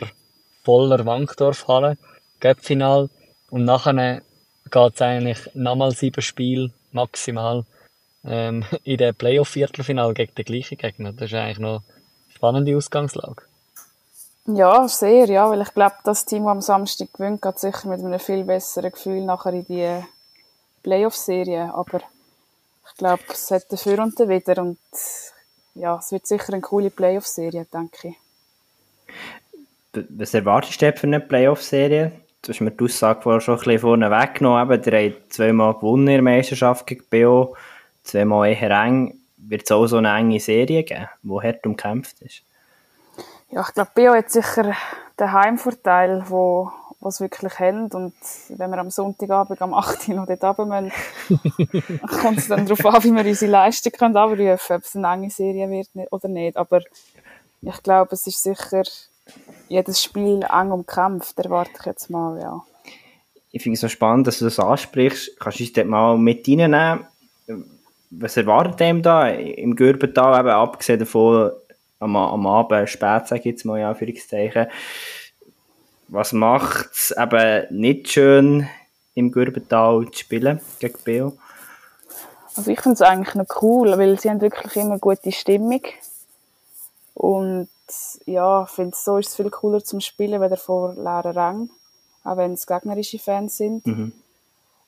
voller 0.63 1.05
Wankdorfhalle, 1.05 1.97
Göppfinal. 2.39 3.09
Und 3.49 3.65
nachher 3.65 4.21
geht's 4.71 5.01
eigentlich 5.01 5.39
nochmal 5.53 5.91
sieben 5.91 6.21
Spiele, 6.21 6.71
maximal, 6.91 7.65
ähm, 8.25 8.63
in 8.83 8.97
der 8.97 9.13
Playoff-Viertelfinal 9.13 10.13
gegen 10.13 10.36
den 10.36 10.45
gleichen 10.45 10.77
Gegner. 10.77 11.13
Das 11.13 11.31
ist 11.31 11.36
eigentlich 11.36 11.59
noch 11.59 11.81
eine 11.81 12.33
spannende 12.33 12.75
Ausgangslage. 12.75 13.43
Ja, 14.47 14.87
sehr, 14.87 15.25
ja, 15.25 15.49
weil 15.49 15.61
ich 15.61 15.73
glaube, 15.73 15.95
das 16.03 16.25
Team, 16.25 16.43
das 16.43 16.51
am 16.51 16.61
Samstag 16.61 17.11
gewinnt, 17.13 17.41
geht 17.41 17.57
sicher 17.57 17.87
mit 17.87 17.99
einem 17.99 18.19
viel 18.19 18.43
besseren 18.43 18.91
Gefühl 18.91 19.25
nachher 19.25 19.53
in 19.53 19.65
die 19.65 20.03
Playoff-Serie. 20.83 21.73
Aber 21.73 22.01
ich 22.87 22.97
glaube, 22.97 23.23
es 23.29 23.49
hat 23.49 23.71
dafür 23.71 23.99
und 24.03 24.19
dawider 24.19 24.61
und 24.61 24.77
ja, 25.73 25.97
es 25.97 26.11
wird 26.11 26.27
sicher 26.27 26.53
eine 26.53 26.61
coole 26.61 26.91
Playoff-Serie, 26.91 27.65
denke 27.73 28.09
ich. 28.09 28.15
Was 30.09 30.33
erwartest 30.35 30.79
du 30.79 30.93
für 30.93 31.07
eine 31.07 31.19
Playoff-Serie? 31.19 32.11
Du 32.43 32.49
hast 32.49 32.61
mir 32.61 32.69
die 32.69 32.83
Aussage 32.83 33.23
vorher 33.23 33.41
schon 33.41 33.55
ein 33.55 33.63
bisschen 33.63 33.79
vorne 33.79 34.11
weggenommen. 34.11 34.71
Eben, 34.71 34.93
ihr 34.93 35.29
zweimal 35.29 35.73
gewonnen 35.73 36.07
in 36.07 36.13
der 36.13 36.21
Meisterschaft 36.21 36.85
gegen 36.85 37.03
BO, 37.09 37.55
zweimal 38.03 38.49
eher 38.49 38.69
eng. 38.69 39.19
Wird 39.37 39.63
es 39.63 39.71
auch 39.71 39.87
so 39.87 39.97
eine 39.97 40.15
enge 40.15 40.39
Serie 40.39 40.83
geben, 40.83 41.09
die 41.23 41.41
hart 41.41 41.65
umkämpft 41.65 42.21
ist? 42.21 42.43
Ja, 43.55 43.63
ich 43.65 43.73
glaube, 43.73 43.91
Bio 43.95 44.13
hat 44.13 44.29
sicher 44.29 44.75
den 45.17 45.31
Heimvorteil, 45.31 46.25
wo, 46.27 46.73
was 46.99 47.21
wirklich 47.21 47.57
haben. 47.57 47.85
Und 47.93 48.13
wenn 48.49 48.69
wir 48.69 48.79
am 48.79 48.91
Sonntagabend 48.91 49.61
am 49.61 49.73
8. 49.73 50.09
Uhr 50.09 50.15
noch 50.15 50.27
dort 50.27 50.43
runter 50.43 50.81
müssen, 50.81 51.97
kommt 52.21 52.39
es 52.39 52.49
dann 52.49 52.65
darauf 52.65 52.85
an, 52.85 53.03
wie 53.05 53.13
wir 53.13 53.25
unsere 53.25 53.51
Leistung 53.51 53.93
können 53.93 54.17
abrufen 54.17 54.57
können, 54.57 54.59
ob 54.71 54.83
es 54.83 54.95
eine 54.97 55.07
enge 55.07 55.29
Serie 55.29 55.69
wird 55.69 55.87
oder 56.11 56.27
nicht. 56.27 56.57
Aber 56.57 56.81
ich 57.61 57.81
glaube, 57.81 58.09
es 58.11 58.27
ist 58.27 58.43
sicher 58.43 58.83
jedes 59.69 60.03
Spiel 60.03 60.45
eng 60.51 60.71
umkämpft, 60.71 61.39
erwarte 61.39 61.71
ich 61.79 61.85
jetzt 61.85 62.09
mal, 62.09 62.37
ja. 62.41 62.61
Ich 63.53 63.63
finde 63.63 63.75
es 63.75 63.81
so 63.81 63.87
spannend, 63.87 64.27
dass 64.27 64.39
du 64.39 64.45
das 64.45 64.59
ansprichst. 64.59 65.39
Kannst 65.39 65.59
du 65.59 65.63
uns 65.63 65.71
dort 65.71 65.87
mal 65.87 66.17
mit 66.17 66.45
reinnehmen? 66.45 67.05
Was 68.09 68.35
erwartet 68.35 68.81
dem 68.81 69.01
da 69.01 69.29
im 69.29 69.77
Gürbental, 69.77 70.41
eben 70.41 70.49
abgesehen 70.49 70.99
davon, 70.99 71.51
am, 71.99 72.15
am 72.15 72.47
Abend 72.47 72.89
spät, 72.89 73.27
sage 73.27 73.39
ich 73.39 73.45
jetzt 73.45 73.65
mal 73.65 73.79
in 73.79 73.85
Anführungszeichen. 73.85 74.67
Was 76.07 76.33
macht 76.33 76.91
es 76.93 77.13
eben 77.17 77.65
nicht 77.69 78.11
schön, 78.11 78.67
im 79.15 79.31
Gürbental 79.31 80.05
zu 80.11 80.19
spielen 80.19 80.59
gegen 80.79 80.99
Beo? 81.03 81.37
Also 82.55 82.71
ich 82.71 82.79
finde 82.79 82.93
es 82.93 83.01
eigentlich 83.01 83.35
noch 83.35 83.61
cool, 83.61 83.97
weil 83.97 84.19
sie 84.19 84.29
haben 84.29 84.41
wirklich 84.41 84.75
immer 84.75 84.99
gute 84.99 85.31
Stimmung. 85.31 85.81
Und 87.13 87.69
ja, 88.25 88.63
ich 88.63 88.69
finde, 88.69 88.95
so 88.95 89.17
ist 89.17 89.29
es 89.29 89.35
viel 89.35 89.49
cooler 89.49 89.83
zum 89.83 89.99
Spielen, 89.99 90.41
wenn 90.41 90.55
vor 90.57 90.93
leeren 90.93 91.37
Rängen, 91.37 91.69
auch 92.23 92.37
wenn 92.37 92.53
es 92.53 92.67
gegnerische 92.67 93.19
Fans 93.19 93.57
sind. 93.57 93.85
Mhm. 93.85 94.13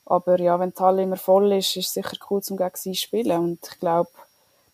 Aber 0.06 0.40
ja, 0.40 0.58
wenn 0.58 0.72
die 0.72 0.82
Halle 0.82 1.02
immer 1.02 1.16
voll 1.16 1.52
ist, 1.52 1.76
ist 1.76 1.88
es 1.88 1.94
sicher 1.94 2.16
cool 2.30 2.42
zum 2.42 2.56
gegen 2.56 2.76
sie 2.76 2.94
spielen. 2.94 3.38
Und 3.38 3.58
ich 3.70 3.78
glaube, 3.78 4.10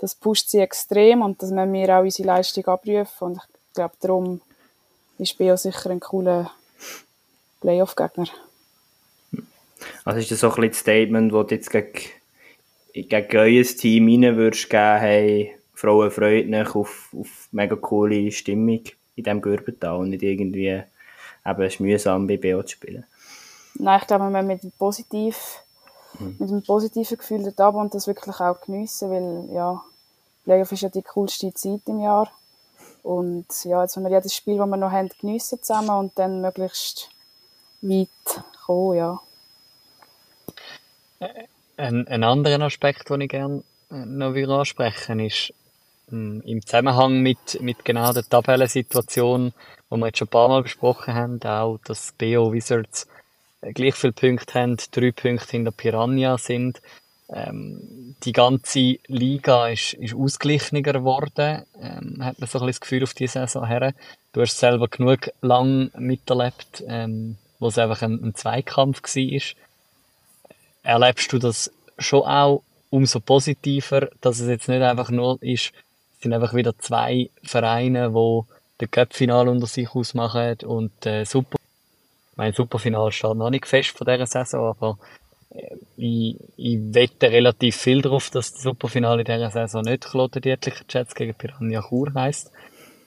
das 0.04 0.14
pusht 0.14 0.50
sie 0.50 0.58
extrem 0.58 1.22
und 1.22 1.42
dass 1.42 1.50
wir 1.50 1.98
auch 1.98 2.02
unsere 2.02 2.28
Leistung 2.28 2.66
abrufen. 2.66 3.08
Und 3.20 3.38
ich 3.38 3.72
glaube, 3.72 3.94
darum 4.00 4.42
ist 5.16 5.38
BO 5.38 5.56
sicher 5.56 5.88
ein 5.88 6.00
cooler 6.00 6.50
Playoff-Gegner. 7.62 8.26
Also 10.04 10.20
ist 10.20 10.30
das 10.30 10.40
so 10.40 10.48
ein 10.48 10.56
bisschen 10.56 10.70
das 10.70 10.78
Statement, 10.80 11.32
das 11.32 11.46
du 11.46 11.54
jetzt 11.54 11.70
gegen, 11.70 13.08
gegen 13.08 13.36
euer 13.38 13.64
Team 13.64 14.08
rein 14.08 14.36
würdest 14.36 14.68
geben, 14.68 14.98
hey, 15.00 15.56
Frauen 15.72 16.10
freuen 16.10 16.52
sich 16.52 16.74
auf, 16.74 17.08
auf 17.18 17.48
mega 17.52 17.74
coole 17.74 18.30
Stimmung 18.30 18.82
in 19.16 19.24
diesem 19.24 19.40
Gürbental 19.40 19.96
und 19.96 20.10
nicht 20.10 20.22
irgendwie 20.22 20.66
eben, 21.46 21.62
es 21.62 21.72
ist 21.72 21.80
mühsam 21.80 22.26
bei 22.26 22.36
BO 22.36 22.62
zu 22.62 22.72
spielen? 22.72 23.06
Nein, 23.76 24.00
ich 24.02 24.06
glaube, 24.06 24.24
wir 24.24 24.42
müssen 24.42 24.66
mit, 24.66 24.78
positiv, 24.78 25.62
mhm. 26.18 26.36
mit 26.38 26.50
einem 26.50 26.62
positiven 26.62 27.16
Gefühl 27.16 27.54
dort 27.56 27.74
und 27.74 27.94
das 27.94 28.06
wirklich 28.06 28.38
auch 28.38 28.60
geniessen, 28.60 29.10
weil 29.10 29.54
ja, 29.54 29.82
Playoff 30.44 30.72
ist 30.72 30.82
ja 30.82 30.88
die 30.88 31.02
coolste 31.02 31.52
Zeit 31.54 31.80
im 31.86 32.00
Jahr. 32.00 32.30
Und 33.02 33.46
ja, 33.64 33.82
jetzt 33.82 33.96
wollen 33.96 34.06
wir 34.06 34.16
jedes 34.16 34.34
Spiel, 34.34 34.56
das 34.56 34.66
wir 34.66 34.76
noch 34.76 34.90
haben, 34.90 35.10
geniessen 35.20 35.62
zusammen 35.62 35.90
und 35.90 36.18
dann 36.18 36.40
möglichst 36.40 37.10
weit 37.82 38.08
kommen, 38.64 38.96
ja. 38.96 39.20
Ein, 41.76 42.06
ein 42.06 42.24
anderer 42.24 42.64
Aspekt, 42.64 43.10
den 43.10 43.22
ich 43.22 43.30
gerne 43.30 43.62
noch 43.90 44.34
ansprechen 44.34 45.18
will, 45.18 45.26
ist 45.26 45.52
hm, 46.08 46.42
im 46.46 46.64
Zusammenhang 46.64 47.20
mit, 47.20 47.60
mit 47.60 47.84
genau 47.84 48.12
der 48.12 48.24
Tabellensituation, 48.24 49.52
die 49.90 49.96
wir 49.96 50.06
jetzt 50.06 50.18
schon 50.18 50.28
ein 50.28 50.30
paar 50.30 50.48
Mal 50.48 50.62
besprochen 50.62 51.14
haben, 51.14 51.42
auch, 51.42 51.78
dass 51.84 52.12
BO 52.12 52.52
Wizards 52.52 53.06
gleich 53.72 53.94
viele 53.94 54.12
Punkte 54.12 54.60
haben, 54.60 54.76
drei 54.92 55.12
Punkte 55.12 55.50
hinter 55.50 55.72
Piranha 55.72 56.36
sind. 56.38 56.80
Ähm, 57.28 58.16
die 58.22 58.32
ganze 58.32 58.98
Liga 59.06 59.68
ist, 59.68 59.94
ist 59.94 60.14
ausgeglichener 60.14 60.82
geworden, 60.82 61.64
ähm, 61.80 62.22
hat 62.22 62.38
man 62.38 62.48
so 62.48 62.58
ein 62.58 62.66
bisschen 62.66 62.66
das 62.66 62.80
Gefühl 62.80 63.02
auf 63.02 63.14
diese 63.14 63.32
Saison 63.32 63.66
her. 63.66 63.94
Du 64.32 64.42
hast 64.42 64.58
selber 64.58 64.88
genug 64.88 65.30
lang 65.40 65.90
miterlebt, 65.96 66.84
ähm, 66.86 67.36
wo 67.58 67.68
es 67.68 67.78
einfach 67.78 68.02
ein, 68.02 68.22
ein 68.22 68.34
Zweikampf 68.34 69.02
war. 69.02 69.40
Erlebst 70.82 71.32
du 71.32 71.38
das 71.38 71.72
schon 71.98 72.22
auch 72.22 72.62
umso 72.90 73.20
positiver, 73.20 74.08
dass 74.20 74.40
es 74.40 74.48
jetzt 74.48 74.68
nicht 74.68 74.82
einfach 74.82 75.10
nur 75.10 75.42
ist, 75.42 75.72
es 76.16 76.22
sind 76.22 76.32
einfach 76.32 76.54
wieder 76.54 76.78
zwei 76.78 77.30
Vereine, 77.42 78.10
die 78.10 78.40
den 78.80 78.90
Cup-Final 78.90 79.48
unter 79.48 79.66
sich 79.66 79.88
ausmachen 79.94 80.56
und 80.64 81.06
äh, 81.06 81.24
super 81.24 81.56
mein 82.36 82.52
Superfinale 82.52 83.12
steht 83.12 83.34
noch 83.34 83.50
nicht 83.50 83.66
fest 83.66 83.90
von 83.90 84.06
dieser 84.06 84.26
Saison, 84.26 84.70
aber 84.70 84.98
ich, 85.96 86.36
ich 86.56 86.78
wette 86.94 87.30
relativ 87.30 87.76
viel 87.76 88.02
darauf, 88.02 88.30
dass 88.30 88.52
das 88.52 88.62
Superfinale 88.62 89.20
in 89.20 89.26
dieser 89.26 89.50
Saison 89.50 89.82
nicht 89.82 90.04
Kloten-Dietlicher 90.04 90.84
Jets 90.88 91.14
gegen 91.14 91.34
Piranha 91.34 91.82
Chur 91.88 92.12
heisst. 92.14 92.50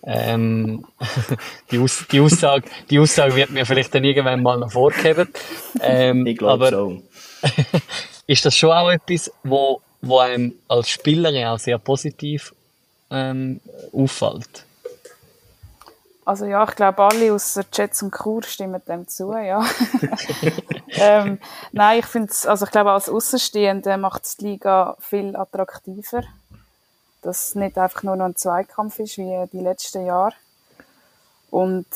Ähm, 0.04 0.86
die, 1.72 1.80
Aus 1.80 2.06
die, 2.10 2.20
Aussage, 2.20 2.64
die 2.90 3.00
Aussage 3.00 3.36
wird 3.36 3.50
mir 3.50 3.66
vielleicht 3.66 3.94
dann 3.94 4.04
irgendwann 4.04 4.42
mal 4.42 4.58
noch 4.58 4.72
vorgeben. 4.72 5.28
Ähm, 5.82 6.26
ich 6.26 6.38
glaube 6.38 6.70
so. 6.70 7.02
ist 8.28 8.46
das 8.46 8.56
schon 8.56 8.72
auch 8.72 8.90
etwas, 8.90 9.32
wo, 9.44 9.82
wo 10.02 10.20
einem 10.20 10.54
als 10.68 10.90
Spielerin 10.90 11.48
auch 11.48 11.60
sehr 11.60 11.78
positiv 11.78 12.54
ähm, 13.12 13.60
auffällt? 13.92 14.66
Also 16.24 16.46
ja, 16.46 16.66
ich 16.68 16.76
glaube, 16.76 17.04
alle 17.04 17.34
außer 17.34 17.64
Jets 17.74 18.04
und 18.04 18.12
Kur 18.12 18.44
stimmen 18.44 18.82
dem 18.88 19.08
zu, 19.08 19.34
ja. 19.34 19.66
ähm, 20.98 21.40
nein, 21.72 22.00
ich 22.00 22.06
finde 22.06 22.32
also 22.46 22.66
ich 22.66 22.72
glaube, 22.72 22.92
als 22.92 23.10
Außenstehende 23.10 23.98
macht 23.98 24.26
es 24.26 24.38
die 24.38 24.46
Liga 24.46 24.96
viel 25.00 25.36
attraktiver. 25.36 26.24
Dass 27.22 27.50
es 27.50 27.56
nicht 27.56 27.78
einfach 27.78 28.04
nur 28.04 28.16
noch 28.16 28.26
ein 28.26 28.36
Zweikampf 28.36 29.00
ist, 29.00 29.18
wie 29.18 29.46
die 29.52 29.60
letzten 29.60 30.06
Jahre. 30.06 30.34
Und 31.50 31.88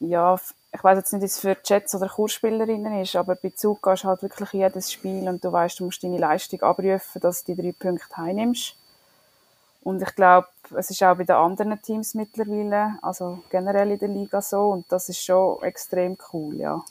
ja, 0.00 0.38
ich 0.72 0.84
weiß 0.84 0.98
jetzt 0.98 1.12
nicht, 1.12 1.22
wie 1.22 1.26
es 1.26 1.40
für 1.40 1.56
Jets 1.64 1.94
oder 1.94 2.08
Kurspielerinnen 2.08 3.00
ist, 3.00 3.16
aber 3.16 3.34
bei 3.34 3.50
Zug 3.50 3.82
gehst 3.82 4.04
du 4.04 4.08
halt 4.08 4.22
wirklich 4.22 4.52
jedes 4.52 4.92
Spiel 4.92 5.28
und 5.28 5.42
du 5.42 5.50
weißt, 5.50 5.80
du 5.80 5.86
musst 5.86 6.02
deine 6.02 6.18
Leistung 6.18 6.62
abrufen, 6.62 7.20
dass 7.20 7.44
du 7.44 7.54
die 7.54 7.62
drei 7.62 7.72
Punkte 7.72 8.16
heimnimmst. 8.16 8.76
Und 9.82 10.02
ich 10.02 10.14
glaube, 10.14 10.48
es 10.76 10.90
ist 10.90 11.02
auch 11.02 11.16
bei 11.16 11.24
den 11.24 11.36
anderen 11.36 11.80
Teams 11.80 12.14
mittlerweile, 12.14 12.98
also 13.00 13.42
generell 13.50 13.92
in 13.92 13.98
der 13.98 14.08
Liga 14.08 14.42
so. 14.42 14.68
Und 14.68 14.84
das 14.90 15.08
ist 15.08 15.24
schon 15.24 15.62
extrem 15.62 16.18
cool, 16.32 16.56
ja. 16.56 16.82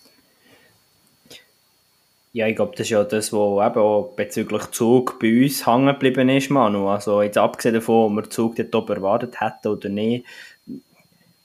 Ja, 2.38 2.46
ich 2.46 2.56
glaube, 2.56 2.74
das 2.74 2.82
ist 2.82 2.92
ja 2.92 3.04
das, 3.04 3.34
was 3.34 3.68
eben 3.68 3.80
auch 3.80 4.14
bezüglich 4.16 4.70
Zug 4.70 5.18
bei 5.20 5.42
uns 5.42 5.66
hängen 5.66 5.88
geblieben 5.88 6.30
ist, 6.30 6.52
Manu. 6.52 6.88
Also 6.88 7.24
jetzt 7.24 7.40
abgesehen 7.40 7.74
davon, 7.74 8.12
ob 8.16 8.26
wir 8.26 8.30
Zug 8.30 8.56
dort 8.58 8.76
oben 8.76 8.98
erwartet 8.98 9.42
hätten 9.42 9.70
oder 9.70 9.90
nicht, 9.90 10.24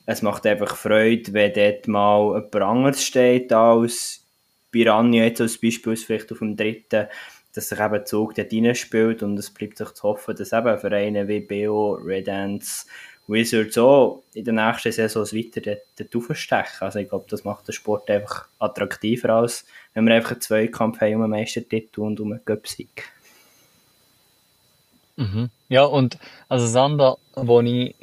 es 0.05 0.21
macht 0.21 0.47
einfach 0.47 0.77
Freude, 0.77 1.33
wenn 1.33 1.55
dort 1.55 1.89
mal 1.89 2.35
jemand 2.35 2.55
anderes 2.57 3.03
steht 3.03 3.51
als 3.55 4.23
Piranha 4.71 5.25
jetzt 5.25 5.41
als 5.41 5.57
Beispiel, 5.57 5.97
vielleicht 5.97 6.31
auf 6.31 6.41
dem 6.41 6.59
dritten 6.59 7.07
dass 7.55 7.71
sich 7.71 7.81
eben 7.81 8.05
Zug 8.05 8.35
dort 8.35 8.53
reinspielt 8.53 9.23
und 9.23 9.39
es 9.39 9.49
bleibt 9.49 9.79
sich 9.79 9.93
zu 9.93 10.03
hoffen, 10.03 10.37
dass 10.37 10.53
eben 10.53 10.79
Vereine 10.79 11.27
wie 11.27 11.41
BO, 11.41 11.93
Red 12.05 12.29
Ants, 12.29 12.87
Wizards 13.29 13.79
auch 13.79 14.23
in 14.35 14.45
der 14.45 14.53
nächsten 14.55 14.93
Saison 14.93 15.25
weiter 15.25 15.61
dort, 15.63 15.83
dort 15.99 16.31
aufstechen. 16.31 16.81
Also 16.81 16.99
ich 16.99 17.09
glaube, 17.09 17.27
das 17.29 17.45
macht 17.45 17.67
den 17.67 17.73
Sport 17.73 18.11
einfach 18.11 18.49
attraktiver, 18.59 19.31
als 19.31 19.65
wenn 19.95 20.07
wir 20.07 20.15
einfach 20.15 20.33
einen 20.33 20.41
Zweikampf 20.41 21.01
haben 21.01 21.17
um 21.17 21.23
einen 21.23 21.31
Meistertitel 21.31 22.01
und 22.01 22.21
um 22.21 22.33
einen 22.33 22.45
Göpsieg. 22.45 23.11
Mhm. 25.17 25.51
Ja, 25.69 25.85
und 25.85 26.19
also 26.49 26.67
das 26.67 26.77
andere, 26.77 27.19
wo, 27.35 27.61
ich, 27.61 27.95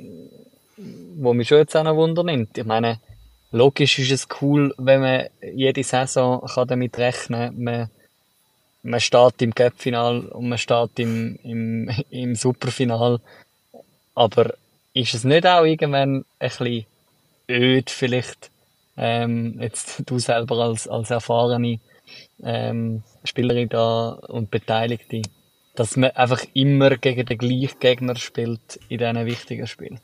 wo 1.15 1.33
mich 1.33 1.47
schon 1.47 1.59
jetzt 1.59 1.75
auch 1.75 1.83
noch 1.83 1.95
Wunder 1.95 2.23
nimmt, 2.23 2.57
ich 2.57 2.65
meine, 2.65 2.99
logisch 3.51 3.99
ist 3.99 4.11
es 4.11 4.27
cool, 4.41 4.73
wenn 4.77 5.01
man 5.01 5.27
jede 5.41 5.83
Saison 5.83 6.45
kann 6.45 6.67
damit 6.67 6.97
rechnen 6.97 7.65
kann, 7.65 7.89
man 8.81 8.99
steht 8.99 9.41
im 9.41 9.53
Cup-Final 9.53 10.27
und 10.27 10.49
man 10.49 10.57
steht 10.57 10.99
im, 10.99 11.37
im, 11.43 11.89
im 12.09 12.35
Superfinal. 12.35 13.19
Aber 14.15 14.53
ist 14.93 15.13
es 15.13 15.23
nicht 15.23 15.45
auch 15.45 15.65
irgendwann 15.65 16.25
ein 16.39 16.49
bisschen 16.49 16.85
öd 17.49 17.89
vielleicht, 17.89 18.49
ähm, 18.99 19.57
jetzt 19.59 20.03
du 20.05 20.19
selber 20.19 20.57
als, 20.57 20.87
als 20.87 21.09
erfahrene 21.09 21.79
ähm, 22.43 23.03
Spielerin 23.23 23.69
da 23.69 24.09
und 24.27 24.51
Beteiligte, 24.51 25.21
dass 25.75 25.95
man 25.95 26.11
einfach 26.11 26.43
immer 26.53 26.97
gegen 26.97 27.25
den 27.25 27.37
gleichen 27.37 27.79
Gegner 27.79 28.15
spielt 28.15 28.79
in 28.89 28.97
diesen 28.97 29.25
wichtigen 29.25 29.67
Spielen? 29.67 29.99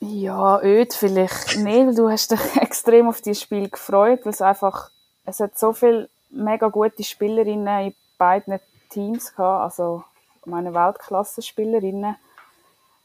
Ja, 0.00 0.60
öd 0.62 0.92
vielleicht 0.94 1.56
weil 1.64 1.94
du 1.94 2.08
hast 2.08 2.30
dich 2.30 2.56
extrem 2.60 3.08
auf 3.08 3.20
dieses 3.20 3.42
Spiel 3.42 3.68
gefreut, 3.68 4.20
weil 4.24 4.32
es 4.32 4.42
einfach 4.42 4.90
es 5.24 5.40
hat 5.40 5.58
so 5.58 5.72
viele 5.72 6.08
mega 6.30 6.68
gute 6.68 7.04
Spielerinnen 7.04 7.88
in 7.88 7.94
beiden 8.16 8.58
Teams 8.88 9.34
gehabt, 9.34 9.64
also 9.64 10.02
meine 10.46 10.72
Weltklasse-Spielerinnen. 10.72 12.16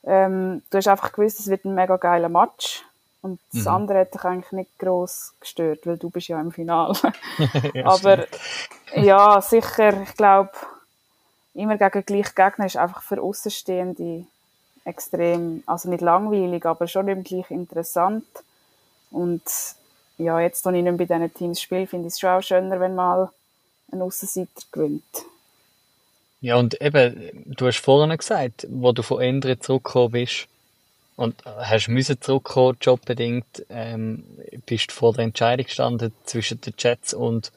Ähm, 0.05 0.61
du 0.69 0.77
hast 0.77 0.87
einfach 0.87 1.11
gewusst, 1.11 1.39
es 1.39 1.47
wird 1.47 1.65
ein 1.65 1.75
mega 1.75 1.97
geiler 1.97 2.29
Match. 2.29 2.85
Und 3.23 3.39
das 3.53 3.61
mhm. 3.61 3.69
andere 3.69 3.99
hat 3.99 4.13
dich 4.13 4.23
eigentlich 4.25 4.51
nicht 4.51 4.77
gross 4.77 5.33
gestört, 5.39 5.87
weil 5.87 5.97
du 5.97 6.09
bist 6.09 6.27
ja 6.27 6.41
im 6.41 6.51
Finale. 6.51 6.93
ja, 7.73 7.85
Aber 7.85 8.25
ja, 8.95 9.41
sicher, 9.41 10.03
ich 10.03 10.13
glaube, 10.15 10.51
immer 11.53 11.77
gegen 11.77 12.05
gleich 12.05 12.35
Gegner 12.35 12.65
ist 12.65 12.75
einfach 12.75 13.01
für 13.01 13.21
Außenstehende 13.21 14.25
extrem, 14.83 15.63
also 15.65 15.89
nicht 15.89 16.01
langweilig, 16.01 16.65
aber 16.65 16.85
schon 16.87 17.07
eben 17.07 17.23
gleich 17.23 17.49
interessant. 17.49 18.25
Und 19.09 19.43
ja, 20.17 20.41
jetzt, 20.41 20.65
wenn 20.65 20.75
ich 20.75 20.83
nicht 20.83 20.97
bei 20.97 21.05
diesen 21.05 21.33
Teams 21.33 21.61
spiele, 21.61 21.87
finde 21.87 22.07
ich 22.07 22.15
es 22.15 22.19
schon 22.19 22.29
auch 22.29 22.41
schöner, 22.41 22.77
wenn 22.81 22.93
mal 22.93 23.29
ein 23.89 24.01
Aussenseiter 24.01 24.49
gewinnt. 24.73 25.25
Ja, 26.41 26.57
und 26.57 26.81
eben, 26.81 27.45
du 27.45 27.67
hast 27.67 27.79
vorhin 27.79 28.17
gesagt, 28.17 28.67
wo 28.69 28.91
du 28.91 29.01
von 29.01 29.21
Endre 29.21 29.59
zurückgekommen 29.59 30.11
bist 30.11 30.49
und 31.15 31.45
hast 31.45 31.87
müssen 31.87 32.19
zurückkommen, 32.21 32.77
jobbedingt, 32.81 33.65
ähm, 33.69 34.23
bist 34.65 34.91
du 34.91 34.95
vor 34.95 35.13
der 35.13 35.25
Entscheidung 35.25 35.65
gestanden 35.65 36.13
zwischen 36.23 36.61
den 36.61 36.73
Jets 36.77 37.13
und 37.13 37.51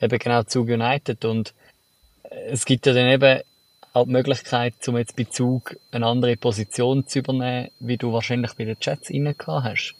eben 0.00 0.18
genau 0.18 0.42
Zug 0.44 0.68
United 0.68 1.24
und 1.24 1.54
es 2.30 2.64
gibt 2.64 2.86
ja 2.86 2.92
dann 2.92 3.08
eben 3.08 3.42
auch 3.92 4.04
die 4.04 4.10
Möglichkeit, 4.10 4.74
um 4.88 4.96
jetzt 4.96 5.16
bei 5.16 5.24
Zug 5.24 5.76
eine 5.90 6.06
andere 6.06 6.36
Position 6.36 7.06
zu 7.06 7.18
übernehmen, 7.18 7.70
wie 7.80 7.96
du 7.96 8.12
wahrscheinlich 8.12 8.54
bei 8.54 8.64
den 8.64 8.76
Jets 8.80 9.10
rein 9.10 9.34
hast. 9.46 9.94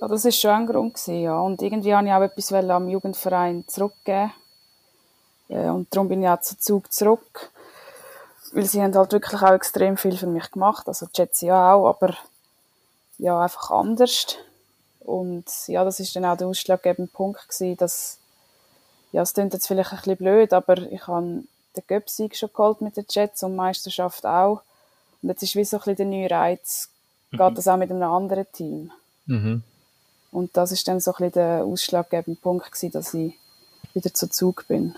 Ja, 0.00 0.08
das 0.08 0.24
war 0.24 0.32
schon 0.32 0.50
ein 0.50 0.66
Grund 0.66 0.94
gewesen, 0.94 1.22
ja. 1.22 1.38
Und 1.38 1.62
irgendwie 1.62 1.92
wollte 1.92 2.06
ich 2.06 2.12
auch 2.12 2.22
etwas 2.22 2.52
am 2.52 2.88
Jugendverein 2.88 3.64
zurückgeben. 3.68 4.32
Ja, 5.48 5.72
und 5.72 5.94
darum 5.94 6.08
bin 6.08 6.22
ich 6.22 6.28
auch 6.28 6.40
zu 6.40 6.58
Zug 6.58 6.92
zurück. 6.92 7.52
Weil 8.54 8.66
sie 8.66 8.80
haben 8.80 8.94
halt 8.94 9.12
wirklich 9.12 9.42
auch 9.42 9.52
extrem 9.52 9.96
viel 9.96 10.16
für 10.16 10.28
mich 10.28 10.50
gemacht. 10.52 10.86
Also 10.86 11.06
die 11.06 11.20
Jets 11.20 11.40
ja 11.40 11.74
auch, 11.74 11.88
aber 11.88 12.16
ja, 13.18 13.40
einfach 13.40 13.70
anders. 13.70 14.36
Und 15.00 15.44
ja, 15.66 15.84
das 15.84 15.98
ist 16.00 16.14
dann 16.14 16.24
auch 16.24 16.36
der 16.36 16.46
ausschlaggebende 16.46 17.10
Punkt 17.12 17.48
gewesen, 17.48 17.76
dass, 17.76 18.18
ja, 19.12 19.22
es 19.22 19.34
klingt 19.34 19.52
jetzt 19.52 19.66
vielleicht 19.66 19.92
ein 19.92 19.98
bisschen 19.98 20.16
blöd, 20.16 20.52
aber 20.52 20.78
ich 20.78 21.06
habe 21.08 21.42
den 21.76 21.82
Göpsieg 21.86 22.36
schon 22.36 22.50
geholt 22.52 22.80
mit 22.80 22.96
den 22.96 23.06
Jets 23.10 23.42
und 23.42 23.50
die 23.50 23.56
Meisterschaft 23.56 24.24
auch. 24.24 24.62
Und 25.20 25.30
jetzt 25.30 25.42
ist 25.42 25.56
wie 25.56 25.64
so 25.64 25.76
ein 25.76 25.80
bisschen 25.80 25.96
der 25.96 26.06
neue 26.06 26.30
Reiz, 26.30 26.90
geht 27.32 27.40
mhm. 27.40 27.54
das 27.54 27.68
auch 27.68 27.76
mit 27.76 27.90
einem 27.90 28.02
anderen 28.04 28.46
Team. 28.52 28.92
Mhm. 29.26 29.62
Und 30.30 30.56
das 30.56 30.70
ist 30.72 30.86
dann 30.86 31.00
so 31.00 31.10
ein 31.12 31.16
bisschen 31.16 31.32
der 31.32 31.64
ausschlaggebende 31.64 32.40
Punkt 32.40 32.70
gewesen, 32.70 32.92
dass 32.92 33.14
ich 33.14 33.34
wieder 33.94 34.14
zu 34.14 34.28
Zug 34.30 34.66
bin. 34.68 34.96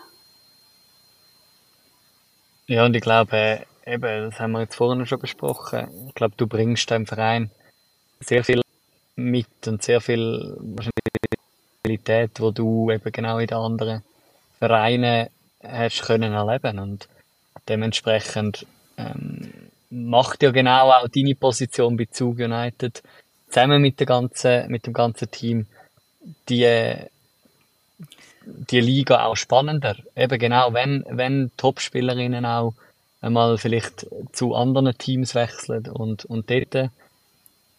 Ja, 2.68 2.84
und 2.84 2.96
ich 2.96 3.02
glaube, 3.02 3.64
eben, 3.86 4.30
das 4.30 4.40
haben 4.40 4.52
wir 4.52 4.62
jetzt 4.62 4.74
vorhin 4.74 5.06
schon 5.06 5.20
besprochen. 5.20 5.88
Ich 6.08 6.14
glaube, 6.14 6.34
du 6.36 6.46
bringst 6.48 6.90
dem 6.90 7.06
Verein 7.06 7.50
sehr 8.20 8.42
viel 8.42 8.60
mit 9.14 9.46
und 9.66 9.82
sehr 9.82 10.00
viel 10.00 10.58
Qualität, 11.82 12.40
wo 12.40 12.50
du 12.50 12.90
eben 12.90 13.12
genau 13.12 13.38
in 13.38 13.46
den 13.46 13.56
anderen 13.56 14.02
Vereinen 14.58 15.28
hast 15.62 16.02
können 16.02 16.32
erleben 16.32 16.78
und 16.80 17.08
dementsprechend 17.68 18.66
ähm, 18.96 19.52
macht 19.90 20.42
ja 20.42 20.50
genau 20.50 20.90
auch 20.90 21.08
deine 21.08 21.34
Position 21.36 21.96
bei 21.96 22.06
Zug 22.10 22.38
United 22.38 23.02
zusammen 23.48 23.80
mit, 23.80 24.00
der 24.00 24.06
ganzen, 24.06 24.68
mit 24.70 24.86
dem 24.86 24.92
ganzen 24.92 25.30
Team 25.30 25.66
die, 26.48 26.96
die 28.46 28.80
Liga 28.80 29.24
auch 29.24 29.36
spannender. 29.36 29.96
Eben 30.14 30.38
genau, 30.38 30.72
wenn, 30.72 31.04
wenn 31.08 31.50
Topspielerinnen 31.56 32.46
auch 32.46 32.74
einmal 33.20 33.58
vielleicht 33.58 34.06
zu 34.32 34.54
anderen 34.54 34.96
Teams 34.96 35.34
wechseln 35.34 35.88
und, 35.88 36.24
und 36.24 36.50
dort 36.50 36.90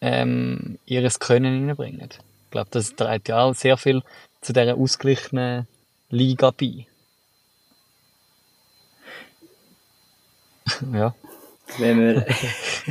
ähm, 0.00 0.78
ihres 0.86 1.18
Können 1.18 1.68
reinbringen. 1.68 2.10
Ich 2.12 2.50
glaube, 2.50 2.68
das 2.70 2.94
trägt 2.94 3.28
ja 3.28 3.42
auch 3.42 3.54
sehr 3.54 3.76
viel 3.76 4.02
zu 4.40 4.52
dieser 4.52 4.76
ausgeglichenen 4.76 5.66
Liga 6.10 6.50
bei. 6.50 6.86
ja. 10.92 11.14
Wenn 11.78 11.98
wir 11.98 12.26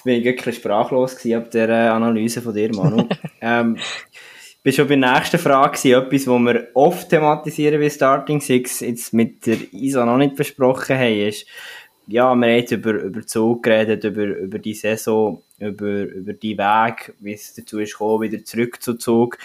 Jetzt 0.00 0.04
bin 0.04 0.14
ich 0.14 0.24
wirklich 0.24 0.56
sprachlos 0.56 1.14
ab 1.34 1.50
der 1.50 1.68
äh, 1.68 1.88
Analyse 1.88 2.40
von 2.40 2.54
dir, 2.54 2.74
Manu. 2.74 3.06
ähm, 3.42 3.76
bin 4.62 4.72
schon 4.72 4.88
bei 4.88 4.96
der 4.96 5.14
nächsten 5.14 5.38
Frage 5.38 5.96
etwas, 5.96 6.26
was 6.26 6.40
wir 6.40 6.68
oft 6.74 7.08
thematisieren 7.08 7.80
wie 7.80 7.90
Starting 7.90 8.40
Six, 8.40 8.80
jetzt 8.80 9.12
mit 9.14 9.46
der 9.46 9.56
Isa 9.72 10.04
noch 10.04 10.18
nicht 10.18 10.36
besprochen 10.36 10.98
haben, 10.98 11.28
ist, 11.28 11.46
ja, 12.06 12.34
wir 12.34 12.46
haben 12.46 12.56
jetzt 12.56 12.72
über, 12.72 12.92
über 12.92 13.26
Zug 13.26 13.62
geredet, 13.62 14.04
über, 14.04 14.24
über 14.24 14.58
die 14.58 14.74
Saison, 14.74 15.42
über, 15.58 16.02
über 16.02 16.32
die 16.32 16.58
Weg, 16.58 17.14
wie 17.20 17.32
es 17.32 17.54
dazu 17.54 17.78
ist 17.78 17.92
gekommen, 17.92 18.22
wieder 18.22 18.44
zurück 18.44 18.82
zu 18.82 18.94
Zug. 18.94 19.38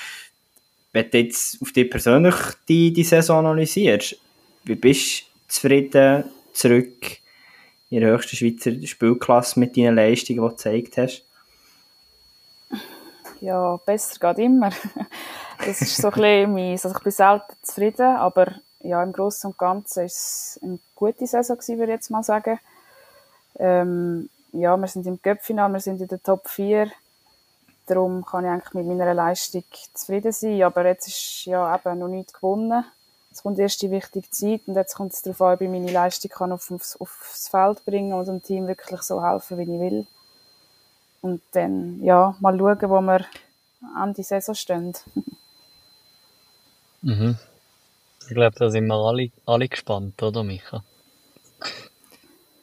Wenn 0.92 1.10
du 1.10 1.18
jetzt 1.20 1.62
auf 1.62 1.72
dich 1.72 1.90
persönlich 1.90 2.36
die, 2.68 2.92
die 2.92 3.04
Saison 3.04 3.46
analysierst, 3.46 4.18
wie 4.64 4.76
bist 4.76 5.22
du 5.22 5.26
zufrieden 5.48 6.24
zurück 6.54 7.20
in 7.90 8.02
der 8.02 8.14
höchsten 8.14 8.36
Schweizer 8.36 8.72
Spielklasse 8.86 9.60
mit 9.60 9.78
deinen 9.78 9.96
Leistungen, 9.96 10.40
die 10.40 10.48
du 10.48 10.50
gezeigt 10.50 10.98
hast? 10.98 11.24
Ja, 13.42 13.78
besser 13.78 14.20
geht 14.20 14.46
immer. 14.46 14.72
Das 15.58 15.82
ist 15.82 15.96
so 15.96 16.10
ein 16.10 16.14
bisschen 16.14 16.54
mein, 16.54 16.72
also 16.74 16.90
ich 16.90 17.00
bin 17.00 17.12
selten 17.14 17.54
zufrieden, 17.62 18.18
aber 18.18 18.56
ja, 18.82 19.02
im 19.02 19.14
Großen 19.14 19.50
und 19.50 19.58
Ganzen 19.58 20.00
war 20.00 20.06
es 20.06 20.60
eine 20.62 20.80
gute 20.94 21.26
Saison 21.26 21.56
gewesen, 21.56 21.78
würde 21.80 21.94
ich 21.94 21.98
jetzt 21.98 22.12
mal 22.12 22.24
sagen. 22.24 22.60
Ähm, 23.58 24.30
ja, 24.52 24.76
wir 24.76 24.88
sind 24.88 25.08
im 25.08 25.22
Cup-Final, 25.22 25.72
wir 25.72 25.80
sind 25.80 26.02
in 26.02 26.08
der 26.08 26.22
Top 26.22 26.50
4. 26.50 26.92
Darum 27.88 28.26
kann 28.26 28.46
ich 28.46 28.52
eigentlich 28.52 28.74
mit 28.74 28.86
meiner 28.86 29.14
Leistung 29.14 29.64
zufrieden 29.94 30.32
sein. 30.32 30.62
Aber 30.64 30.86
jetzt 30.86 31.08
ist 31.08 31.46
ja 31.46 31.76
eben 31.76 32.00
noch 32.00 32.08
nichts 32.08 32.34
gewonnen. 32.34 32.84
Es 33.32 33.44
kommt 33.44 33.60
erst 33.60 33.82
die 33.82 33.92
wichtige 33.92 34.30
Zeit 34.30 34.62
und 34.66 34.76
jetzt 34.76 34.96
kommt 34.96 35.14
es 35.14 35.22
darauf 35.22 35.42
an, 35.42 35.54
ob 35.56 35.62
ich 35.62 35.70
meine 35.70 35.92
Leistung 35.92 36.32
kann 36.32 36.52
aufs, 36.52 36.96
aufs 37.00 37.48
Feld 37.50 37.84
bringen 37.86 38.14
und 38.14 38.28
dem 38.28 38.42
Team 38.42 38.68
wirklich 38.68 39.02
so 39.02 39.24
helfen, 39.24 39.58
wie 39.58 39.64
ich 39.64 39.80
will. 39.80 40.08
Und 41.26 41.42
dann, 41.54 42.04
ja, 42.04 42.36
mal 42.40 42.56
schauen, 42.56 42.88
wo 42.88 43.02
wir 43.02 43.26
an 43.96 44.14
die 44.14 44.22
Saison 44.22 44.54
stehen. 44.54 44.94
mhm. 47.02 47.36
Ich 48.28 48.36
glaube, 48.36 48.56
da 48.60 48.70
sind 48.70 48.86
wir 48.86 48.94
alle, 48.94 49.32
alle 49.48 49.68
gespannt, 49.68 50.22
oder 50.22 50.44
Micha? 50.44 50.84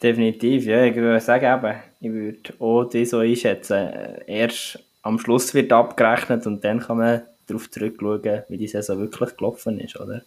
Definitiv, 0.00 0.64
ja. 0.66 0.84
Ich 0.84 0.94
würde 0.94 1.18
sagen, 1.18 1.44
eben, 1.44 1.76
ich 1.98 2.12
würde 2.12 2.54
auch 2.60 2.84
die 2.84 3.04
so 3.04 3.18
einschätzen. 3.18 3.88
Erst 4.28 4.78
am 5.02 5.18
Schluss 5.18 5.52
wird 5.54 5.72
abgerechnet 5.72 6.46
und 6.46 6.62
dann 6.62 6.78
kann 6.78 6.98
man 6.98 7.22
darauf 7.48 7.68
zurückschauen, 7.68 8.44
wie 8.48 8.58
die 8.58 8.68
Saison 8.68 9.00
wirklich 9.00 9.36
gelaufen 9.36 9.80
ist, 9.80 9.98
oder? 9.98 10.22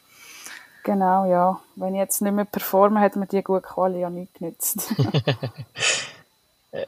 Genau, 0.83 1.25
ja. 1.31 1.61
Wenn 1.77 1.95
ich 1.95 1.99
jetzt 1.99 2.21
nicht 2.21 2.33
mehr 2.33 2.43
performe, 2.43 2.99
hat 2.99 3.15
mir 3.15 3.27
die 3.27 3.41
gute 3.41 3.61
Quali 3.61 4.01
ja 4.01 4.09
nicht 4.09 4.33
genützt. 4.33 4.93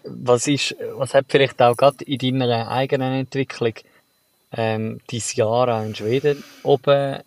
was 0.04 0.48
ist, 0.48 0.76
was 0.96 1.14
hat 1.14 1.26
vielleicht 1.30 1.62
auch 1.62 1.76
gerade 1.76 2.04
in 2.06 2.40
deiner 2.40 2.70
eigenen 2.70 3.14
Entwicklung 3.14 3.74
ähm, 4.52 5.00
dieses 5.10 5.36
Jahr 5.36 5.68
auch 5.68 5.84
in 5.84 5.96
Schweden 5.96 6.44
oben 6.64 7.20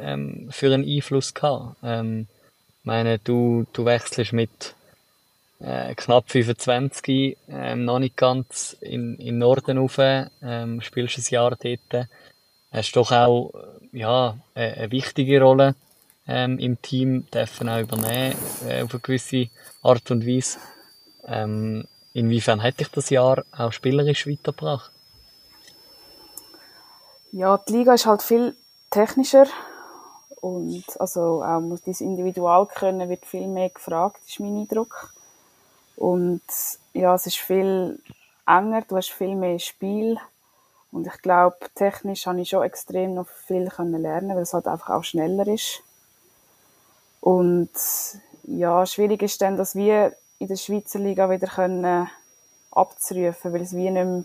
ähm, 0.00 0.48
für 0.50 0.72
einen 0.72 0.88
Einfluss 0.88 1.34
gehabt? 1.34 1.76
Ähm, 1.82 2.26
meine, 2.82 3.18
du, 3.18 3.66
du 3.72 3.84
wechselst 3.84 4.32
mit 4.32 4.74
äh, 5.60 5.94
knapp 5.94 6.30
25, 6.30 7.36
ähm, 7.48 7.84
noch 7.84 7.98
nicht 7.98 8.16
ganz 8.16 8.76
in, 8.80 9.16
in 9.16 9.38
Norden 9.38 9.78
rauf, 9.78 9.98
ähm, 9.98 10.80
spielst 10.82 11.18
ein 11.18 11.24
Jahr 11.30 11.56
dort, 11.56 12.08
hast 12.70 12.96
doch 12.96 13.12
auch 13.12 13.52
ja, 13.92 14.36
eine, 14.54 14.74
eine 14.74 14.90
wichtige 14.90 15.40
Rolle 15.40 15.74
ähm, 16.26 16.58
im 16.58 16.80
Team 16.80 17.26
dürfen 17.30 17.68
auch 17.68 17.80
übernehmen, 17.80 18.36
äh, 18.66 18.82
auf 18.82 18.92
eine 18.92 19.00
gewisse 19.00 19.48
Art 19.82 20.10
und 20.10 20.26
Weise. 20.26 20.58
Ähm, 21.26 21.84
inwiefern 22.14 22.62
hat 22.62 22.80
dich 22.80 22.88
das 22.88 23.10
Jahr 23.10 23.44
auch 23.52 23.72
spielerisch 23.72 24.26
weitergebracht? 24.26 24.90
Ja, 27.32 27.58
die 27.58 27.72
Liga 27.72 27.94
ist 27.94 28.06
halt 28.06 28.22
viel 28.22 28.56
technischer 28.90 29.46
und 30.40 30.84
also 31.00 31.42
auch 31.42 31.60
muss 31.60 31.82
das 31.82 32.00
Individual 32.00 32.66
können 32.66 33.08
wird 33.08 33.26
viel 33.26 33.48
mehr 33.48 33.70
gefragt, 33.70 34.20
ist 34.26 34.40
mein 34.40 34.56
Eindruck. 34.56 35.12
Und 35.96 36.42
ja, 36.92 37.14
es 37.14 37.26
ist 37.26 37.36
viel 37.36 37.98
enger, 38.46 38.82
du 38.82 38.96
hast 38.96 39.10
viel 39.10 39.34
mehr 39.34 39.58
Spiel 39.58 40.18
und 40.92 41.06
ich 41.08 41.22
glaube, 41.22 41.56
technisch 41.74 42.26
habe 42.26 42.40
ich 42.40 42.50
schon 42.50 42.62
extrem 42.62 43.14
noch 43.14 43.26
viel 43.26 43.68
können 43.68 44.00
lernen, 44.00 44.36
weil 44.36 44.42
es 44.42 44.54
halt 44.54 44.68
einfach 44.68 44.90
auch 44.90 45.04
schneller 45.04 45.48
ist. 45.48 45.82
Und 47.20 47.70
ja, 48.44 48.86
schwierig 48.86 49.22
ist 49.22 49.40
dann, 49.40 49.56
dass 49.56 49.74
wir 49.74 50.14
in 50.38 50.48
der 50.48 50.56
Schweizer 50.56 50.98
Liga 50.98 51.30
wieder 51.30 51.46
können 51.46 52.08
abzurufen, 52.70 53.52
weil 53.52 53.62
es 53.62 53.74
wie 53.74 53.90
nicht 53.90 53.92
mehr 53.92 54.24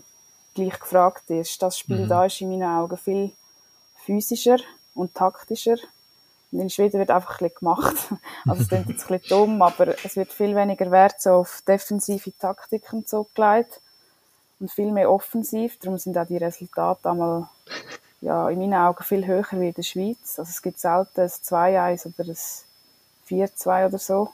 gleich 0.54 0.80
gefragt 0.80 1.30
ist. 1.30 1.62
Das 1.62 1.78
Spiel 1.78 2.04
mhm. 2.04 2.08
da 2.08 2.24
ist 2.26 2.40
in 2.40 2.50
meinen 2.50 2.64
Augen 2.64 2.96
viel 2.96 3.32
physischer 4.04 4.58
und 4.94 5.14
taktischer. 5.14 5.76
Und 6.52 6.60
in 6.60 6.70
Schweden 6.70 6.98
wird 6.98 7.10
einfach 7.10 7.40
ein 7.40 7.48
bisschen 7.48 7.58
gemacht. 7.60 7.96
Also 8.46 8.62
es 8.62 8.68
klingt 8.68 8.88
jetzt 8.88 9.10
ein 9.10 9.18
bisschen 9.18 9.38
dumm, 9.38 9.62
aber 9.62 9.94
es 10.04 10.16
wird 10.16 10.32
viel 10.32 10.56
weniger 10.56 10.90
Wert 10.90 11.20
so 11.20 11.30
auf 11.32 11.62
defensive 11.66 12.32
Taktiken 12.38 13.06
zugelegt 13.06 13.80
und 14.58 14.70
viel 14.70 14.90
mehr 14.90 15.10
offensiv. 15.10 15.78
Darum 15.78 15.98
sind 15.98 16.18
auch 16.18 16.26
die 16.26 16.38
Resultate 16.38 17.08
einmal 17.08 17.48
ja, 18.20 18.48
in 18.48 18.58
meinen 18.58 18.74
Augen 18.74 19.04
viel 19.04 19.26
höher 19.26 19.46
wie 19.52 19.68
in 19.68 19.74
der 19.74 19.82
Schweiz. 19.82 20.38
Also 20.38 20.50
es 20.50 20.62
gibt 20.62 20.80
selten 20.80 21.20
ein 21.20 21.28
2-1 21.28 22.06
oder 22.06 22.30
ein 22.30 22.36
4-2 23.28 23.86
oder 23.86 23.98
so. 23.98 24.30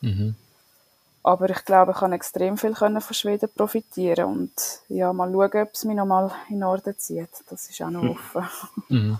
Mhm. 0.00 0.34
Aber 1.22 1.50
ich 1.50 1.64
glaube, 1.64 1.92
ich 1.92 1.98
kann 1.98 2.12
extrem 2.12 2.56
viel 2.56 2.74
von 2.74 3.00
Schweden 3.00 3.50
profitieren 3.54 4.24
und 4.24 4.52
ja, 4.88 5.12
mal 5.12 5.30
schauen, 5.30 5.62
ob 5.62 5.74
es 5.74 5.84
mich 5.84 5.96
nochmal 5.96 6.30
in 6.48 6.60
Norden 6.60 6.94
zieht. 6.96 7.28
Das 7.50 7.68
ist 7.68 7.82
auch 7.82 7.90
noch 7.90 8.02
hm. 8.02 8.10
offen. 8.10 8.44
Mhm. 8.88 9.18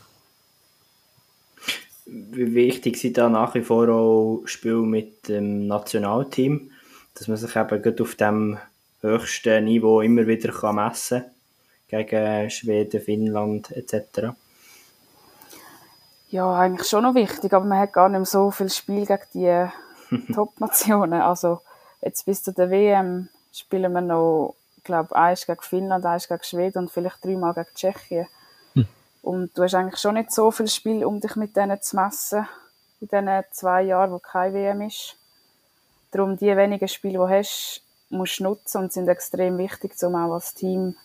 Wie 2.12 2.54
wichtig 2.54 2.96
sind 2.96 3.18
da 3.18 3.28
nach 3.28 3.54
wie 3.54 3.62
vor 3.62 3.88
auch 3.88 4.42
Spiele 4.44 4.82
mit 4.82 5.28
dem 5.28 5.68
Nationalteam, 5.68 6.72
dass 7.14 7.28
man 7.28 7.36
sich 7.36 7.54
eben 7.54 8.00
auf 8.00 8.14
dem 8.16 8.58
höchsten 9.00 9.64
Niveau 9.64 10.00
immer 10.00 10.26
wieder 10.26 10.52
kann 10.52 10.74
messen 10.74 11.22
kann, 11.88 12.06
gegen 12.06 12.50
Schweden, 12.50 13.00
Finnland 13.00 13.70
etc.? 13.70 14.32
Ja, 16.30 16.52
eigentlich 16.56 16.88
schon 16.88 17.04
noch 17.04 17.14
wichtig, 17.14 17.52
aber 17.52 17.64
man 17.64 17.78
hat 17.78 17.92
gar 17.92 18.08
nicht 18.08 18.18
mehr 18.18 18.24
so 18.24 18.50
viel 18.50 18.70
Spiel 18.70 19.06
gegen 19.06 19.22
die 19.34 20.32
Top-Nationen. 20.34 21.20
Also 21.20 21.60
jetzt 22.02 22.24
bis 22.26 22.42
zu 22.42 22.52
der 22.52 22.70
WM 22.70 23.28
spielen 23.52 23.92
wir 23.92 24.00
noch, 24.00 24.54
ich 24.76 24.84
glaube, 24.84 25.14
eins 25.14 25.46
gegen 25.46 25.60
Finnland, 25.60 26.04
eins 26.06 26.28
gegen 26.28 26.42
Schweden 26.42 26.78
und 26.78 26.90
vielleicht 26.90 27.24
dreimal 27.24 27.54
gegen 27.54 27.74
Tschechien. 27.74 28.26
Hm. 28.74 28.86
Und 29.22 29.56
du 29.56 29.62
hast 29.62 29.74
eigentlich 29.74 30.00
schon 30.00 30.14
nicht 30.14 30.32
so 30.32 30.50
viel 30.50 30.68
Spiel, 30.68 31.04
um 31.04 31.20
dich 31.20 31.36
mit 31.36 31.56
denen 31.56 31.80
zu 31.82 31.96
messen, 31.96 32.46
in 33.00 33.08
diesen 33.08 33.44
zwei 33.50 33.82
Jahren, 33.82 34.12
wo 34.12 34.18
keine 34.18 34.54
WM 34.54 34.82
ist. 34.82 35.16
Darum, 36.10 36.36
die 36.36 36.56
wenigen 36.56 36.88
Spiele, 36.88 37.12
die 37.12 37.18
du 37.18 37.28
hast, 37.28 37.82
musst 38.08 38.40
du 38.40 38.44
nutzen 38.44 38.78
und 38.78 38.92
sind 38.92 39.08
extrem 39.08 39.58
wichtig, 39.58 39.92
um 40.02 40.16
auch 40.16 40.34
als 40.34 40.54
Team 40.54 40.96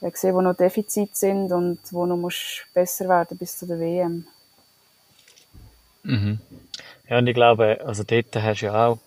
zu 0.00 0.10
sehen, 0.14 0.34
wo 0.34 0.40
noch 0.40 0.56
Defizite 0.56 1.14
sind 1.14 1.52
und 1.52 1.80
wo 1.90 2.06
noch 2.06 2.16
musst 2.16 2.66
besser 2.72 3.08
werden 3.08 3.36
bis 3.36 3.58
zu 3.58 3.66
der 3.66 3.80
WM. 3.80 4.26
Mhm. 6.02 6.40
Ja, 7.08 7.18
und 7.18 7.26
ich 7.26 7.34
glaube, 7.34 7.80
also 7.84 8.04
dort 8.04 8.34
hast 8.36 8.60
du 8.62 8.66
ja 8.66 8.88
auch 8.88 8.98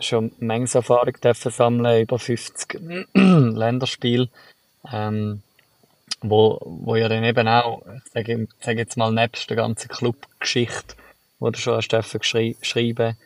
schon 0.00 0.32
Menge 0.38 0.68
Erfahrung 0.72 1.14
dürfen 1.22 1.50
sammeln, 1.50 2.02
über 2.02 2.18
50 2.18 2.80
Länderspiele, 3.14 4.28
ähm, 4.92 5.42
wo, 6.20 6.58
wo 6.64 6.96
ja 6.96 7.08
dann 7.08 7.24
eben 7.24 7.48
auch, 7.48 7.82
ich 8.04 8.12
sage, 8.12 8.48
sage 8.60 8.78
jetzt 8.78 8.96
mal, 8.96 9.12
nebst 9.12 9.48
der 9.50 9.56
ganzen 9.56 9.88
Clubgeschichte, 9.88 10.96
wo 11.38 11.50
du 11.50 11.58
schon 11.58 11.76
hast 11.76 11.88
dürfen 11.88 12.20
schreiben, 12.22 13.16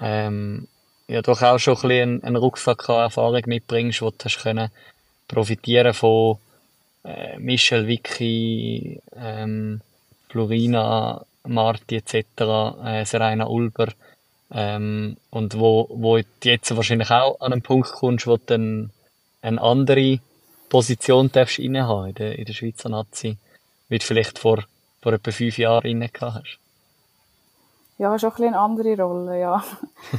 ähm, 0.00 0.68
ja 1.08 1.22
doch 1.22 1.40
auch 1.42 1.58
schon 1.58 1.76
ein 1.76 1.82
bisschen 1.82 2.24
einen 2.24 2.36
Rucksack 2.36 2.88
an 2.88 3.02
Erfahrung 3.02 3.42
mitbringst, 3.46 4.02
wo 4.02 4.10
du 4.10 4.24
hast 4.24 4.42
können 4.42 4.70
profitieren 5.28 5.94
von 5.94 6.38
äh, 7.04 7.38
Michel, 7.38 7.86
Vicky, 7.86 9.00
ähm, 9.16 9.80
Florina, 10.28 11.24
Marti 11.44 11.96
etc., 11.96 12.24
äh, 12.84 13.04
Serena 13.04 13.46
Ulber, 13.46 13.88
ähm, 14.50 15.16
und 15.30 15.58
wo, 15.58 15.88
wo 15.90 16.16
du 16.18 16.24
jetzt 16.42 16.74
wahrscheinlich 16.74 17.10
auch 17.10 17.40
an 17.40 17.52
einen 17.52 17.62
Punkt 17.62 17.90
kommst, 17.90 18.26
wo 18.26 18.36
du 18.36 18.42
dann 18.46 18.90
eine 19.42 19.60
andere 19.60 20.20
Position 20.68 21.30
darfst 21.32 21.58
in 21.58 21.74
der, 21.74 22.38
in 22.38 22.44
der 22.44 22.52
Schweizer 22.52 22.88
Nazi, 22.88 23.36
wie 23.88 23.98
du 23.98 24.04
vielleicht 24.04 24.38
vor, 24.38 24.64
vor 25.02 25.12
etwa 25.12 25.30
fünf 25.30 25.58
Jahren 25.58 25.86
inne 25.86 26.10
hast. 26.20 26.58
Ja, 27.98 28.18
schon 28.18 28.28
ein 28.28 28.36
bisschen 28.36 28.48
eine 28.48 28.58
andere 28.58 29.02
Rolle, 29.02 29.40
ja. 29.40 29.64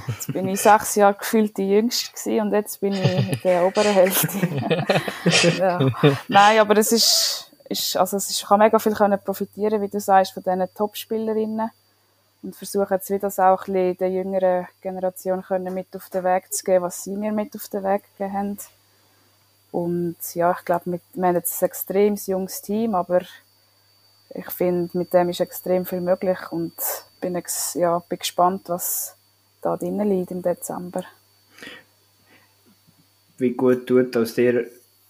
Jetzt 0.08 0.34
bin 0.34 0.48
ich 0.48 0.60
sechs 0.60 0.96
Jahre 0.96 1.14
gefühlt 1.14 1.56
die 1.58 1.70
Jüngste 1.70 2.42
und 2.42 2.52
jetzt 2.52 2.82
bin 2.82 2.94
ich 2.94 3.34
in 3.34 3.40
der 3.44 3.68
oberen 3.68 3.94
Hälfte. 3.94 4.30
ja. 5.60 5.80
Nein, 6.28 6.60
aber 6.60 6.76
es 6.78 6.92
ist, 6.92 7.52
ist, 7.70 7.96
also 7.96 8.18
es 8.18 8.32
ist, 8.32 8.48
kann 8.48 8.60
mega 8.60 8.80
viel 8.80 8.94
können 8.94 9.20
profitieren, 9.24 9.80
wie 9.80 9.90
du 9.90 10.00
sagst, 10.00 10.34
von 10.34 10.42
diesen 10.42 10.68
Top-Spielerinnen 10.74 11.70
und 12.44 12.56
versuche 12.56 12.96
jetzt 12.96 13.10
wieder 13.10 13.20
das 13.20 13.40
auch 13.40 13.68
ein 13.68 13.98
der 13.98 14.10
jüngeren 14.10 14.68
Generation 14.82 15.42
können 15.42 15.74
mit 15.74 15.96
auf 15.96 16.10
den 16.10 16.24
Weg 16.24 16.54
zu 16.54 16.64
geben, 16.64 16.84
was 16.84 17.04
sie 17.04 17.16
mir 17.16 17.32
mit 17.32 17.56
auf 17.56 17.68
den 17.70 17.84
Weg 17.84 18.04
gegeben 18.18 18.34
haben. 18.34 18.58
Und 19.72 20.18
ja, 20.34 20.56
ich 20.58 20.66
glaube, 20.66 21.00
wir 21.14 21.26
haben 21.26 21.36
jetzt 21.36 21.62
ein 21.62 21.66
extrem 21.66 22.16
junges 22.16 22.62
Team, 22.62 22.96
aber 22.96 23.22
ich 24.30 24.50
finde, 24.52 24.98
mit 24.98 25.14
dem 25.14 25.30
ist 25.30 25.40
extrem 25.40 25.86
viel 25.86 26.02
möglich 26.02 26.40
und 26.52 26.74
bin, 27.22 27.42
ja, 27.74 28.00
bin 28.00 28.20
gespannt, 28.20 28.64
was 28.68 29.16
da 29.62 29.76
drinnen 29.76 30.10
liegt 30.10 30.32
im 30.32 30.42
Dezember. 30.42 31.04
Wie 33.38 33.52
gut 33.52 33.88
tut 33.88 34.16
aus 34.18 34.34
dir 34.34 34.68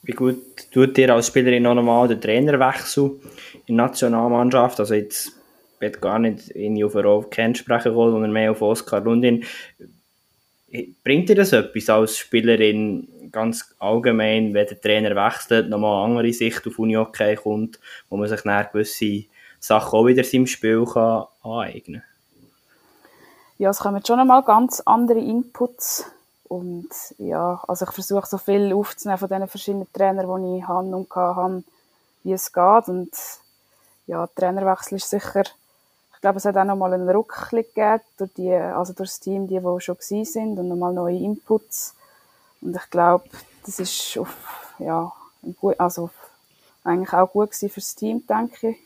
wie 0.07 0.13
gut 0.13 0.71
tut 0.71 0.95
dir 0.95 1.13
als 1.13 1.27
Spielerin 1.27 1.63
noch 1.63 1.77
einmal 1.77 2.07
der 2.07 2.19
Trainerwechsel 2.19 3.19
in 3.65 3.75
der 3.75 3.87
Nationalmannschaft? 3.87 4.79
Also 4.79 4.93
jetzt 4.93 5.36
wird 5.79 6.01
gar 6.01 6.19
nicht 6.19 6.49
in 6.49 6.83
auf 6.83 7.29
Ken 7.29 7.55
sprechen 7.55 7.95
wollen, 7.95 8.11
sondern 8.11 8.31
mehr 8.31 8.51
auf 8.51 8.61
Oskar 8.61 9.01
Lundin. 9.01 9.43
Bringt 11.03 11.29
dir 11.29 11.35
das 11.35 11.53
etwas 11.53 11.89
als 11.89 12.17
Spielerin 12.17 13.07
ganz 13.31 13.75
allgemein, 13.79 14.53
wenn 14.53 14.67
der 14.67 14.81
Trainer 14.81 15.15
wechselt, 15.15 15.69
nochmal 15.69 16.03
eine 16.03 16.13
andere 16.13 16.33
Sicht 16.33 16.65
auf 16.67 16.79
Unihockey 16.79 17.35
kommt, 17.35 17.79
wo 18.09 18.17
man 18.17 18.27
sich 18.27 18.41
dann 18.41 18.67
gewisse 18.71 19.25
Sachen 19.59 19.99
auch 19.99 20.05
wieder 20.05 20.23
seinem 20.23 20.47
Spiel 20.47 20.85
kann 20.85 21.25
aneignen 21.41 22.01
kann? 22.01 22.03
Ja, 23.57 23.71
es 23.71 23.79
kommen 23.79 24.05
schon 24.05 24.19
einmal 24.19 24.43
ganz 24.43 24.81
andere 24.85 25.19
Inputs 25.19 26.05
und 26.47 26.89
ja, 27.17 27.63
also 27.67 27.85
ich 27.85 27.91
versuche 27.91 28.27
so 28.27 28.37
viel 28.37 28.71
aufzunehmen 28.71 29.17
von 29.17 29.29
den 29.29 29.47
verschiedenen 29.47 29.91
Trainern, 29.91 30.43
die 30.43 30.59
ich 30.59 30.67
habe 30.67 30.87
und 30.95 31.09
hatte, 31.09 31.63
wie 32.23 32.33
es 32.33 32.53
geht 32.53 32.87
und 32.87 33.09
ja, 34.05 34.27
Trainerwechsel 34.27 34.97
ist 34.97 35.09
sicher 35.09 35.43
ich 36.17 36.21
glaube, 36.21 36.39
es 36.39 36.45
hat 36.45 36.57
auch 36.57 36.63
noch 36.63 36.75
mal 36.75 36.91
einen 36.91 37.07
Ruck 37.07 37.51
gegeben 37.51 38.01
durch, 38.17 38.33
die, 38.33 38.51
also 38.51 38.91
durch 38.91 39.09
das 39.09 39.19
Team, 39.19 39.47
die, 39.47 39.59
die 39.59 39.81
schon 39.81 39.97
gewesen 39.97 40.25
sind 40.25 40.57
und 40.57 40.67
nochmal 40.67 40.91
neue 40.91 41.15
Inputs. 41.15 41.93
Und 42.59 42.75
ich 42.75 42.89
glaube, 42.89 43.25
das 43.63 43.79
ist 43.79 44.17
auf, 44.17 44.35
ja, 44.79 45.13
gut, 45.61 45.79
also 45.79 46.09
eigentlich 46.83 47.13
auch 47.13 47.31
gut 47.31 47.51
gewesen 47.51 47.69
fürs 47.69 47.93
Team, 47.93 48.25
denke 48.25 48.69
ich. 48.69 48.77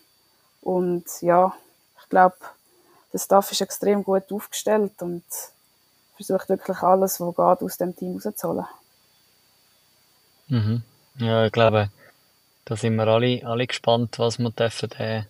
Und 0.61 1.05
ja, 1.21 1.55
ich 2.03 2.09
glaube, 2.09 2.35
der 3.13 3.19
Staff 3.19 3.49
ist 3.53 3.61
extrem 3.61 4.03
gut 4.03 4.29
aufgestellt 4.29 5.01
und 5.01 5.23
versucht 6.17 6.49
wirklich 6.49 6.83
alles, 6.83 7.21
was 7.21 7.29
geht, 7.29 7.65
aus 7.65 7.77
dem 7.77 7.95
Team 7.95 8.19
rauszuholen. 8.21 8.65
Mhm. 10.49 10.83
Ja, 11.15 11.45
ich 11.45 11.53
glaube, 11.53 11.91
da 12.65 12.75
sind 12.75 12.97
wir 12.97 13.07
alle, 13.07 13.41
alle 13.45 13.67
gespannt, 13.67 14.19
was 14.19 14.37
wir 14.37 14.51
dürfen, 14.51 14.91
äh, 14.99 15.23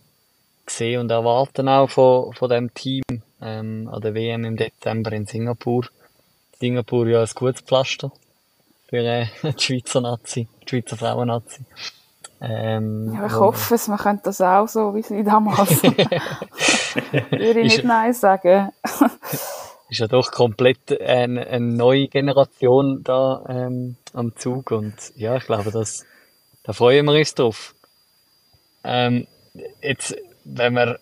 sehen 0.77 1.01
und 1.01 1.11
erwarten 1.11 1.67
auch 1.67 1.89
von, 1.89 2.33
von 2.33 2.49
dem 2.49 2.73
Team 2.73 3.03
ähm, 3.41 3.89
an 3.91 4.01
der 4.01 4.13
WM 4.13 4.45
im 4.45 4.57
Dezember 4.57 5.11
in 5.11 5.25
Singapur. 5.25 5.85
Singapur 6.59 7.07
ja 7.07 7.21
ein 7.21 7.29
gutes 7.33 7.61
Pflaster 7.61 8.11
für 8.87 8.97
äh, 8.97 9.25
die 9.43 9.61
Schweizer 9.61 10.01
Nazi, 10.01 10.47
die 10.63 10.69
Schweizer 10.69 10.97
Frauen-Nazi. 10.97 11.65
Ähm, 12.43 13.13
ja, 13.13 13.27
ich 13.27 13.33
hoffe 13.33 13.75
es, 13.75 13.87
man 13.87 13.99
könnte 13.99 14.23
das 14.25 14.41
auch 14.41 14.67
so 14.67 14.95
wie 14.95 15.03
sie 15.03 15.23
damals. 15.23 15.83
Würde 15.83 17.59
ich 17.59 17.75
nicht 17.75 17.83
Nein 17.83 18.13
sagen. 18.13 18.71
ist 19.89 19.99
ja 19.99 20.07
doch 20.07 20.31
komplett 20.31 20.99
eine, 21.01 21.45
eine 21.45 21.65
neue 21.65 22.07
Generation 22.07 23.03
da 23.03 23.43
ähm, 23.47 23.95
am 24.13 24.35
Zug 24.35 24.71
und 24.71 24.95
ja, 25.15 25.35
ich 25.37 25.45
glaube, 25.45 25.69
das, 25.69 26.05
da 26.63 26.73
freuen 26.73 27.05
wir 27.05 27.13
uns 27.13 27.35
drauf. 27.35 27.75
Ähm, 28.83 29.27
jetzt 29.81 30.15
wenn 30.43 30.73
wir 30.73 30.99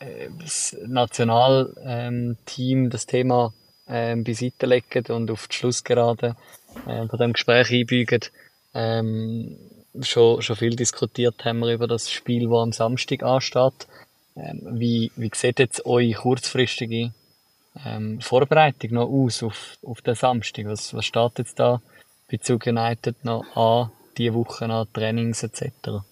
äh, 0.00 0.28
das 0.40 0.76
Nationalteam, 0.86 2.36
ähm, 2.56 2.90
das 2.90 3.06
Thema 3.06 3.52
ähm, 3.88 4.24
beiseite 4.24 4.66
legen 4.66 5.04
und 5.12 5.30
auf 5.30 5.48
die 5.48 5.56
Schlussgerade 5.56 6.36
äh, 6.86 7.06
von 7.06 7.18
dem 7.18 7.32
Gespräch 7.32 7.70
einbügen, 7.70 8.20
ähm, 8.74 9.56
schon, 10.00 10.42
schon 10.42 10.56
viel 10.56 10.76
diskutiert 10.76 11.44
haben 11.44 11.60
wir 11.60 11.72
über 11.72 11.86
das 11.86 12.10
Spiel, 12.10 12.48
das 12.48 12.58
am 12.58 12.72
Samstag 12.72 13.22
ansteht. 13.22 13.86
Ähm, 14.36 14.62
wie, 14.72 15.12
wie 15.16 15.30
sieht 15.32 15.60
jetzt 15.60 15.86
eure 15.86 16.12
kurzfristige 16.12 17.12
ähm, 17.84 18.20
Vorbereitung 18.20 18.94
noch 18.94 19.08
aus 19.08 19.42
auf, 19.42 19.78
auf 19.82 20.02
den 20.02 20.16
Samstag? 20.16 20.66
Was, 20.66 20.92
was 20.94 21.04
steht 21.04 21.38
jetzt 21.38 21.58
da 21.58 21.80
bei 22.30 22.38
Zug 22.38 22.66
United 22.66 23.24
noch 23.24 23.44
an, 23.54 23.90
diese 24.18 24.34
Woche 24.34 24.64
an 24.64 24.88
Trainings 24.92 25.44
etc.? 25.44 26.04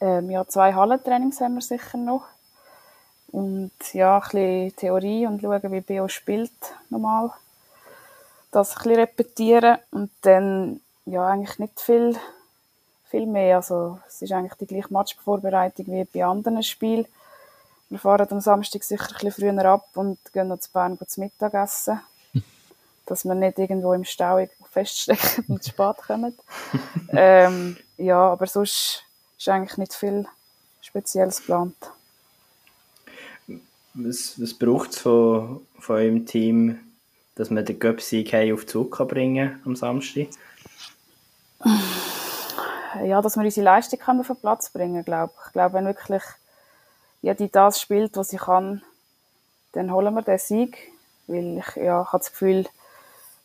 Ähm, 0.00 0.30
ja, 0.30 0.46
zwei 0.46 0.74
Hallentrainings 0.74 1.40
haben 1.40 1.54
wir 1.54 1.60
sicher 1.60 1.98
noch. 1.98 2.24
Und 3.32 3.70
ja, 3.92 4.16
ein 4.16 4.20
bisschen 4.22 4.76
Theorie 4.76 5.26
und 5.26 5.40
schauen, 5.40 5.72
wie 5.72 5.80
Bio 5.80 6.08
spielt 6.08 6.52
normal. 6.88 7.30
Das 8.50 8.70
ein 8.70 8.82
bisschen 8.82 9.00
repetieren 9.00 9.78
und 9.92 10.10
dann 10.22 10.80
ja 11.06 11.28
eigentlich 11.28 11.58
nicht 11.58 11.80
viel, 11.80 12.16
viel 13.04 13.26
mehr. 13.26 13.56
Also 13.56 14.00
es 14.08 14.22
ist 14.22 14.32
eigentlich 14.32 14.54
die 14.54 14.66
gleiche 14.66 14.92
Matchvorbereitung 14.92 15.86
wie 15.86 16.04
bei 16.04 16.24
anderen 16.24 16.62
Spielen. 16.62 17.06
Wir 17.88 17.98
fahren 17.98 18.26
am 18.30 18.40
Samstag 18.40 18.82
sicher 18.82 19.08
ein 19.08 19.26
bisschen 19.26 19.52
früher 19.52 19.64
ab 19.64 19.86
und 19.94 20.18
gehen 20.32 20.48
noch 20.48 20.58
zu 20.58 20.72
Bern 20.72 20.98
zu 21.06 21.20
Mittagessen. 21.20 22.00
Dass 23.06 23.24
wir 23.24 23.34
nicht 23.34 23.58
irgendwo 23.58 23.92
im 23.92 24.04
Stau 24.04 24.46
feststecken 24.70 25.44
und 25.48 25.62
zu 25.62 25.70
spät 25.70 25.96
kommen. 25.98 26.36
ähm, 27.12 27.76
ja, 27.96 28.32
aber 28.32 28.46
sonst 28.46 29.04
ist 29.40 29.48
eigentlich 29.48 29.78
nicht 29.78 29.94
viel 29.94 30.26
Spezielles 30.82 31.38
geplant. 31.38 31.74
Was, 33.94 34.40
was 34.40 34.54
braucht 34.54 34.90
es 34.90 34.98
von, 34.98 35.66
von 35.78 35.96
eurem 35.96 36.26
Team 36.26 36.78
dass 37.36 37.48
man 37.48 37.64
den 37.64 37.78
Göpsieg 37.78 38.34
auf 38.34 38.66
Zug 38.66 38.98
kann 38.98 39.08
bringen 39.08 39.62
am 39.64 39.74
Samstag? 39.74 40.28
Ja, 43.02 43.22
dass 43.22 43.36
wir 43.36 43.44
unsere 43.44 43.64
Leistung 43.64 43.98
auf 44.02 44.26
den 44.26 44.36
Platz 44.36 44.68
bringen 44.68 45.04
glaube 45.04 45.32
ich. 45.34 45.46
Ich 45.46 45.52
glaube, 45.54 45.74
wenn 45.74 45.86
wirklich 45.86 46.22
jeder 47.22 47.48
das 47.48 47.80
spielt, 47.80 48.16
was 48.16 48.28
sie 48.28 48.36
kann, 48.36 48.82
dann 49.72 49.90
holen 49.90 50.12
wir 50.12 50.22
den 50.22 50.38
Sieg. 50.38 50.92
Weil 51.28 51.58
ich, 51.58 51.76
ja, 51.76 52.02
ich 52.02 52.08
habe 52.08 52.18
das 52.18 52.30
Gefühl, 52.30 52.66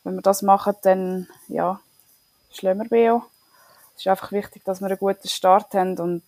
wenn 0.04 0.16
wir 0.16 0.22
das 0.22 0.41
machen, 0.41 0.74
dann 0.82 1.28
ja, 1.48 1.80
wir 2.62 2.76
BO. 2.89 3.24
Es 3.96 4.02
ist 4.02 4.08
einfach 4.08 4.32
wichtig, 4.32 4.64
dass 4.66 4.82
wir 4.82 4.88
einen 4.88 4.98
guten 4.98 5.28
Start 5.28 5.74
haben 5.74 5.98
und 5.98 6.24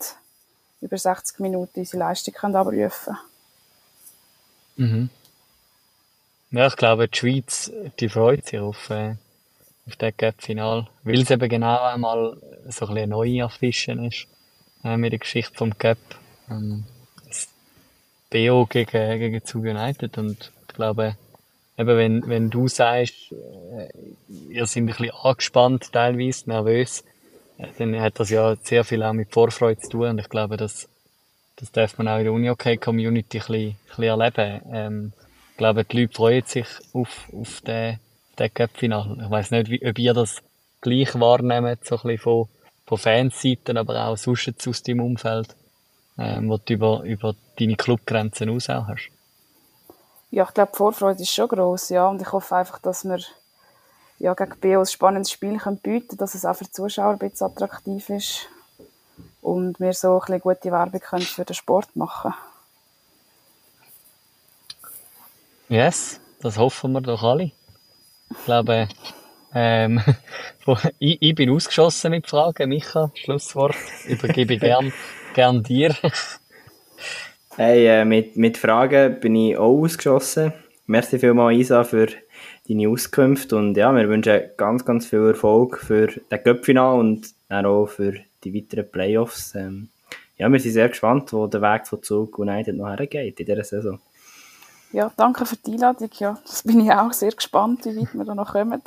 über 0.81 0.97
60 0.97 1.39
Minuten 1.39 1.79
unsere 1.79 1.99
Leistung 1.99 2.33
können 2.33 2.55
abrufen 2.55 3.17
Mhm. 4.77 5.09
Ja, 6.51 6.67
ich 6.67 6.75
glaube, 6.75 7.07
die 7.07 7.17
Schweiz, 7.17 7.71
die 7.99 8.09
freut 8.09 8.45
sich 8.45 8.59
auf, 8.59 8.89
äh, 8.91 9.15
auf 9.87 9.95
das 9.97 10.15
Cup-Final, 10.15 10.87
weil 11.03 11.21
es 11.21 11.31
eben 11.31 11.49
genau 11.49 11.81
einmal 11.81 12.37
so 12.37 12.41
ein 12.45 12.69
bisschen 12.69 12.97
eine 12.97 13.07
neue 13.07 13.43
Affische 13.43 13.93
ist, 13.93 14.27
äh, 14.83 14.95
mit 14.97 15.11
der 15.11 15.19
Geschichte 15.19 15.55
vom 15.55 15.77
Cup. 15.77 15.97
Ähm, 16.49 16.85
das 17.27 17.47
BO 18.29 18.67
gegen, 18.67 19.19
gegen 19.19 19.43
Zug 19.43 19.63
United 19.63 20.17
und 20.19 20.51
ich 20.67 20.75
glaube, 20.75 21.17
eben 21.77 21.97
wenn, 21.97 22.27
wenn 22.29 22.49
du 22.49 22.67
sagst, 22.67 23.31
äh, 23.31 23.89
ihr 24.49 24.65
seid 24.67 24.83
ein 24.83 24.85
bisschen 24.85 25.11
angespannt, 25.11 25.91
teilweise 25.91 26.49
nervös, 26.49 27.03
dann 27.77 27.99
hat 27.99 28.19
das 28.19 28.29
ja 28.29 28.55
sehr 28.61 28.83
viel 28.83 29.03
auch 29.03 29.13
mit 29.13 29.31
Vorfreude 29.31 29.81
zu 29.81 29.89
tun 29.89 30.09
und 30.09 30.19
ich 30.19 30.29
glaube, 30.29 30.57
das, 30.57 30.87
das 31.55 31.71
darf 31.71 31.97
man 31.97 32.07
auch 32.07 32.17
in 32.17 32.25
der 32.25 32.33
Uni-OK-Community 32.33 33.37
ein 33.37 33.41
bisschen, 33.41 33.55
ein 33.55 33.77
bisschen 33.87 34.03
erleben. 34.03 34.61
Ähm, 34.71 35.13
ich 35.51 35.57
glaube, 35.57 35.83
die 35.83 36.01
Leute 36.01 36.13
freuen 36.13 36.45
sich 36.45 36.67
auf, 36.93 37.27
auf 37.33 37.61
den, 37.61 37.99
den 38.37 38.53
Cup-Final. 38.53 39.17
Ich 39.23 39.29
weiss 39.31 39.49
nicht, 39.51 39.69
wie, 39.71 39.83
ob 39.87 39.97
ihr 39.97 40.13
das 40.13 40.41
gleich 40.81 41.19
wahrnehmt, 41.19 41.83
so 41.83 41.95
ein 41.95 42.01
bisschen 42.01 42.19
von, 42.19 42.47
von 42.85 42.97
Fanseiten, 42.97 43.77
aber 43.77 44.05
auch 44.05 44.17
sonst 44.17 44.67
aus 44.67 44.83
deinem 44.83 45.01
Umfeld, 45.01 45.55
ähm, 46.19 46.49
wo 46.49 46.57
du 46.57 46.73
über, 46.73 47.01
über 47.03 47.35
deine 47.59 47.75
Clubgrenzen 47.75 48.51
aus 48.51 48.69
hast. 48.69 49.09
Ja, 50.29 50.43
ich 50.43 50.53
glaube, 50.53 50.71
die 50.73 50.77
Vorfreude 50.77 51.23
ist 51.23 51.33
schon 51.33 51.47
gross, 51.47 51.89
ja, 51.89 52.07
und 52.07 52.21
ich 52.21 52.31
hoffe 52.31 52.55
einfach, 52.55 52.79
dass 52.79 53.03
wir 53.03 53.19
ja, 54.19 54.33
gegen 54.33 54.59
BO 54.59 54.79
ein 54.79 54.85
spannendes 54.85 55.31
Spiel 55.31 55.57
können 55.57 55.77
bieten 55.77 56.17
dass 56.17 56.35
es 56.35 56.45
auch 56.45 56.55
für 56.55 56.65
die 56.65 56.71
Zuschauer 56.71 57.13
ein 57.13 57.19
bisschen 57.19 57.47
attraktiv 57.47 58.09
ist 58.09 58.47
und 59.41 59.79
wir 59.79 59.93
so 59.93 60.15
ein 60.15 60.19
bisschen 60.19 60.41
gute 60.41 60.71
Werbung 60.71 60.99
können 60.99 61.23
für 61.23 61.45
den 61.45 61.53
Sport 61.53 61.95
machen 61.95 62.33
Yes, 65.69 66.21
das 66.39 66.57
hoffen 66.57 66.93
wir 66.93 67.01
doch 67.01 67.23
alle. 67.23 67.51
Ich 68.31 68.45
glaube, 68.45 68.87
ähm, 69.53 70.01
ich, 70.99 71.21
ich 71.21 71.35
bin 71.35 71.49
ausgeschossen 71.49 72.11
mit 72.11 72.27
Fragen. 72.27 72.69
Micha, 72.69 73.11
Schlusswort 73.15 73.75
übergebe 74.05 74.53
ich 74.53 74.61
gern, 74.61 74.93
gern 75.33 75.63
dir. 75.63 75.93
Hey, 77.57 77.85
äh, 77.85 78.05
mit, 78.05 78.37
mit 78.37 78.57
Fragen 78.57 79.19
bin 79.19 79.35
ich 79.35 79.57
auch 79.57 79.83
ausgeschossen. 79.83 80.53
Merci 80.85 81.19
vielmals, 81.19 81.57
Isa, 81.57 81.83
für 81.83 82.07
deine 82.67 82.89
Auskunft. 82.89 83.53
Und 83.53 83.75
ja, 83.77 83.95
wir 83.95 84.09
wünschen 84.09 84.41
ganz, 84.57 84.85
ganz 84.85 85.05
viel 85.05 85.27
Erfolg 85.27 85.79
für 85.79 86.07
das 86.29 86.43
Cup-Final 86.43 86.99
und 86.99 87.33
auch 87.49 87.87
für 87.87 88.13
die 88.43 88.53
weiteren 88.53 88.89
Playoffs. 88.91 89.55
Ähm, 89.55 89.89
ja, 90.37 90.51
wir 90.51 90.59
sind 90.59 90.73
sehr 90.73 90.89
gespannt, 90.89 91.33
wo 91.33 91.47
der 91.47 91.61
Weg 91.61 91.87
von 91.87 92.03
Zug 92.03 92.37
United 92.37 92.75
noch 92.75 92.89
hergeht 92.89 93.39
in 93.39 93.45
dieser 93.45 93.63
Saison. 93.63 93.99
Ja, 94.91 95.11
danke 95.17 95.45
für 95.45 95.57
die 95.57 95.73
Einladung. 95.73 96.09
Ja, 96.17 96.37
das 96.45 96.63
bin 96.63 96.79
ich 96.81 96.91
auch 96.91 97.11
sehr 97.11 97.31
gespannt, 97.31 97.85
wie 97.85 97.97
weit 97.97 98.13
wir 98.13 98.25
da 98.25 98.35
noch 98.35 98.53
kommen. 98.53 98.81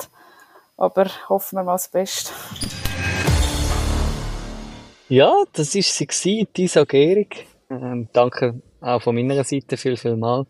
Aber 0.77 1.07
hoffen 1.29 1.57
wir 1.57 1.65
mal 1.65 1.73
das 1.73 1.89
Beste. 1.89 2.33
Ja, 5.09 5.33
das 5.53 5.75
war 5.75 5.83
sie, 5.83 6.47
Isa 6.57 6.85
Gehrig. 6.85 7.47
Ähm, 7.69 8.09
danke 8.13 8.63
auch 8.81 9.03
von 9.03 9.15
meiner 9.15 9.45
Seite 9.45 9.77
viel, 9.77 9.97
viel 9.97 10.17
mal 10.17 10.47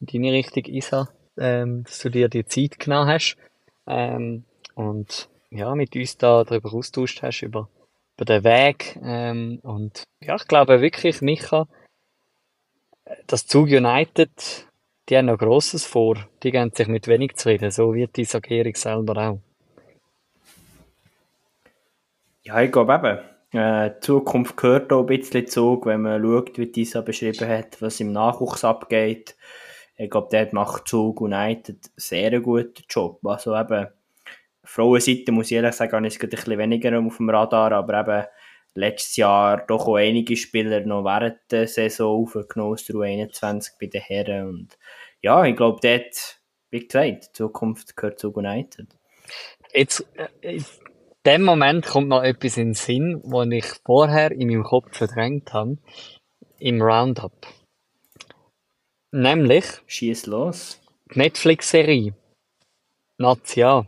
in 0.00 0.06
deine 0.06 0.32
Richtung, 0.32 0.64
Isa, 0.66 1.08
ähm, 1.38 1.84
dass 1.84 1.98
du 2.00 2.10
dir 2.10 2.28
die 2.28 2.46
Zeit 2.46 2.78
genommen 2.78 3.08
hast. 3.08 3.36
Ähm, 3.86 4.44
und 4.74 5.28
ja, 5.50 5.74
mit 5.74 5.94
uns 5.94 6.16
da 6.16 6.44
darüber 6.44 6.72
austauscht 6.72 7.22
hast, 7.22 7.42
über, 7.42 7.68
über 8.16 8.24
den 8.24 8.44
Weg. 8.44 8.98
Ähm, 9.02 9.60
und 9.62 10.04
ja, 10.20 10.36
ich 10.36 10.46
glaube 10.48 10.80
wirklich, 10.80 11.20
Micha, 11.20 11.66
das 13.26 13.46
Zug 13.46 13.66
United 13.66 14.66
die 15.08 15.18
haben 15.18 15.26
noch 15.26 15.38
Grosses 15.38 15.84
vor. 15.84 16.16
Die 16.42 16.50
gehen 16.50 16.72
sich 16.72 16.88
mit 16.88 17.06
wenig 17.08 17.36
zufrieden, 17.36 17.70
so 17.70 17.92
wie 17.94 18.06
die 18.06 18.24
Sagierung 18.24 18.74
selber 18.74 19.16
auch. 19.16 19.40
Ja, 22.42 22.62
ich 22.62 22.72
glaube 22.72 22.94
eben, 22.94 23.58
äh, 23.58 24.00
Zukunft 24.00 24.56
gehört 24.56 24.92
auch 24.92 25.00
ein 25.00 25.06
bisschen 25.06 25.46
zu, 25.46 25.80
wenn 25.84 26.02
man 26.02 26.22
schaut, 26.22 26.58
wie 26.58 26.72
Tisa 26.72 27.02
beschrieben 27.02 27.48
hat, 27.48 27.80
was 27.80 28.00
im 28.00 28.12
Nachwuchs 28.12 28.64
abgeht. 28.64 29.36
Ich 29.96 30.10
glaube, 30.10 30.28
dort 30.30 30.52
macht 30.52 30.88
Zug 30.88 31.20
United 31.20 31.90
sehr 31.96 32.28
einen 32.28 32.42
guten 32.42 32.82
Job. 32.88 33.24
Also 33.24 33.56
eben, 33.56 33.88
Frauenseite 34.64 35.30
muss 35.30 35.50
ich 35.50 35.56
ehrlich 35.56 35.74
sagen, 35.74 36.04
ist 36.04 36.22
ein 36.22 36.30
bisschen 36.30 36.58
weniger 36.58 36.98
auf 36.98 37.16
dem 37.18 37.30
Radar, 37.30 37.72
aber 37.72 38.00
eben 38.00 38.26
letztes 38.74 39.16
Jahr 39.16 39.64
doch 39.66 39.86
auch 39.86 39.96
einige 39.96 40.36
Spieler 40.36 40.80
noch 40.80 41.04
während 41.04 41.38
der 41.50 41.68
Saison 41.68 42.22
aufgenommen 42.22 42.72
aus 42.72 42.84
der 42.84 42.96
U21 42.96 43.72
bei 43.80 43.86
den 43.86 44.00
Herren. 44.00 44.48
Und 44.48 44.78
ja, 45.22 45.44
ich 45.44 45.56
glaube, 45.56 45.78
dort, 45.82 46.40
wie 46.70 46.80
gesagt, 46.80 47.28
die 47.28 47.32
Zukunft 47.32 47.96
gehört 47.96 48.18
zu 48.18 48.32
United. 48.32 48.88
Jetzt, 49.72 50.06
äh, 50.16 50.56
in 50.56 50.64
dem 51.24 51.42
Moment 51.42 51.86
kommt 51.86 52.08
noch 52.08 52.22
etwas 52.22 52.56
in 52.56 52.68
den 52.68 52.74
Sinn, 52.74 53.20
was 53.24 53.48
ich 53.50 53.66
vorher 53.84 54.32
in 54.32 54.48
meinem 54.48 54.64
Kopf 54.64 54.96
verdrängt 54.96 55.52
habe, 55.52 55.78
im 56.58 56.82
Roundup. 56.82 57.46
Nämlich. 59.14 59.64
Schieß 59.86 60.26
los. 60.26 60.80
Die 61.14 61.20
Netflix-Serie. 61.20 62.14
Nazia. 63.18 63.86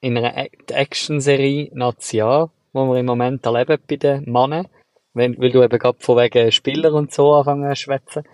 In 0.00 0.16
einer 0.16 0.48
Action-Serie 0.70 1.70
Nazia 1.74 2.50
wo 2.74 2.92
wir 2.92 2.98
im 3.00 3.06
Moment 3.06 3.46
erleben 3.46 3.78
bei 3.88 3.96
den 3.96 4.24
Männern, 4.24 4.66
wenn, 5.14 5.38
weil 5.38 5.50
du 5.50 5.62
eben 5.62 5.78
gerade 5.78 5.98
von 6.00 6.18
wegen 6.18 6.50
Spieler 6.50 6.92
und 6.92 7.14
so 7.14 7.32
anfangen 7.34 7.74
zu 7.74 7.82
schwätzen. 7.82 8.24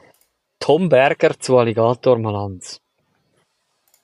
Tom 0.59 0.89
Berger 0.89 1.39
zu 1.39 1.59
Alligator 1.59 2.19
Malanz. 2.19 2.81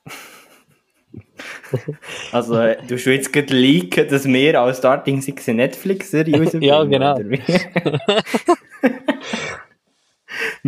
also, 2.32 2.54
du 2.54 2.90
willst 2.90 3.06
jetzt 3.06 3.32
gerade 3.32 3.54
leaken, 3.54 4.08
dass 4.08 4.26
wir 4.26 4.60
als 4.60 4.78
Starting 4.78 5.22
Six 5.22 5.48
eine 5.48 5.62
Netflix-Serie 5.62 6.50
Ja, 6.60 6.84
genau. 6.84 7.18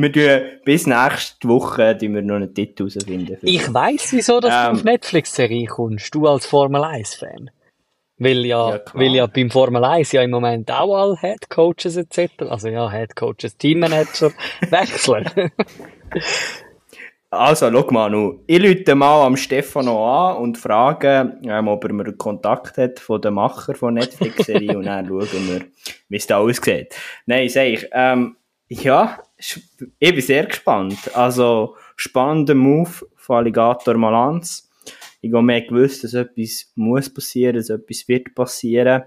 wir 0.02 0.12
tun 0.12 0.60
bis 0.64 0.86
nächste 0.86 1.48
Woche 1.48 1.94
die 1.96 2.12
wir 2.12 2.22
noch 2.22 2.36
einen 2.36 2.54
Titel 2.54 2.88
herausfinden. 2.88 3.38
Ich 3.42 3.72
weiss, 3.72 4.12
wieso 4.12 4.40
dass 4.40 4.54
ähm, 4.54 4.72
du 4.72 4.78
auf 4.78 4.84
Netflix-Serie 4.84 5.66
kommst, 5.66 6.14
du 6.14 6.26
als 6.26 6.46
Formel 6.46 6.82
1-Fan. 6.82 7.50
Weil 8.18 8.44
ja, 8.44 8.74
ja 8.74 8.80
weil 8.94 9.14
ja 9.14 9.26
beim 9.26 9.50
Formel 9.50 9.84
1 9.84 10.12
ja 10.12 10.22
im 10.22 10.30
Moment 10.30 10.70
auch 10.70 10.96
alle 10.96 11.16
Head 11.20 11.48
Coaches 11.48 11.96
etc., 11.96 12.42
also 12.48 12.68
ja, 12.68 12.90
Head 12.90 13.14
Coaches, 13.14 13.56
Teammanager 13.56 14.32
wechseln. 14.70 15.30
also, 17.30 17.70
schau 17.70 17.90
mal, 17.92 18.10
nu. 18.10 18.40
ich 18.48 18.60
rufe 18.60 18.94
mal 18.96 19.24
am 19.24 19.36
Stefano 19.36 20.30
an 20.30 20.38
und 20.38 20.58
frage, 20.58 21.38
ähm, 21.44 21.68
ob 21.68 21.84
er 21.84 21.92
mir 21.92 22.12
Kontakt 22.14 22.76
hat 22.76 22.98
von 22.98 23.20
dem 23.20 23.34
Macher 23.34 23.74
von 23.74 23.94
Netflix-Serie 23.94 24.76
und 24.78 24.86
dann 24.86 25.06
schauen 25.06 25.48
wir, 25.48 25.60
wie 26.08 26.16
es 26.16 26.26
da 26.26 26.38
aussieht. 26.38 26.96
Nein, 27.26 27.48
sag 27.48 27.66
ich, 27.66 27.86
ähm, 27.92 28.36
ja, 28.68 29.18
ich 29.38 30.14
bin 30.14 30.20
sehr 30.20 30.46
gespannt. 30.46 31.14
Also, 31.14 31.76
spannender 31.96 32.54
Move 32.54 33.06
von 33.16 33.36
Alligator 33.36 33.96
Malanz 33.96 34.68
ich 35.20 35.32
habe 35.32 35.42
mehr 35.42 35.62
gewusst, 35.62 36.04
dass 36.04 36.14
etwas 36.14 36.70
muss 36.76 37.12
passieren, 37.12 37.56
dass 37.56 37.70
etwas 37.70 38.06
wird 38.06 38.34
passieren. 38.34 39.02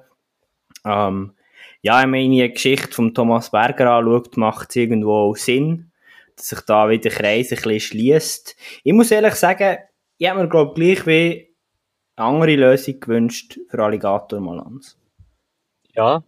Ähm, 0.85 1.33
ja, 1.81 2.01
wenn 2.01 2.11
man 2.11 2.31
die 2.31 2.51
Geschichte 2.51 2.91
von 2.91 3.13
Thomas 3.13 3.51
Berger 3.51 3.91
anschaut, 3.91 4.37
macht 4.37 4.69
es 4.69 4.75
irgendwo 4.75 5.13
auch 5.13 5.35
Sinn, 5.35 5.91
dass 6.35 6.49
sich 6.49 6.59
da 6.61 6.89
wieder 6.89 7.03
der 7.03 7.11
Kreis 7.11 7.51
ein 7.51 7.57
bisschen 7.57 7.79
schließt. 7.79 8.55
Ich 8.83 8.93
muss 8.93 9.11
ehrlich 9.11 9.35
sagen, 9.35 9.77
ich 10.17 10.29
habe 10.29 10.41
mir, 10.41 10.49
glaube 10.49 10.73
gleich 10.73 11.07
wie 11.07 11.55
eine 12.15 12.27
andere 12.27 12.55
Lösung 12.55 12.99
gewünscht 12.99 13.59
für 13.69 13.83
Alligator 13.83 14.39
Malans. 14.39 14.97
Ja. 15.95 16.23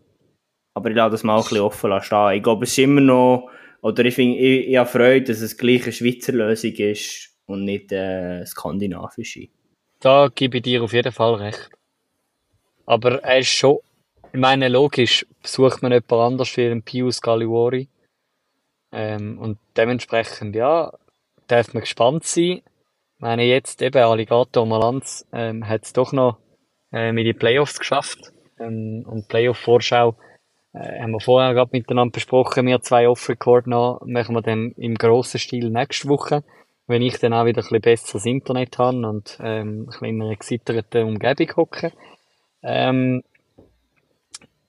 Aber 0.75 0.89
ich 0.89 0.95
lasse 0.95 1.11
das 1.11 1.23
mal 1.23 1.37
ein 1.37 1.43
bisschen 1.43 1.59
offen 1.59 2.01
stehen. 2.01 2.31
Ich 2.31 2.43
glaube, 2.43 2.63
es 2.63 2.71
ist 2.71 2.79
immer 2.79 3.01
noch, 3.01 3.49
oder 3.83 4.05
ich 4.05 4.15
finde, 4.15 4.37
ich, 4.37 4.69
ich 4.69 4.77
habe 4.77 4.89
Freude, 4.89 5.25
dass 5.25 5.41
es 5.41 5.57
gleich 5.57 5.83
eine 5.83 5.91
Schweizer 5.91 6.31
Lösung 6.31 6.71
ist 6.71 7.35
und 7.45 7.65
nicht 7.65 7.91
äh, 7.91 8.45
skandinavische. 8.45 9.49
Da 9.99 10.29
gebe 10.33 10.57
ich 10.57 10.63
dir 10.63 10.83
auf 10.83 10.93
jeden 10.93 11.11
Fall 11.11 11.35
recht. 11.35 11.69
Aber 12.85 13.21
er 13.23 13.39
ist 13.39 13.49
schon, 13.49 13.79
ich 14.31 14.39
meine, 14.39 14.69
logisch 14.69 15.25
sucht 15.43 15.81
man 15.81 15.91
jemand 15.91 16.11
anders 16.13 16.49
für 16.49 16.71
einen 16.71 16.81
Pius 16.81 17.21
meine, 23.17 23.43
jetzt 23.43 23.81
eben 23.81 24.01
Alligator 24.01 24.65
Malanz 24.65 25.25
ähm, 25.33 25.67
hat 25.67 25.83
es 25.83 25.91
doch 25.91 26.13
noch 26.13 26.37
ähm, 26.93 27.17
in 27.17 27.25
die 27.25 27.33
Playoffs 27.33 27.79
geschafft. 27.79 28.31
Ähm, 28.59 29.03
und 29.05 29.27
Playoff-Vorschau 29.27 30.15
äh, 30.73 31.01
haben 31.01 31.11
wir 31.11 31.19
vorher 31.19 31.53
gerade 31.53 31.71
miteinander 31.71 32.11
besprochen. 32.11 32.65
Wir 32.65 32.81
zwei 32.81 33.07
Off-Record 33.07 33.67
noch 33.67 34.01
machen 34.05 34.35
wir 34.35 34.41
dann 34.41 34.71
im 34.77 34.95
grossen 34.95 35.39
Stil 35.39 35.69
nächste 35.69 36.09
Woche, 36.09 36.43
wenn 36.87 37.01
ich 37.01 37.19
dann 37.19 37.33
auch 37.33 37.45
wieder 37.45 37.61
ein 37.61 37.63
bisschen 37.63 37.81
besseres 37.81 38.25
Internet 38.25 38.77
habe 38.77 39.07
und 39.07 39.37
ähm, 39.41 39.81
ein 39.81 39.85
bisschen 39.85 40.07
in 40.07 40.21
einer 40.21 40.35
gesitterten 40.35 41.07
Umgebung 41.07 41.55
hocke. 41.55 41.91
Ähm, 42.63 43.23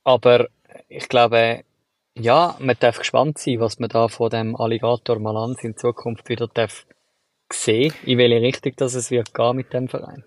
aber 0.05 0.49
ich 0.89 1.09
glaube, 1.09 1.65
ja, 2.17 2.57
man 2.61 2.77
darf 2.79 2.99
gespannt 2.99 3.39
sein, 3.39 3.61
was 3.61 3.79
man 3.79 3.89
da 3.89 4.09
von 4.09 4.31
dem 4.31 4.55
Alligator 4.57 5.19
Malanz 5.19 5.65
in 5.65 5.77
Zukunft 5.77 6.29
wieder 6.29 6.49
darf 6.49 6.87
sehen, 7.51 7.93
in 8.05 8.19
welche 8.19 8.41
Richtung 8.41 8.73
das 8.77 8.95
es 8.95 9.11
wird 9.11 9.35
gehen 9.35 9.57
mit 9.57 9.73
dem 9.73 9.89
Verein. 9.89 10.25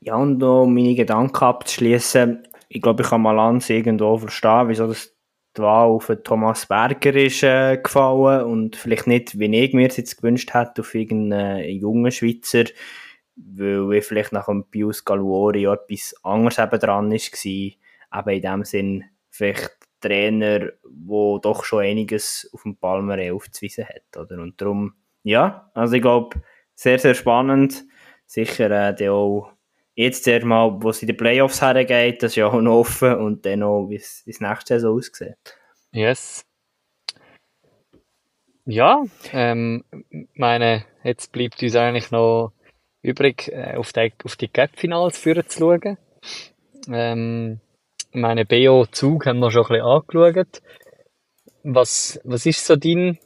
Ja, 0.00 0.16
und 0.16 0.42
um 0.42 0.74
meine 0.74 0.94
Gedanken 0.94 1.44
abzuschließen, 1.44 2.46
ich 2.68 2.82
glaube, 2.82 3.02
ich 3.02 3.08
kann 3.08 3.22
Malanz 3.22 3.70
irgendwo 3.70 4.18
verstehen, 4.18 4.68
wieso 4.68 4.86
das 4.86 5.14
die 5.56 5.62
Wahl 5.62 5.88
auf 5.88 6.10
Thomas 6.24 6.66
Berger 6.66 7.14
ist 7.14 7.42
äh, 7.44 7.76
gefallen 7.76 8.44
und 8.44 8.76
vielleicht 8.76 9.06
nicht, 9.06 9.38
wie 9.38 9.54
ich 9.56 9.72
mir 9.72 9.88
es 9.88 9.96
jetzt 9.96 10.16
gewünscht 10.16 10.52
hätte, 10.52 10.80
auf 10.80 10.94
irgendeinen 10.94 11.68
jungen 11.78 12.10
Schweizer, 12.10 12.64
weil 13.36 13.94
ich 13.94 14.04
vielleicht 14.04 14.32
nach 14.32 14.46
dem 14.46 14.64
Pius 14.64 15.04
Galuori 15.04 15.66
etwas 15.66 16.14
anderes 16.24 16.58
eben 16.58 16.80
dran 16.80 17.10
war, 17.10 17.18
eben 17.18 18.30
in 18.30 18.42
dem 18.42 18.64
Sinn 18.64 19.04
vielleicht 19.30 19.76
Trainer, 20.00 20.58
der 20.58 21.40
doch 21.40 21.64
schon 21.64 21.84
einiges 21.84 22.50
auf 22.52 22.62
dem 22.62 22.76
Palmer 22.76 23.18
aufzuweisen 23.32 23.86
hat, 23.86 24.16
oder? 24.16 24.42
Und 24.42 24.60
darum, 24.60 24.94
ja, 25.22 25.70
also 25.74 25.94
ich 25.94 26.02
glaube, 26.02 26.42
sehr, 26.74 26.98
sehr 26.98 27.14
spannend, 27.14 27.84
sicher 28.26 28.70
äh, 28.70 29.08
auch 29.08 29.53
jetzt 29.94 30.26
mal, 30.44 30.82
wo 30.82 30.90
es 30.90 31.02
in 31.02 31.08
die 31.08 31.12
Playoffs 31.12 31.62
hergeht, 31.62 32.22
das 32.22 32.32
ist 32.32 32.36
ja 32.36 32.46
auch 32.46 32.60
noch 32.60 32.80
offen 32.80 33.14
und 33.16 33.46
dann 33.46 33.62
auch, 33.62 33.88
wie 33.88 33.96
es 33.96 34.24
nächste 34.26 34.80
Saison 34.80 34.98
aussieht. 34.98 35.36
Yes. 35.92 36.44
Ja, 38.66 39.04
ähm, 39.32 39.84
meine, 40.34 40.86
jetzt 41.02 41.32
bleibt 41.32 41.62
uns 41.62 41.76
eigentlich 41.76 42.10
noch 42.10 42.52
übrig, 43.02 43.48
äh, 43.52 43.76
auf 43.76 43.92
die, 43.92 44.12
auf 44.24 44.36
die 44.36 44.48
führen 45.12 45.48
zu 45.48 45.58
schauen. 45.58 45.98
Ähm, 46.88 47.60
meine 48.12 48.46
BO-Zug 48.46 49.26
haben 49.26 49.40
wir 49.40 49.50
schon 49.50 49.66
ein 49.66 49.68
bisschen 49.68 49.86
angeschaut. 49.86 50.62
Was, 51.62 52.20
was 52.24 52.46
ist 52.46 52.64
so 52.64 52.76
dein, 52.76 53.18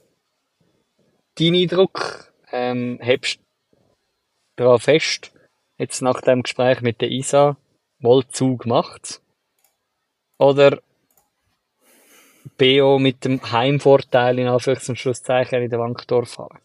dein 1.38 1.54
Eindruck? 1.54 2.32
Ähm, 2.50 2.98
hebst 3.00 3.38
du 3.38 4.64
daran 4.64 4.80
fest, 4.80 5.32
jetzt 5.78 6.02
nach 6.02 6.20
dem 6.20 6.42
Gespräch 6.42 6.80
mit 6.80 7.00
der 7.00 7.10
Isa, 7.10 7.56
wohl 8.00 8.26
Zug 8.28 8.66
macht? 8.66 9.22
Oder 10.38 10.80
BO 12.58 12.98
mit 12.98 13.24
dem 13.24 13.40
Heimvorteil 13.50 14.38
in 14.38 14.48
Anführungs- 14.48 14.88
und 14.88 14.98
Schlusszeichen 14.98 15.62
in 15.62 15.70
der 15.70 15.78
Wankdorf 15.78 16.30
fahren? 16.30 16.58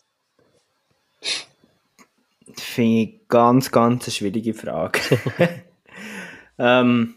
Finde 2.56 3.02
ich 3.02 3.28
ganz, 3.28 3.72
ganz 3.72 4.06
eine 4.06 4.12
schwierige 4.12 4.54
Frage. 4.54 5.00
ähm, 6.58 7.16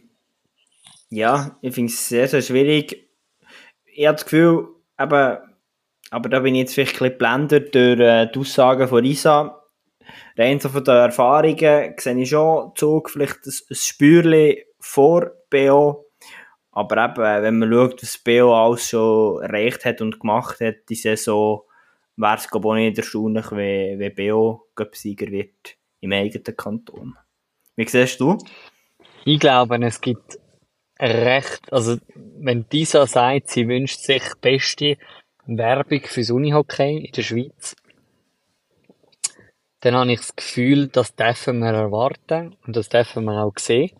ja, 1.11 1.59
ich 1.61 1.75
finde 1.75 1.93
es 1.93 2.09
sehr, 2.09 2.29
sehr 2.29 2.43
schwierig. 2.43 3.09
Ich 3.85 4.07
habe 4.07 4.17
das 4.17 4.25
Gefühl, 4.25 4.69
eben, 4.99 5.39
aber 6.11 6.29
da 6.29 6.41
bin 6.41 6.55
ich 6.55 6.61
jetzt 6.61 6.75
vielleicht 6.75 6.97
ein 6.97 6.99
bisschen 6.99 7.13
geblendet 7.13 7.75
durch 7.75 8.01
äh, 8.01 8.31
die 8.33 8.39
Aussagen 8.39 8.89
von 8.89 9.05
Isa. 9.05 9.63
Rein 10.37 10.61
so 10.61 10.69
von 10.69 10.85
den 10.85 10.95
Erfahrungen 10.95 11.95
sehe 11.99 12.19
ich 12.19 12.29
schon 12.29 12.73
Zug 12.75 13.11
vielleicht 13.11 13.47
ein, 13.47 13.53
ein 13.71 13.75
Spürchen 13.75 14.57
vor 14.79 15.31
BO. 15.51 16.07
Aber 16.73 17.05
eben, 17.05 17.43
wenn 17.43 17.59
man 17.59 17.73
schaut, 17.73 18.03
was 18.03 18.19
BO 18.19 18.55
alles 18.55 18.91
schon 18.91 19.43
erreicht 19.43 19.85
hat 19.85 20.01
und 20.01 20.21
gemacht 20.21 20.61
hat, 20.61 20.89
die 20.89 20.95
Saison, 20.95 21.63
wäre 22.17 22.37
es 22.37 22.51
glaube 22.51 22.69
auch 22.69 22.75
nicht 22.75 22.99
erstaunlich, 22.99 23.51
wenn, 23.51 23.99
wenn 23.99 24.15
BO 24.15 24.69
Sieger 24.93 25.29
wird 25.29 25.77
im 26.01 26.13
eigenen 26.13 26.57
Kanton. 26.57 27.17
Wie 27.77 27.89
siehst 27.89 28.21
du? 28.21 28.39
Ich 29.25 29.41
glaube, 29.41 29.79
es 29.85 30.01
gibt 30.01 30.39
recht, 30.99 31.73
also 31.73 31.97
wenn 32.15 32.67
dieser 32.71 33.07
sagt, 33.07 33.51
sie 33.51 33.69
wünscht 33.69 34.01
sich 34.01 34.23
beste 34.41 34.97
Werbung 35.47 36.01
fürs 36.05 36.31
Unihockey 36.31 37.07
in 37.07 37.13
der 37.13 37.23
Schweiz, 37.23 37.77
dann 39.87 39.95
habe 39.95 40.13
ich 40.13 40.19
das 40.19 40.35
Gefühl, 40.35 40.89
das 40.89 41.15
dürfen 41.15 41.61
wir 41.61 41.73
erwarten 41.73 42.57
und 42.67 42.75
das 42.75 42.89
dürfen 42.89 43.25
wir 43.25 43.45
auch 43.45 43.57
sehen. 43.57 43.93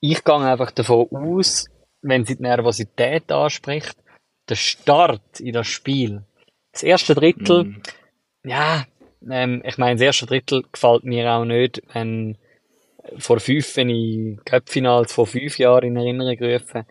Ich 0.00 0.22
gehe 0.22 0.34
einfach 0.34 0.70
davon 0.72 1.08
aus, 1.10 1.70
wenn 2.02 2.26
sie 2.26 2.36
die 2.36 2.42
Nervosität 2.42 3.32
anspricht, 3.32 3.96
der 4.46 4.56
Start 4.56 5.40
in 5.40 5.54
das 5.54 5.68
Spiel, 5.68 6.22
das 6.70 6.82
erste 6.82 7.14
Drittel, 7.14 7.64
mm. 7.64 7.82
ja, 8.44 8.84
ähm, 9.30 9.62
ich 9.64 9.78
meine, 9.78 9.94
das 9.94 10.02
erste 10.02 10.26
Drittel 10.26 10.64
gefällt 10.70 11.04
mir 11.04 11.32
auch 11.32 11.46
nicht, 11.46 11.82
wenn 11.94 12.36
vor 13.16 13.40
fünf, 13.40 13.74
wenn 13.76 13.88
ich 13.88 14.44
Cup-Finals 14.44 15.14
vor 15.14 15.26
fünf 15.26 15.58
Jahren 15.58 15.84
in 15.84 15.96
Erinnerung 15.96 16.38
rufe, 16.38 16.84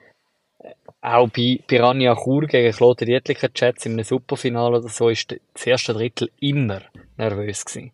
auch 1.00 1.30
bei 1.30 1.60
Piranha 1.68 2.16
Chur 2.16 2.48
gegen 2.48 2.76
Kloten 2.76 3.06
Dietlicher 3.06 3.54
Chats 3.54 3.86
in 3.86 3.94
einem 3.94 4.04
Superfinale 4.04 4.80
oder 4.80 4.90
so, 4.90 5.10
ist 5.10 5.32
das 5.54 5.68
erste 5.68 5.94
Drittel 5.94 6.32
immer 6.40 6.82
nervös 7.18 7.64
gewesen. 7.64 7.92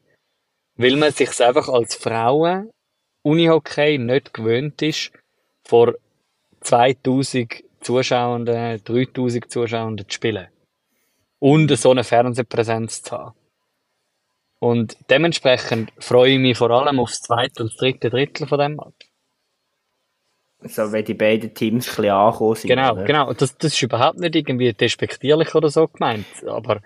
Weil 0.82 0.96
man 0.98 1.12
sich 1.12 1.40
einfach 1.42 1.68
als 1.70 1.96
Frauen 1.96 2.72
Unihockey 3.24 3.98
nicht 3.98 4.34
gewöhnt 4.34 4.82
ist, 4.82 5.12
vor 5.64 5.94
2000 6.62 7.64
Zuschauenden, 7.82 8.84
3000 8.84 9.52
Zuschauenden 9.52 10.08
zu 10.08 10.16
spielen. 10.16 10.48
Und 11.40 11.76
so 11.78 11.92
eine 11.92 12.04
Fernsehpräsenz 12.04 13.02
zu 13.04 13.18
haben. 13.18 13.36
Und 14.60 14.96
dementsprechend 15.10 15.92
freue 15.98 16.34
ich 16.34 16.40
mich 16.40 16.58
vor 16.58 16.70
allem 16.70 17.00
auf 17.00 17.10
das 17.10 17.22
zweite 17.22 17.64
und 17.64 17.72
das 17.72 17.78
dritte 17.78 18.10
Drittel 18.12 18.48
von 18.48 18.60
dem 18.60 18.76
Match. 18.76 19.12
So, 20.64 20.92
wenn 20.92 21.04
die 21.04 21.16
beiden 21.16 21.54
Teams 21.56 21.88
ein 21.90 21.96
bisschen 21.96 22.12
angekommen 22.12 22.56
sind. 22.56 22.68
Genau, 22.68 22.92
oder? 22.94 23.04
genau. 23.04 23.34
Das, 23.34 23.58
das 23.58 23.74
ist 23.74 23.82
überhaupt 23.82 24.20
nicht 24.20 24.36
irgendwie 24.36 24.72
despektierlich 24.74 25.56
oder 25.56 25.70
so 25.70 25.88
gemeint. 25.88 26.28
Aber, 26.46 26.82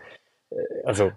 äh, 0.52 0.56
also. 0.86 1.12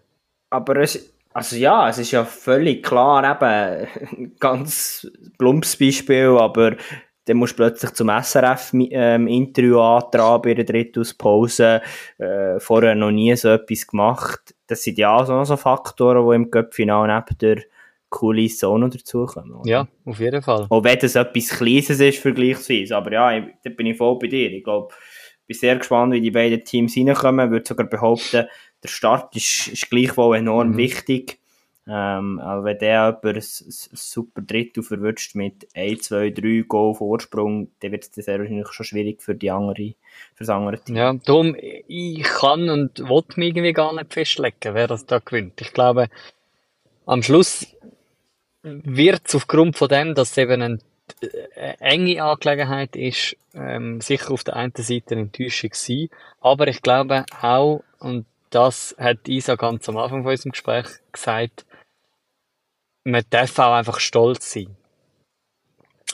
Aber 0.51 0.77
es, 0.77 1.15
also 1.39 1.55
ja, 1.55 1.89
es 1.89 1.99
ist 1.99 2.11
ja 2.11 2.25
völlig 2.25 2.85
klar, 2.85 3.23
eben, 3.23 4.35
ganz 4.41 5.09
plumpes 5.39 5.77
Beispiel, 5.77 6.37
aber 6.37 6.75
dann 7.27 7.37
musst 7.37 7.53
du 7.53 7.63
plötzlich 7.63 7.93
zum 7.93 8.09
SRF-Interview 8.09 9.77
ähm, 9.77 9.81
antragen 9.81 10.43
bei 10.43 10.55
der 10.55 10.65
Drittauspause, 10.65 11.81
äh, 12.19 12.59
vorher 12.59 12.97
noch 12.97 13.13
nie 13.13 13.37
so 13.37 13.51
etwas 13.51 13.87
gemacht. 13.87 14.57
Das 14.67 14.83
sind 14.83 14.99
ja 14.99 15.15
auch 15.15 15.27
so, 15.27 15.45
so 15.45 15.57
Faktoren, 15.57 16.29
die 16.29 16.35
im 16.35 16.51
Cup-Final 16.51 17.07
neben 17.07 17.39
der 17.39 17.63
Kulisse 18.09 18.67
auch 18.67 18.79
noch 18.79 18.91
dazukommen. 18.91 19.55
Oder? 19.55 19.71
Ja, 19.71 19.89
auf 20.07 20.19
jeden 20.19 20.43
Fall. 20.43 20.67
Auch 20.69 20.83
wenn 20.83 20.99
das 20.99 21.15
etwas 21.15 21.51
Kleines 21.51 22.01
ist, 22.01 22.19
vergleichsweise. 22.19 22.97
Aber 22.97 23.13
ja, 23.13 23.37
ich, 23.37 23.45
da 23.63 23.71
bin 23.71 23.87
ich 23.87 23.97
voll 23.97 24.19
bei 24.19 24.27
dir. 24.27 24.51
Ich 24.51 24.65
glaube, 24.65 24.93
bin 25.49 25.57
sehr 25.57 25.77
gespannt, 25.77 26.13
wie 26.13 26.21
die 26.21 26.31
beiden 26.31 26.63
Teams 26.65 26.97
reinkommen. 26.97 27.47
Ich 27.47 27.51
würde 27.51 27.67
sogar 27.67 27.87
behaupten, 27.87 28.47
der 28.83 28.89
Start 28.89 29.35
ist, 29.37 29.69
ist 29.69 29.91
gleichwohl 29.91 30.37
enorm 30.37 30.71
mhm. 30.71 30.77
wichtig. 30.77 31.39
Ähm, 31.91 32.39
aber 32.39 32.65
wenn 32.65 32.79
der 32.79 33.07
jemand 33.07 33.25
ein, 33.25 33.37
ein 33.37 33.43
super 33.43 34.43
Drittel 34.43 34.83
verwünscht 34.83 35.35
mit 35.35 35.67
1, 35.75 36.03
2, 36.03 36.31
3 36.31 36.65
Goal 36.69 36.95
Vorsprung, 36.95 37.71
dann 37.81 37.93
wird 37.93 38.05
es 38.05 38.25
sehr 38.25 38.39
wahrscheinlich 38.39 38.69
schon 38.69 38.85
schwierig 38.85 39.23
für 39.23 39.35
die 39.35 39.51
andere, 39.51 39.95
für 40.35 40.45
das 40.45 40.51
andere 40.51 40.79
Team. 40.79 40.97
Ja, 40.97 41.15
darum, 41.15 41.57
ich 41.59 42.23
kann 42.25 42.69
und 42.69 42.99
will 42.99 43.25
mich 43.37 43.49
irgendwie 43.49 43.73
gar 43.73 43.95
nicht 43.95 44.13
festlegen, 44.13 44.75
wer 44.75 44.87
das 44.87 45.07
da 45.07 45.19
gewinnt. 45.19 45.63
Ich 45.63 45.73
glaube, 45.73 46.09
am 47.07 47.23
Schluss 47.23 47.67
wird 48.63 49.23
es 49.25 49.35
aufgrund 49.35 49.79
von 49.79 49.89
dem, 49.89 50.15
dass 50.15 50.33
es 50.33 50.37
eben 50.37 50.61
eine 50.61 50.79
äh, 51.23 51.75
enge 51.79 52.23
Angelegenheit 52.23 52.97
ist, 52.97 53.35
ähm, 53.55 54.03
sicher 54.03 54.33
auf 54.33 54.45
der 54.45 54.57
einen 54.57 54.75
Seite 54.77 55.13
eine 55.15 55.23
Enttäuschung 55.23 55.71
sein, 55.73 56.11
aber 56.41 56.69
ich 56.69 56.83
glaube 56.83 57.25
auch, 57.41 57.83
und 57.99 58.27
das 58.51 58.95
hat 58.99 59.29
Isa 59.29 59.57
ganz 59.57 59.89
am 59.89 59.97
Anfang 59.97 60.23
von 60.23 60.31
unserem 60.31 60.53
Gespräch 60.53 60.87
gesagt, 61.13 61.67
man 63.05 63.25
darf 63.31 63.59
auch 63.59 63.75
einfach 63.75 64.01
stolz 64.01 64.53
sein. 64.53 64.77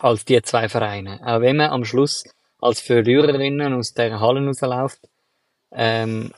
Als 0.00 0.24
die 0.24 0.40
zwei 0.42 0.68
Vereine. 0.68 1.20
Auch 1.24 1.40
wenn 1.40 1.56
man 1.56 1.70
am 1.70 1.84
Schluss 1.84 2.24
als 2.60 2.80
Verliererinnen 2.80 3.74
aus 3.74 3.94
der 3.94 4.20
Halle 4.20 4.44
rausläuft, 4.44 5.00
ähm, 5.72 6.32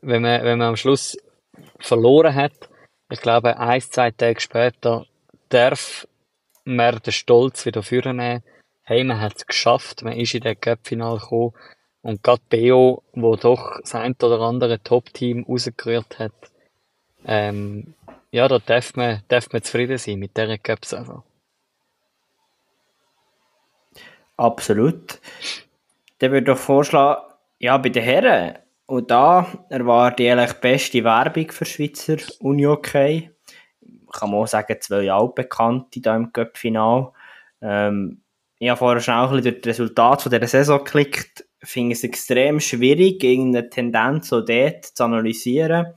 wenn 0.00 0.22
man, 0.22 0.42
wenn 0.42 0.58
man 0.58 0.68
am 0.68 0.76
Schluss 0.76 1.16
verloren 1.78 2.34
hat, 2.34 2.52
ich 3.10 3.20
glaube, 3.20 3.58
ein, 3.58 3.80
zwei 3.80 4.10
Tage 4.10 4.40
später 4.40 5.06
darf 5.48 6.06
man 6.64 6.98
den 6.98 7.12
Stolz 7.12 7.64
wieder 7.64 7.82
führen. 7.82 8.42
Hey, 8.82 9.04
man 9.04 9.20
hat 9.20 9.36
es 9.36 9.46
geschafft, 9.46 10.02
man 10.02 10.14
ist 10.14 10.34
in 10.34 10.42
den 10.42 10.60
Cup-Final 10.60 11.18
gekommen. 11.18 11.54
Und 12.02 12.22
gerade 12.22 12.42
BO, 12.48 13.02
wo 13.12 13.36
doch 13.36 13.80
das 13.80 13.94
ein 13.94 14.14
oder 14.22 14.40
andere 14.40 14.82
Top-Team 14.82 15.44
rausgerührt 15.48 16.18
hat, 16.18 16.32
ähm, 17.24 17.94
ja, 18.30 18.46
da 18.46 18.58
darf 18.58 18.94
man, 18.94 19.22
darf 19.28 19.52
man 19.52 19.62
zufrieden 19.62 19.98
sein 19.98 20.18
mit 20.18 20.36
dieser 20.36 20.58
Cup-Saison. 20.58 21.22
Absolut. 24.36 25.20
Dann 26.18 26.32
würde 26.32 26.52
ich 26.52 26.58
vorschlagen, 26.58 27.22
ja, 27.58 27.76
bei 27.76 27.88
den 27.88 28.04
Herren, 28.04 28.58
und 28.86 29.10
da 29.10 29.46
erwarte 29.68 30.22
ich 30.22 30.30
eigentlich 30.32 30.60
beste 30.60 31.04
Werbung 31.04 31.50
für 31.50 31.66
Schweizer 31.66 32.16
Uni-Hockey. 32.40 33.30
Kann 34.12 34.30
man 34.30 34.40
auch 34.40 34.46
sagen, 34.46 34.76
zwei 34.80 35.12
Altbekannte 35.12 36.00
da 36.00 36.16
im 36.16 36.32
Cup-Final. 36.32 37.12
Ähm, 37.60 38.22
ich 38.58 38.68
habe 38.68 38.78
vorher 38.78 39.00
schnell 39.00 39.16
ein 39.16 39.30
bisschen 39.30 39.42
durch 39.42 39.60
das 39.60 39.68
Resultat 39.68 40.24
dieser 40.24 40.46
Saison 40.46 40.78
geklickt. 40.82 41.44
Ich 41.60 41.68
finde 41.68 41.92
es 41.94 42.04
extrem 42.04 42.60
schwierig, 42.60 43.22
irgendeine 43.22 43.68
Tendenz 43.68 44.28
so 44.28 44.40
dort 44.40 44.84
zu 44.84 45.04
analysieren. 45.04 45.94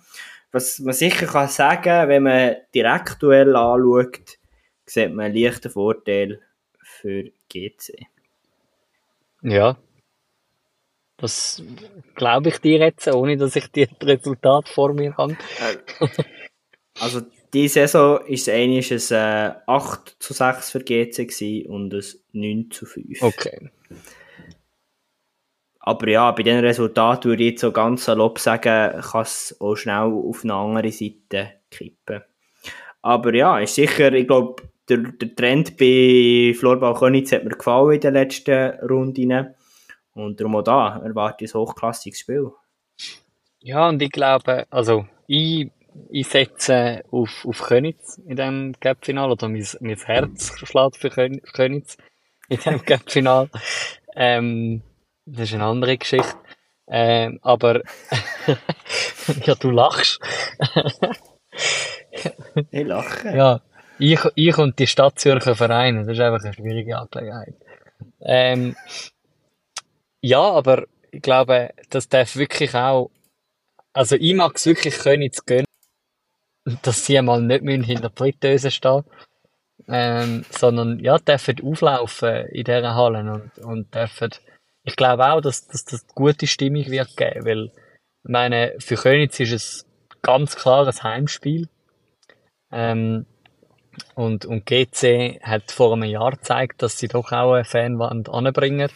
Was 0.52 0.80
man 0.80 0.94
sicher 0.94 1.28
kann 1.28 1.48
sagen, 1.48 2.10
wenn 2.10 2.24
man 2.24 2.56
direkt 2.74 3.22
Duell 3.22 3.56
anschaut, 3.56 4.38
sieht 4.86 5.14
man 5.14 5.28
einen 5.28 5.36
leichten 5.36 5.70
Vorteil 5.70 6.42
für 6.82 7.32
GC. 7.50 8.08
Ja. 9.44 9.78
Das 11.18 11.62
glaube 12.16 12.50
ich 12.50 12.58
dir 12.58 12.80
jetzt, 12.80 13.08
ohne 13.08 13.38
dass 13.38 13.56
ich 13.56 13.68
die 13.68 13.88
Resultat 14.02 14.68
vor 14.68 14.94
mir 14.94 15.16
habe. 15.18 15.38
Also, 17.00 17.22
diese 17.54 17.88
Saison 17.88 18.26
ist 18.26 18.48
es 18.48 19.12
ein 19.12 19.52
äh, 19.52 19.56
8 19.68 20.16
zu 20.20 20.34
6 20.34 20.72
für 20.72 20.80
GC 20.80 21.66
und 21.68 21.94
ein 21.94 22.04
9 22.34 22.72
zu 22.72 22.86
5. 22.86 23.22
Okay. 23.22 23.70
Aber 25.84 26.08
ja, 26.08 26.32
bei 26.32 26.44
diesen 26.44 26.60
Resultaten 26.60 27.32
würde 27.32 27.44
ich 27.44 27.52
jetzt 27.52 27.62
so 27.62 27.72
ganz 27.72 28.06
salopp 28.06 28.38
sagen, 28.40 29.02
kann 29.02 29.22
es 29.22 29.56
auch 29.60 29.76
schnell 29.76 30.04
auf 30.04 30.44
eine 30.44 30.54
andere 30.54 30.92
Seite 30.92 31.54
kippen. 31.72 32.22
Aber 33.02 33.34
ja, 33.34 33.58
ist 33.60 33.76
sicher, 33.76 34.14
ich 34.14 34.28
glaube, 34.28 34.62
der, 34.88 34.98
der 34.98 35.36
Trend 35.36 35.78
bei 35.78 36.54
Florball 36.58 36.94
Königs 36.94 37.32
hat 37.32 37.44
mir 37.44 37.52
gefallen 37.52 37.96
in 37.96 38.02
den 38.02 38.14
letzten 38.14 38.80
Runden. 38.88 39.56
Und 40.14 40.40
darum 40.40 40.58
auch 40.58 40.62
da 40.62 41.02
erwarte 41.04 41.46
ich 41.46 41.56
ein 41.56 41.62
hochklassiges 41.62 42.20
Spiel. 42.20 42.52
Ja, 43.60 43.90
und 43.90 44.02
ich 44.02 44.12
glaube, 44.12 44.66
also 44.70 45.06
ich, 45.26 45.72
ich 46.10 46.28
setze 46.28 47.04
auf, 47.10 47.46
auf 47.46 47.62
Königs 47.62 48.18
in 48.20 48.36
diesem 48.36 48.76
Cup-Final, 48.80 49.32
oder 49.32 49.50
mein, 49.50 49.66
mein 49.80 49.98
Herz 49.98 50.54
schlägt 50.58 50.98
für 50.98 51.10
Königs 51.10 51.98
in 52.50 52.58
diesem 52.58 52.86
Cup-Final. 52.86 53.50
Ähm, 54.14 54.82
das 55.26 55.50
ist 55.50 55.54
eine 55.54 55.66
andere 55.66 55.98
Geschichte. 55.98 56.36
Ähm, 56.88 57.40
aber 57.42 57.82
ja, 59.46 59.56
du 59.56 59.72
lachst. 59.72 60.20
ich 62.72 62.86
lache. 62.86 63.36
Ja, 63.36 63.62
ich, 64.00 64.20
ich 64.36 64.58
und 64.58 64.78
die 64.80 64.88
Stadt 64.88 65.20
Zürcher 65.20 65.56
Vereine, 65.56 66.06
das 66.06 66.18
ist 66.18 66.20
einfach 66.20 66.44
eine 66.44 66.54
schwierige 66.54 66.98
Angelegenheit. 66.98 67.56
Ähm, 68.22 68.76
ja, 70.22 70.42
aber 70.42 70.86
ich 71.12 71.22
glaube, 71.22 71.70
das 71.90 72.10
darf 72.10 72.36
wirklich 72.36 72.76
auch, 72.76 73.12
also 73.94 74.16
ich 74.16 74.34
mag 74.34 74.56
es 74.56 74.66
wirklich 74.66 74.98
können 74.98 75.32
zu 75.32 75.44
gönnen, 75.46 75.66
dass 76.82 77.06
sie 77.06 77.18
einmal 77.18 77.42
nicht 77.42 77.86
hinter 77.86 78.10
der 78.10 78.12
Fritteuse 78.16 78.72
stehen 78.72 79.04
ähm, 79.88 80.46
sondern 80.50 81.00
ja, 81.00 81.18
dürfen 81.18 81.62
auflaufen 81.64 82.48
in 82.48 82.64
dieser 82.64 82.96
Halle 82.96 83.20
und, 83.20 83.64
und 83.64 83.94
dürfen, 83.94 84.30
ich 84.84 84.96
glaube 84.96 85.32
auch, 85.32 85.42
dass, 85.42 85.68
dass 85.68 85.86
das 85.86 86.08
gute 86.08 86.48
Stimmung 86.48 86.86
wird 86.88 87.16
geben, 87.16 87.46
weil, 87.46 87.66
ich 87.66 88.30
meine, 88.30 88.76
für 88.80 88.96
Königs 88.96 89.40
ist 89.40 89.52
es 89.52 89.86
ganz 90.22 90.56
klar 90.56 90.88
ein 90.88 91.04
Heimspiel. 91.04 91.68
Ähm, 92.72 93.26
und, 94.16 94.46
und 94.46 94.66
GC 94.66 95.42
hat 95.44 95.72
vor 95.72 95.94
einem 95.94 96.10
Jahr 96.10 96.32
gezeigt, 96.32 96.82
dass 96.82 96.98
sie 96.98 97.08
doch 97.08 97.32
auch 97.32 97.54
eine 97.54 97.66
Fanwand 97.66 98.30
anbringen. 98.30 98.90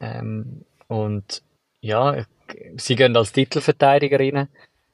Ähm, 0.00 0.64
und 0.88 1.42
ja, 1.80 2.24
sie 2.76 2.96
gehen 2.96 3.16
als 3.16 3.32
Titelverteidiger 3.32 4.18
rein, 4.18 4.48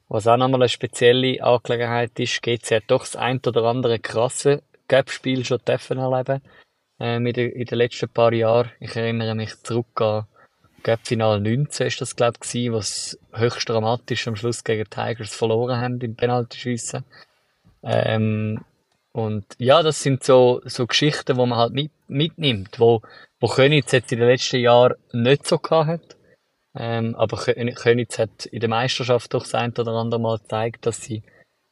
was 0.07 0.27
auch 0.27 0.37
nochmal 0.37 0.61
eine 0.61 0.69
spezielle 0.69 1.43
Angelegenheit 1.43 2.19
ist. 2.19 2.41
GC 2.41 2.75
hat 2.75 2.83
doch 2.87 3.01
das 3.01 3.15
ein 3.15 3.41
oder 3.45 3.63
andere 3.63 3.99
krasse 3.99 4.61
Gap-Spiel 4.87 5.43
schon 5.43 5.59
dürfen 5.65 5.97
erleben 5.97 6.41
ähm, 6.99 7.25
in, 7.25 7.33
den, 7.33 7.51
in 7.51 7.65
den 7.65 7.77
letzten 7.77 8.09
paar 8.09 8.33
Jahren. 8.33 8.71
Ich 8.79 8.95
erinnere 8.95 9.35
mich 9.35 9.61
zurück 9.63 10.01
an 10.01 10.25
Gap-Final 10.83 11.41
19 11.41 11.87
ist 11.87 11.99
das, 11.99 12.15
glaube 12.15 12.37
ich, 12.41 12.71
was 12.71 13.19
höchst 13.33 13.67
dramatisch 13.67 14.25
am 14.27 14.37
Schluss 14.37 14.63
gegen 14.63 14.89
Tigers 14.89 15.35
verloren 15.35 15.81
haben 15.81 15.99
im 15.99 16.15
Penaltyschiessen. 16.15 17.03
Ähm, 17.83 18.63
und 19.11 19.45
ja, 19.57 19.83
das 19.83 20.01
sind 20.01 20.23
so, 20.23 20.61
so 20.63 20.87
Geschichten, 20.87 21.35
wo 21.35 21.45
man 21.45 21.57
halt 21.57 21.73
mit, 21.73 21.91
mitnimmt, 22.07 22.79
wo, 22.79 23.01
wo 23.39 23.47
Königs 23.47 23.91
jetzt 23.91 24.11
in 24.13 24.19
den 24.19 24.29
letzten 24.29 24.61
Jahren 24.61 24.95
nicht 25.11 25.45
so 25.45 25.57
gehabt 25.57 25.87
hat. 25.87 26.17
Ähm, 26.75 27.15
aber 27.15 27.37
Königs 27.37 28.17
hat 28.17 28.45
in 28.45 28.59
der 28.59 28.69
Meisterschaft 28.69 29.33
doch 29.33 29.43
das 29.43 29.55
ein 29.55 29.73
oder 29.73 29.91
andere 29.93 30.21
Mal 30.21 30.37
gezeigt, 30.37 30.85
dass 30.85 31.01
sie, 31.01 31.23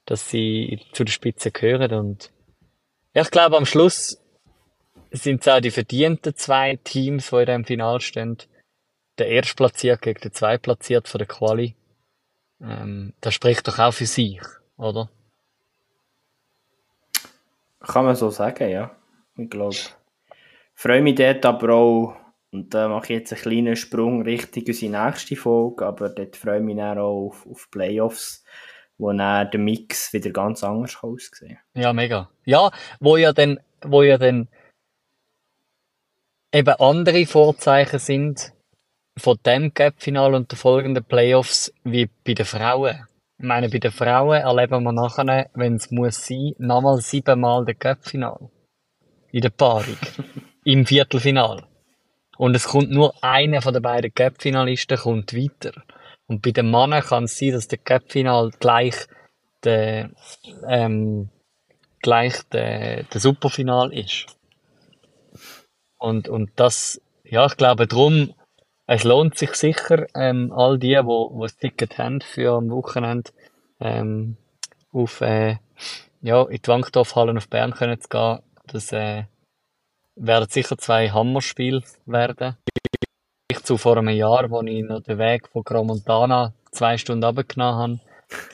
dass 0.06 0.30
sie 0.30 0.82
zu 0.92 1.04
der 1.04 1.14
Spitze 1.14 1.52
gehören. 1.52 1.94
Und 1.94 2.32
ja, 3.14 3.22
ich 3.22 3.32
glaube, 3.32 3.56
am 3.56 3.66
Schluss 3.66 4.20
sind 5.16 5.42
es 5.42 5.48
auch 5.48 5.60
die 5.60 5.72
verdienten 5.72 6.36
zwei 6.36 6.80
Teams, 6.84 7.30
die 7.30 7.36
in 7.36 7.46
diesem 7.46 7.66
Final 7.66 8.02
stehen. 8.02 8.38
Der 9.18 9.28
Erstplatziert 9.28 10.02
gegen 10.02 10.20
den 10.20 10.34
Zweitplatziert 10.34 11.08
von 11.08 11.20
der 11.20 11.28
Quali. 11.28 11.76
Ähm, 12.62 13.14
das 13.22 13.34
spricht 13.34 13.68
doch 13.68 13.80
auch 13.80 13.94
für 13.94 14.06
sich, 14.06 14.42
oder? 14.78 15.10
Kann 17.80 18.06
man 18.06 18.16
so 18.16 18.30
sagen, 18.30 18.70
ja. 18.70 18.96
Ich 19.38 19.50
glaube. 19.50 19.76
Freue 20.74 21.02
mich 21.02 21.16
dort 21.16 21.46
aber 21.46 21.74
auch, 21.74 22.16
und 22.52 22.74
da 22.74 22.90
mache 22.90 23.14
ich 23.14 23.20
jetzt 23.20 23.34
einen 23.34 23.42
kleinen 23.42 23.76
Sprung 23.76 24.24
Richtung 24.24 24.64
unsere 24.68 24.92
nächste 24.92 25.36
Folge, 25.36 25.86
aber 25.86 26.10
dort 26.10 26.36
freue 26.36 26.58
ich 26.58 26.64
mich 26.64 26.76
dann 26.76 26.98
auch 26.98 27.28
auf, 27.28 27.48
auf 27.48 27.70
Playoffs, 27.72 28.44
wo 28.98 29.12
dann 29.14 29.50
der 29.52 29.60
Mix 29.60 30.12
wieder 30.12 30.32
ganz 30.32 30.64
anders 30.64 30.98
aussehen 31.02 31.60
Ja, 31.74 31.94
mega. 31.94 32.30
Ja, 32.44 32.72
wo 33.00 33.16
ja 33.16 33.32
dann, 33.32 33.60
wo 33.82 34.04
ja 34.04 34.18
dann 34.18 34.50
eben 36.56 36.76
andere 36.80 37.26
Vorzeichen 37.26 38.00
sind 38.00 38.54
von 39.18 39.38
dem 39.46 39.74
Gap-Final 39.74 40.34
und 40.36 40.52
den 40.52 40.58
folgenden 40.58 41.04
Playoffs 41.04 41.74
wie 41.84 42.10
bei 42.24 42.34
den 42.34 42.46
Frauen. 42.46 43.06
Ich 43.38 43.46
meine, 43.46 43.68
bei 43.68 43.80
den 43.80 43.92
Frauen 43.92 44.42
erleben 44.42 44.84
wir 44.84 44.94
nachher, 44.94 45.50
wenn 45.54 45.76
es 45.76 45.92
muss 45.92 46.26
sein, 46.26 46.54
nochmal 46.58 47.02
siebenmal 47.02 47.66
den 47.66 47.78
Cup-Final. 47.78 48.50
In 49.34 49.42
der 49.42 49.50
Paarung. 49.50 49.98
Im 50.64 50.86
Viertelfinal. 50.86 51.68
Und 52.38 52.56
es 52.56 52.68
kommt 52.68 52.90
nur 52.90 53.14
einer 53.22 53.62
von 53.62 53.74
den 53.74 53.84
beiden 53.84 54.14
Cup-Finalisten 54.14 54.98
kommt 54.98 55.34
weiter. 55.36 55.74
Und 56.28 56.42
bei 56.42 56.52
den 56.52 56.72
Männern 56.72 57.04
kann 57.04 57.26
es 57.26 57.38
sein, 57.38 57.52
dass 57.52 57.68
der 57.68 57.80
Cup-Final 57.80 58.52
gleich 58.60 58.96
der, 59.66 60.10
ähm, 60.70 61.30
gleich 62.02 62.44
der, 62.54 63.04
der 63.04 63.20
Superfinal 63.20 63.92
ist. 63.92 64.35
Und, 66.06 66.30
und 66.30 66.52
das, 66.56 67.02
ja, 67.24 67.48
ich 67.48 67.58
glaube, 67.58 67.88
drum, 67.88 68.36
es 68.86 69.04
lohnt 69.04 69.40
sich 69.40 69.56
sicher, 69.56 70.06
ähm, 70.14 70.54
all 70.56 70.78
die, 70.78 70.96
wo, 71.04 71.32
wo 71.34 71.42
das 71.42 71.58
Ticket 71.58 71.98
haben 71.98 72.22
für 72.22 72.54
am 72.54 72.70
Wochenende, 72.70 73.32
ähm, 73.80 74.38
auf, 74.92 75.22
äh, 75.22 75.58
ja, 76.22 76.44
in 76.44 76.62
die 76.62 76.68
Wankdorfhallen 76.68 77.38
auf 77.38 77.50
Bern 77.50 77.74
können 77.74 78.00
zu 78.00 78.08
gehen. 78.10 78.40
Das, 78.68 78.92
äh, 78.92 79.24
werden 80.16 80.48
sicher 80.48 80.78
zwei 80.78 81.10
Hammerspiele 81.10 81.82
werden. 82.06 82.56
Ich 83.50 83.64
zu 83.64 83.78
vor 83.78 83.98
einem 83.98 84.10
Jahr, 84.10 84.52
wo 84.52 84.62
ich 84.62 84.84
noch 84.84 85.02
den 85.02 85.18
Weg 85.18 85.48
von 85.48 85.64
Gramontana 85.64 86.54
zwei 86.70 87.00
Stunden 87.00 87.24
runtergenommen 87.24 88.00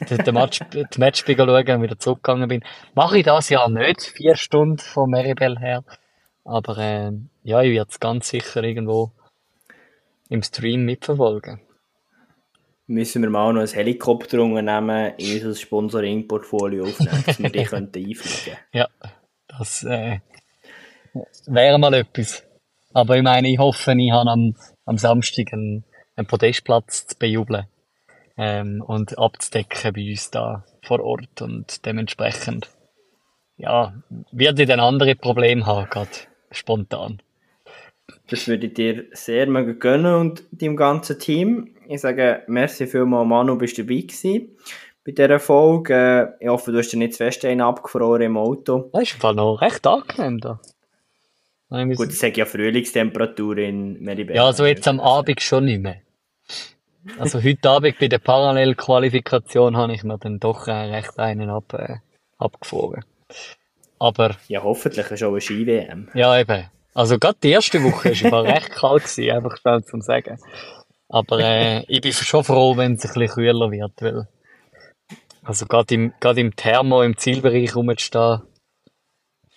habe, 0.09 0.25
den 0.25 0.33
Match, 0.35 0.59
die 0.73 0.99
Matchspiegel 0.99 1.47
schauen 1.47 1.75
und 1.75 1.81
wieder 1.83 1.99
zurückgegangen 1.99 2.47
bin. 2.47 2.63
Mache 2.95 3.17
ich 3.17 3.25
das 3.25 3.49
ja 3.49 3.67
nicht, 3.67 4.03
vier 4.03 4.37
Stunden 4.37 4.77
von 4.77 5.09
Meribel 5.09 5.59
her. 5.59 5.83
Aber, 6.45 6.77
äh, 6.77 7.11
ja, 7.43 7.61
ich 7.61 7.71
werde 7.71 7.89
es 7.89 7.99
ganz 7.99 8.29
sicher 8.29 8.63
irgendwo 8.63 9.11
im 10.29 10.43
Stream 10.43 10.85
mitverfolgen. 10.85 11.61
Müssen 12.87 13.21
wir 13.21 13.29
mal 13.29 13.53
noch 13.53 13.61
ein 13.61 13.67
Helikopter 13.67 14.41
unternehmen, 14.41 15.13
in 15.17 15.35
unser 15.35 15.55
Sponsoring-Portfolio 15.55 16.83
aufnehmen, 16.83 17.23
dass 17.25 17.39
wir 17.39 17.49
die 17.49 17.63
könnten 17.63 18.05
einfliegen 18.05 18.57
Ja, 18.73 18.87
das 19.47 19.83
äh, 19.83 20.19
wäre 21.47 21.79
mal 21.79 21.93
etwas. 21.93 22.43
Aber 22.93 23.15
ich 23.15 23.23
meine, 23.23 23.49
ich 23.49 23.59
hoffe, 23.59 23.93
ich 23.97 24.11
habe 24.11 24.29
am, 24.29 24.55
am 24.85 24.97
Samstag 24.97 25.53
einen, 25.53 25.85
einen 26.15 26.27
Podestplatz 26.27 27.07
zu 27.07 27.17
bejubeln 27.17 27.67
ähm, 28.37 28.83
und 28.85 29.17
abzudecken 29.17 29.93
bei 29.93 30.11
uns 30.11 30.29
da 30.31 30.65
vor 30.83 30.99
Ort 30.99 31.41
und 31.41 31.85
dementsprechend 31.85 32.69
ja, 33.57 33.93
wird 34.31 34.59
ich 34.59 34.67
dann 34.67 34.79
andere 34.79 35.15
Probleme 35.15 35.65
haben, 35.65 35.89
gerade 35.89 36.09
spontan. 36.49 37.21
Das 38.29 38.47
würde 38.47 38.67
ich 38.67 38.73
dir 38.73 39.05
sehr 39.13 39.47
mögen 39.47 39.79
gönnen 39.79 40.15
und 40.15 40.43
deinem 40.51 40.75
ganzen 40.77 41.19
Team. 41.19 41.75
Ich 41.87 42.01
sage, 42.01 42.43
merci 42.47 42.87
vielmals, 42.87 43.27
Manu, 43.27 43.57
bist 43.57 43.77
du 43.77 43.83
dabei 43.83 44.01
gewesen. 44.01 44.55
bei 45.03 45.11
dieser 45.11 45.39
Folge. 45.39 46.35
Äh, 46.39 46.43
ich 46.43 46.49
hoffe, 46.49 46.71
du 46.71 46.77
hast 46.77 46.89
dir 46.91 46.97
nicht 46.97 47.13
zu 47.13 47.17
fest 47.17 47.43
einen 47.45 47.61
abgefroren 47.61 48.21
im 48.21 48.37
Auto. 48.37 48.89
Das 48.93 49.03
ist 49.03 49.15
im 49.15 49.19
Fall 49.19 49.35
noch 49.35 49.55
recht 49.61 49.85
angenehm 49.85 50.39
da. 50.39 50.59
Nein, 51.69 51.91
Gut, 51.93 52.09
ich 52.09 52.19
sage 52.19 52.33
ja 52.37 52.45
Frühlingstemperatur 52.45 53.57
in 53.57 54.01
Meribel. 54.03 54.35
Ja, 54.35 54.45
also 54.45 54.65
jetzt 54.65 54.87
am 54.87 54.99
Abend 54.99 55.41
schon 55.41 55.65
nicht 55.65 55.81
mehr. 55.81 55.97
Also 57.17 57.41
heute 57.41 57.69
Abend 57.69 57.97
bei 57.99 58.07
der 58.07 58.19
Parallelqualifikation 58.19 59.75
habe 59.75 59.93
ich 59.93 60.03
mir 60.03 60.17
dann 60.17 60.39
doch 60.39 60.67
äh, 60.67 60.71
recht 60.71 61.17
einen 61.17 61.49
ab, 61.49 61.73
äh, 61.73 61.95
abgefroren. 62.37 63.03
Aber 63.99 64.35
Ja, 64.47 64.63
hoffentlich 64.63 65.09
ist 65.09 65.23
auch 65.23 65.31
eine 65.31 65.41
Ski-WM. 65.41 66.09
ja 66.13 66.39
eben. 66.39 66.65
Also 66.93 67.17
gerade 67.17 67.37
die 67.41 67.51
erste 67.51 67.83
Woche 67.83 68.09
war 68.31 68.43
recht 68.45 68.71
kalt 68.71 69.03
gewesen, 69.03 69.31
einfach 69.31 69.57
schnell 69.57 69.83
zum 69.83 70.01
Sagen. 70.01 70.39
Aber 71.09 71.39
äh, 71.39 71.83
ich 71.87 72.01
bin 72.01 72.13
schon 72.13 72.43
froh, 72.43 72.77
wenn 72.77 72.93
es 72.93 73.05
ein 73.05 73.13
bisschen 73.13 73.35
kühler 73.35 73.71
wird, 73.71 74.01
weil 74.01 74.27
also 75.43 75.65
gerade 75.65 75.93
im, 75.95 76.13
gerade 76.19 76.39
im 76.39 76.55
Thermo, 76.55 77.01
im 77.01 77.17
Zielbereich 77.17 77.75
rumzustehen, 77.75 78.43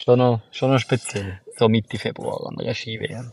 schon 0.03 0.19
noch, 0.19 0.43
schon 0.51 0.73
noch 0.73 0.79
speziell. 0.79 1.41
So 1.57 1.69
Mitte 1.69 1.99
Februar 1.99 2.47
an 2.49 2.57
der 2.57 2.75
Ski-WM. 2.75 3.33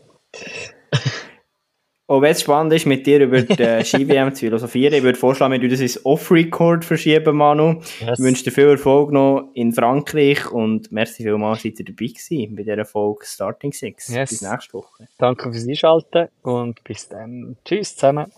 Und 2.11 2.23
wenn 2.23 2.31
es 2.31 2.41
spannend 2.41 2.73
ist, 2.73 2.85
mit 2.85 3.07
dir 3.07 3.21
über 3.21 3.41
die 3.41 3.63
äh, 3.63 3.85
Ski-WM 3.85 4.35
zu 4.35 4.41
philosophieren, 4.41 4.95
ich 4.95 5.01
würde 5.01 5.17
vorschlagen, 5.17 5.53
wir 5.53 5.61
tun 5.61 5.69
das 5.69 5.79
ins 5.79 6.05
Off-Record 6.05 6.83
verschieben, 6.83 7.37
Manu. 7.37 7.81
Yes. 8.01 8.19
Ich 8.19 8.25
wünsche 8.25 8.43
dir 8.43 8.51
viel 8.51 8.67
Erfolg 8.67 9.13
noch 9.13 9.49
in 9.53 9.71
Frankreich 9.71 10.51
und 10.51 10.91
merci 10.91 11.23
vielmals, 11.23 11.63
seid 11.63 11.79
ihr 11.79 11.85
dabei 11.85 12.07
gewesen 12.07 12.53
bei 12.57 12.63
dieser 12.63 12.83
Folge 12.83 13.25
Starting 13.25 13.71
Six. 13.71 14.09
Yes. 14.09 14.29
Bis 14.29 14.41
nächste 14.41 14.73
Woche. 14.73 15.07
Danke 15.17 15.53
fürs 15.53 15.65
Einschalten 15.65 16.27
und 16.41 16.83
bis 16.83 17.07
dann. 17.07 17.55
Tschüss 17.63 17.95
zusammen. 17.95 18.29